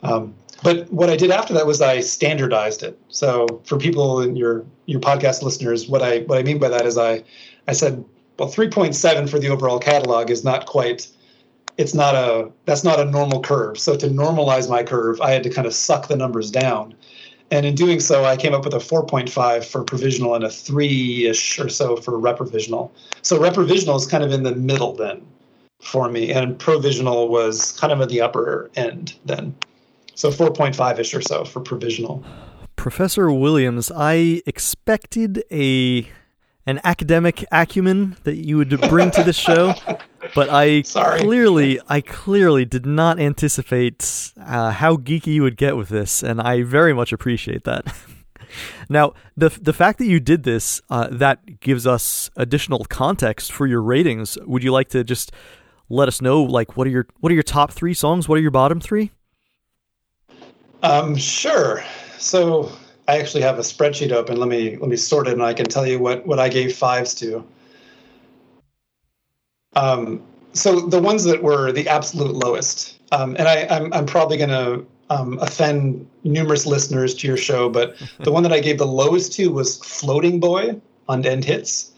[0.02, 2.98] Um, but what I did after that was I standardized it.
[3.08, 6.84] So for people in your your podcast listeners, what I what I mean by that
[6.84, 7.22] is I
[7.68, 8.04] I said
[8.38, 11.08] well 3.7 for the overall catalog is not quite
[11.76, 13.78] it's not a that's not a normal curve.
[13.78, 16.94] So to normalize my curve, I had to kind of suck the numbers down.
[17.50, 21.58] And in doing so, I came up with a 4.5 for provisional and a 3-ish
[21.58, 22.90] or so for reprovisional.
[23.22, 25.24] So reprovisional is kind of in the middle then
[25.80, 29.54] for me, and provisional was kind of at the upper end then.
[30.14, 32.24] So 4.5 ish or so for provisional.
[32.76, 36.08] Professor Williams, I expected a
[36.66, 39.74] an academic acumen that you would bring to this show,
[40.34, 41.20] but I Sorry.
[41.20, 46.40] clearly I clearly did not anticipate uh, how geeky you would get with this, and
[46.40, 47.86] I very much appreciate that.
[48.88, 53.66] now, the the fact that you did this uh, that gives us additional context for
[53.66, 54.36] your ratings.
[54.46, 55.32] Would you like to just
[55.88, 58.28] let us know like what are your what are your top three songs?
[58.28, 59.10] What are your bottom three?
[60.82, 61.82] Um, sure.
[62.18, 62.70] So
[63.08, 64.36] I actually have a spreadsheet open.
[64.36, 66.76] Let me let me sort it, and I can tell you what what I gave
[66.76, 67.44] fives to.
[69.74, 74.36] Um, so the ones that were the absolute lowest, um, and I, I'm I'm probably
[74.36, 78.78] going to um, offend numerous listeners to your show, but the one that I gave
[78.78, 81.92] the lowest to was "Floating Boy" on End Hits.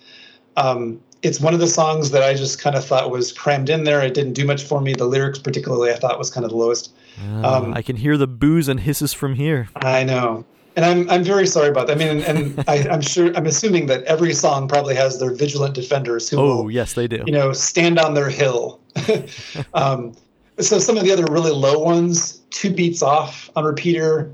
[0.56, 3.84] Um, it's one of the songs that I just kind of thought was crammed in
[3.84, 4.00] there.
[4.02, 4.94] It didn't do much for me.
[4.94, 6.92] The lyrics, particularly, I thought was kind of the lowest.
[7.22, 9.68] Uh, um, I can hear the boos and hisses from here.
[9.76, 10.44] I know,
[10.76, 12.00] and I'm I'm very sorry about that.
[12.00, 15.74] I mean, and I, am sure I'm assuming that every song probably has their vigilant
[15.74, 16.38] defenders who.
[16.38, 17.22] Oh will, yes, they do.
[17.26, 18.80] You know, stand on their hill.
[19.74, 20.14] um,
[20.58, 24.32] so some of the other really low ones, two beats off on repeater.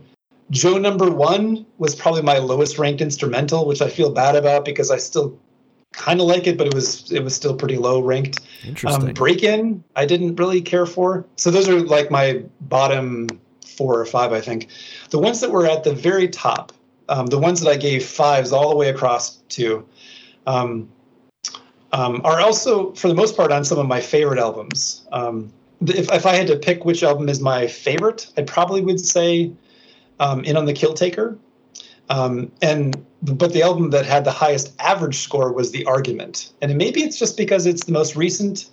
[0.50, 4.92] Joe number one was probably my lowest ranked instrumental, which I feel bad about because
[4.92, 5.36] I still
[5.96, 8.40] kind of like it, but it was it was still pretty low ranked.
[8.64, 9.08] Interesting.
[9.08, 11.26] Um, Break in, I didn't really care for.
[11.36, 13.28] So those are like my bottom
[13.66, 14.68] four or five, I think.
[15.10, 16.72] The ones that were at the very top,
[17.08, 19.86] um, the ones that I gave fives all the way across to.
[20.46, 20.88] Um,
[21.92, 25.06] um, are also, for the most part, on some of my favorite albums.
[25.12, 29.00] Um, if, if I had to pick which album is my favorite, I probably would
[29.00, 29.52] say
[30.20, 31.38] um, In on the Kill Taker.
[32.08, 36.52] Um, and but the album that had the highest average score was The Argument.
[36.62, 38.68] And maybe it's just because it's the most recent,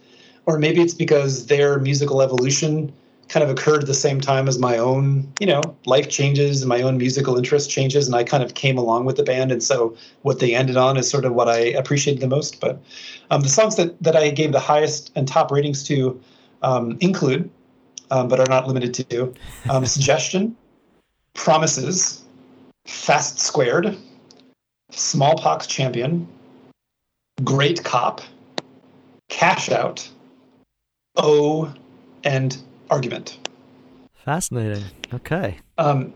[0.45, 2.93] or maybe it's because their musical evolution
[3.29, 6.69] kind of occurred at the same time as my own, you know, life changes and
[6.69, 9.63] my own musical interest changes, and I kind of came along with the band, and
[9.63, 12.59] so what they ended on is sort of what I appreciated the most.
[12.59, 12.81] But
[13.31, 16.19] um, the songs that that I gave the highest and top ratings to
[16.61, 17.49] um, include,
[18.11, 19.33] um, but are not limited to,
[19.69, 20.55] um, suggestion,
[21.33, 22.22] promises,
[22.85, 23.97] facet squared,
[24.91, 26.27] smallpox champion,
[27.43, 28.21] great cop,
[29.29, 30.07] cash out,
[31.15, 31.73] O,
[32.23, 32.57] and
[32.89, 33.39] argument.
[34.13, 34.83] Fascinating.
[35.13, 35.57] Okay.
[35.77, 36.13] Um,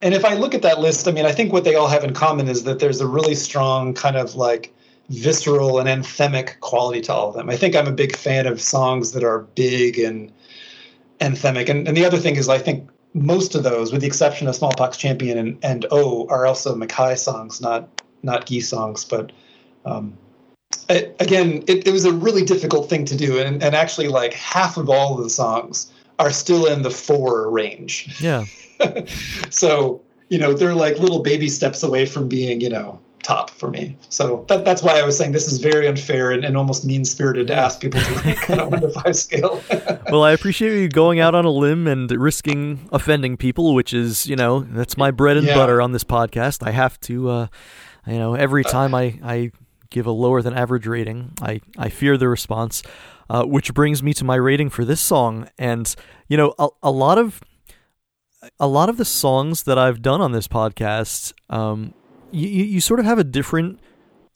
[0.00, 2.04] and if I look at that list, I mean, I think what they all have
[2.04, 4.72] in common is that there's a really strong kind of like
[5.08, 7.48] visceral and anthemic quality to all of them.
[7.48, 10.30] I think I'm a big fan of songs that are big and
[11.20, 11.68] anthemic.
[11.68, 12.88] And, and the other thing is, I think
[13.22, 17.18] most of those, with the exception of Smallpox Champion and, and O, are also MacKaye
[17.18, 19.04] songs, not not Guy songs.
[19.04, 19.32] But
[19.84, 20.16] um,
[20.88, 23.38] it, again, it, it was a really difficult thing to do.
[23.38, 27.50] And, and actually, like half of all of the songs are still in the four
[27.50, 28.20] range.
[28.20, 28.44] Yeah.
[29.50, 33.70] so, you know, they're like little baby steps away from being, you know, top for
[33.70, 33.96] me.
[34.08, 37.04] So that, that's why I was saying this is very unfair and, and almost mean
[37.04, 39.62] spirited to ask people to rank kind of one to five scale.
[40.10, 44.26] well, I appreciate you going out on a limb and risking offending people, which is,
[44.26, 45.54] you know, that's my bread and yeah.
[45.54, 46.66] butter on this podcast.
[46.66, 47.46] I have to, uh,
[48.06, 49.52] you know, every time I, I
[49.90, 52.82] give a lower than average rating, I, I fear the response.
[53.30, 55.50] Uh, which brings me to my rating for this song.
[55.58, 55.94] And
[56.28, 57.42] you know, a, a lot of
[58.58, 61.94] a lot of the songs that I've done on this podcast, um,
[62.30, 63.80] you you sort of have a different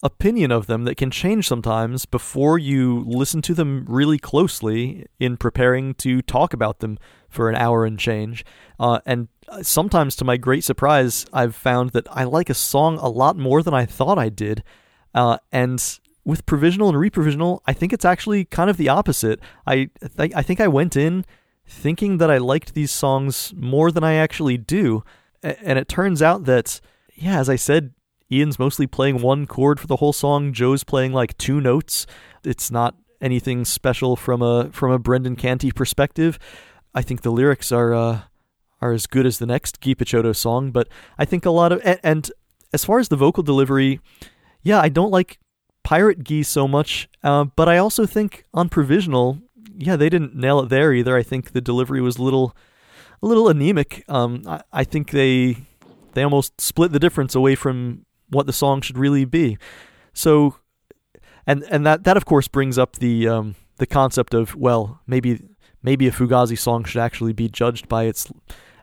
[0.02, 5.36] opinion of them that can change sometimes before you listen to them really closely in
[5.36, 6.98] preparing to talk about them
[7.28, 8.44] for an hour and change.
[8.80, 9.28] Uh, and
[9.62, 13.62] sometimes, to my great surprise, I've found that I like a song a lot more
[13.62, 14.64] than I thought I did.
[15.14, 19.40] Uh, and with provisional and reprovisional, I think it's actually kind of the opposite.
[19.66, 21.24] I th- I think I went in
[21.66, 25.04] thinking that I liked these songs more than I actually do,
[25.42, 26.80] and it turns out that
[27.14, 27.94] yeah, as I said,
[28.30, 30.52] Ian's mostly playing one chord for the whole song.
[30.52, 32.06] Joe's playing like two notes.
[32.44, 36.38] It's not anything special from a from a Brendan Canty perspective.
[36.94, 38.20] I think the lyrics are uh,
[38.80, 41.80] are as good as the next Guy Picciotto song, but I think a lot of
[41.84, 42.32] and, and
[42.72, 44.00] as far as the vocal delivery,
[44.62, 45.38] yeah, I don't like
[45.84, 49.40] Pirate Geese so much, uh, but I also think on Provisional,
[49.76, 51.16] yeah, they didn't nail it there either.
[51.16, 52.56] I think the delivery was a little,
[53.22, 54.04] a little anemic.
[54.08, 55.66] Um, I, I think they
[56.12, 59.58] they almost split the difference away from what the song should really be.
[60.12, 60.56] So,
[61.46, 65.40] and and that that of course brings up the um, the concept of well, maybe
[65.82, 68.30] maybe a Fugazi song should actually be judged by its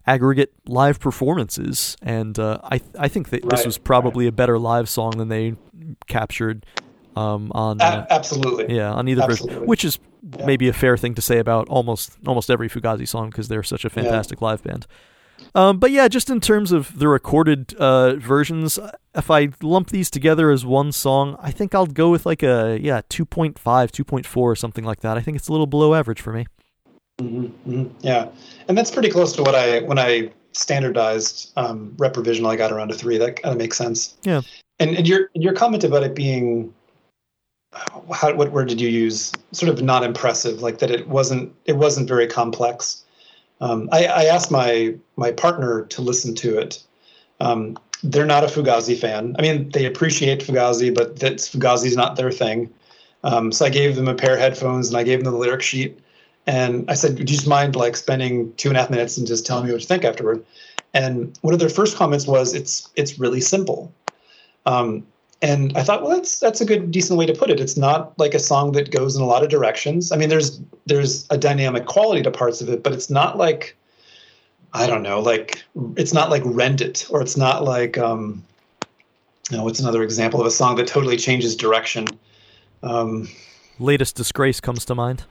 [0.06, 4.30] aggregate live performances, and uh, I I think that right, this was probably right.
[4.30, 5.56] a better live song than they
[6.08, 6.66] captured
[7.16, 9.56] um, on uh, absolutely yeah on either absolutely.
[9.56, 10.00] version, which is
[10.38, 10.46] yeah.
[10.46, 13.86] maybe a fair thing to say about almost almost every Fugazi song because they're such
[13.86, 14.48] a fantastic yeah.
[14.48, 14.88] live band.
[15.56, 18.80] Um, but yeah, just in terms of the recorded uh, versions,
[19.16, 22.78] if I lump these together as one song, I think I'll go with like a
[22.82, 25.18] yeah 2.5, 2.4 or something like that.
[25.18, 26.46] I think it's a little below average for me.
[27.20, 27.98] Mm-hmm, mm-hmm.
[28.02, 28.30] Yeah,
[28.68, 32.46] and that's pretty close to what I when I standardized um, rep revision.
[32.46, 33.18] I got around a three.
[33.18, 34.16] That kind of makes sense.
[34.24, 34.42] Yeah.
[34.80, 36.74] And and your your comment about it being
[38.14, 39.32] how what word did you use?
[39.52, 43.04] Sort of not impressive, like that it wasn't it wasn't very complex.
[43.62, 46.82] Um, I, I, asked my my partner to listen to it.
[47.40, 49.36] Um, they're not a Fugazi fan.
[49.38, 52.74] I mean, they appreciate Fugazi, but that's Fugazi's not their thing.
[53.24, 55.62] Um, so I gave them a pair of headphones and I gave them the lyric
[55.62, 56.00] sheet.
[56.48, 59.28] And I said, "Would you just mind like spending two and a half minutes and
[59.28, 60.44] just telling me what you think afterward?"
[60.94, 63.94] And one of their first comments was, "It's it's really simple."
[64.66, 65.06] Um,
[65.42, 67.60] and I thought, well, that's that's a good, decent way to put it.
[67.60, 70.12] It's not like a song that goes in a lot of directions.
[70.12, 73.76] I mean, there's there's a dynamic quality to parts of it, but it's not like
[74.74, 75.64] I don't know, like
[75.96, 78.44] it's not like Rend It, or it's not like um,
[79.50, 82.06] you know, what's another example of a song that totally changes direction?
[82.84, 83.30] Um,
[83.80, 85.24] latest disgrace comes to mind.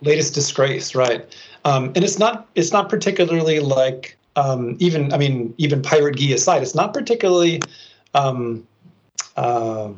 [0.00, 1.26] Latest disgrace, right?
[1.64, 6.26] Um, and it's not it's not particularly like um, even I mean even Pirate Guy
[6.26, 7.60] aside, it's not particularly
[8.14, 8.66] um,
[9.36, 9.90] uh,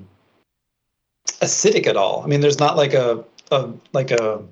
[1.40, 2.22] acidic at all.
[2.22, 4.42] I mean, there's not like a, a like a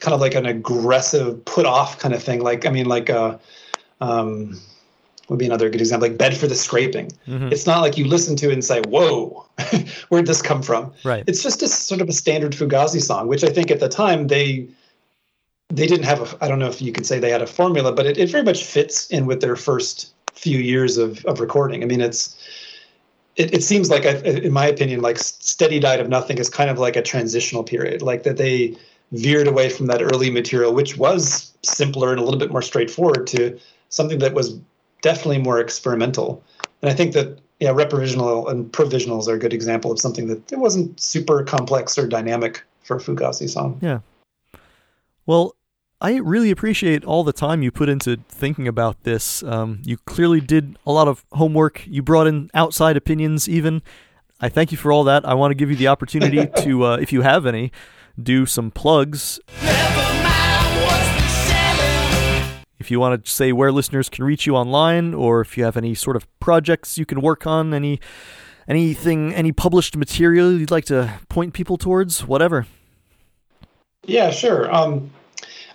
[0.00, 2.40] kind of like an aggressive put off kind of thing.
[2.42, 3.40] Like I mean, like a
[4.00, 4.60] uh, um,
[5.28, 7.08] would be another good example, like Bed for the Scraping.
[7.26, 7.52] Mm-hmm.
[7.52, 9.46] It's not like you listen to it and say, "Whoa,
[10.08, 11.24] where'd this come from?" Right.
[11.26, 14.26] It's just a sort of a standard Fugazi song, which I think at the time
[14.26, 14.68] they
[15.70, 16.44] they didn't have a.
[16.44, 18.44] I don't know if you could say they had a formula, but it, it very
[18.44, 21.82] much fits in with their first few years of of recording.
[21.82, 22.36] I mean, it's
[23.36, 26.78] it, it seems like, in my opinion, like Steady Diet of Nothing is kind of
[26.78, 28.76] like a transitional period, like that they
[29.12, 33.26] veered away from that early material, which was simpler and a little bit more straightforward,
[33.28, 34.58] to something that was
[35.02, 36.42] definitely more experimental.
[36.80, 40.50] And I think that yeah, reprovisional and provisionals are a good example of something that
[40.50, 43.78] it wasn't super complex or dynamic for Fugazi song.
[43.80, 44.00] Yeah.
[45.26, 45.54] Well,
[46.04, 49.40] I really appreciate all the time you put into thinking about this.
[49.44, 51.86] Um, you clearly did a lot of homework.
[51.86, 53.82] You brought in outside opinions, even.
[54.40, 55.24] I thank you for all that.
[55.24, 57.70] I want to give you the opportunity to, uh, if you have any,
[58.20, 59.38] do some plugs.
[62.80, 65.76] If you want to say where listeners can reach you online, or if you have
[65.76, 68.00] any sort of projects you can work on, any
[68.66, 72.66] anything, any published material you'd like to point people towards, whatever.
[74.04, 74.68] Yeah, sure.
[74.74, 75.12] Um,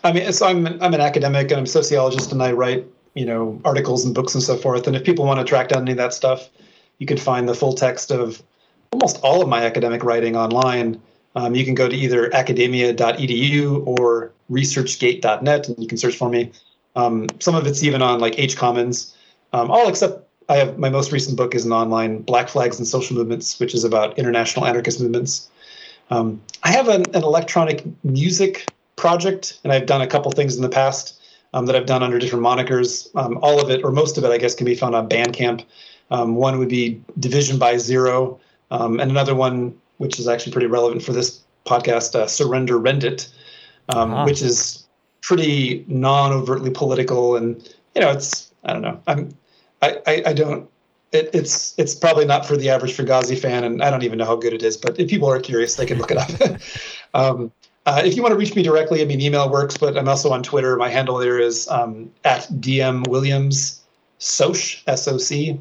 [0.03, 3.25] I mean, so I'm I'm an academic and I'm a sociologist, and I write you
[3.25, 4.87] know articles and books and so forth.
[4.87, 6.49] And if people want to track down any of that stuff,
[6.99, 8.41] you can find the full text of
[8.91, 11.01] almost all of my academic writing online.
[11.35, 16.51] Um, you can go to either academia.edu or researchgate.net, and you can search for me.
[16.95, 19.15] Um, some of it's even on like H Commons.
[19.53, 22.87] Um, all except I have my most recent book is an online Black Flags and
[22.87, 25.49] Social Movements, which is about international anarchist movements.
[26.09, 28.67] Um, I have an, an electronic music
[28.97, 31.21] project, and I've done a couple things in the past
[31.53, 33.15] um, that I've done under different monikers.
[33.15, 35.63] Um, all of it, or most of it, I guess, can be found on Bandcamp.
[36.11, 38.39] Um, one would be Division by Zero,
[38.71, 43.03] um, and another one, which is actually pretty relevant for this podcast, uh, Surrender Rend
[43.03, 43.29] It,
[43.89, 44.25] um, uh-huh.
[44.25, 44.85] which is
[45.21, 47.55] pretty non-overtly political, and
[47.95, 49.35] you know, it's I don't know, I'm
[49.81, 50.69] I I, I don't.
[51.13, 54.25] It, it's it's probably not for the average Fugazi fan, and I don't even know
[54.25, 54.75] how good it is.
[54.75, 56.61] But if people are curious, they can look it up.
[57.13, 57.51] um,
[57.88, 60.30] uh, if you want to reach me directly, I mean, email works, but I'm also
[60.34, 60.76] on Twitter.
[60.76, 63.81] My handle there is um, at DM Williams
[64.18, 64.57] Soc,
[64.88, 65.57] S O C.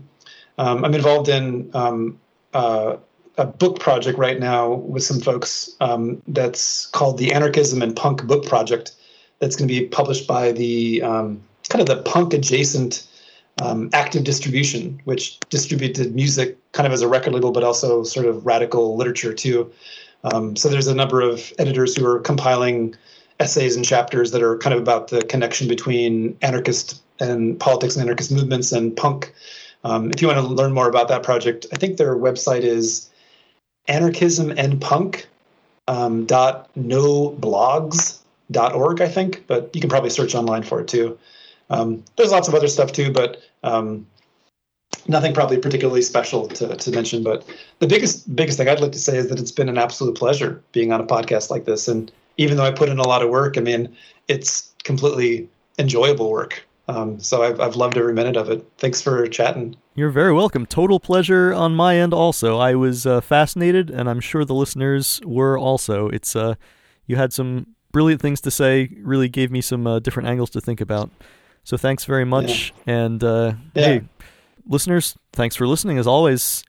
[0.59, 2.19] Um, I'm involved in um,
[2.53, 2.97] uh,
[3.39, 8.27] a book project right now with some folks um, that's called the Anarchism and Punk
[8.27, 8.97] Book Project.
[9.39, 13.07] That's going to be published by the um, kind of the punk adjacent
[13.63, 18.27] um, active distribution, which distributed music kind of as a record label, but also sort
[18.27, 19.71] of radical literature too.
[20.25, 22.95] Um, so there's a number of editors who are compiling
[23.39, 28.03] essays and chapters that are kind of about the connection between anarchist and politics and
[28.03, 29.33] anarchist movements and punk.
[29.85, 33.09] Um, if you want to learn more about that project, I think their website is
[33.89, 35.29] anarchism and punk
[35.89, 36.27] um,
[36.75, 38.19] no blogs
[38.55, 41.19] org, I think, but you can probably search online for it too.
[41.71, 44.07] Um, there's lots of other stuff too, but um,
[45.09, 47.47] nothing probably particularly special to, to mention, but
[47.79, 50.63] the biggest biggest thing I'd like to say is that it's been an absolute pleasure
[50.73, 51.89] being on a podcast like this.
[51.89, 53.95] And even though I put in a lot of work, I mean,
[54.29, 56.63] it's completely enjoyable work.
[56.89, 58.65] Um, so I've, I've loved every minute of it.
[58.79, 59.77] Thanks for chatting.
[59.97, 60.67] You're very welcome.
[60.67, 62.15] Total pleasure on my end.
[62.15, 66.09] Also, I was uh, fascinated, and I'm sure the listeners were also.
[66.09, 66.55] It's uh,
[67.07, 68.91] you had some brilliant things to say.
[69.01, 71.11] Really gave me some uh, different angles to think about.
[71.65, 72.73] So thanks very much.
[72.87, 72.95] Yeah.
[72.95, 73.85] And uh, yeah.
[73.85, 74.03] hey,
[74.67, 76.65] listeners, thanks for listening as always.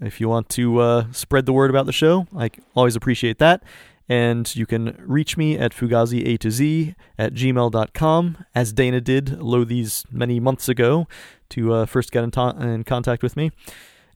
[0.00, 3.62] If you want to uh, spread the word about the show, I always appreciate that.
[4.08, 9.40] And you can reach me at fugazi a to z at gmail.com, as Dana did
[9.40, 11.06] lo these many months ago
[11.50, 13.52] to uh, first get in, to- in contact with me.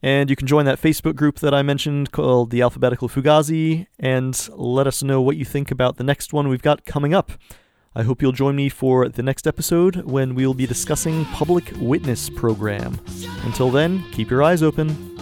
[0.01, 4.47] And you can join that Facebook group that I mentioned called the Alphabetical Fugazi and
[4.51, 7.31] let us know what you think about the next one we've got coming up.
[7.97, 12.29] I hope you'll join me for the next episode when we'll be discussing Public Witness
[12.29, 12.99] Program.
[13.45, 15.14] Until then, keep your eyes open.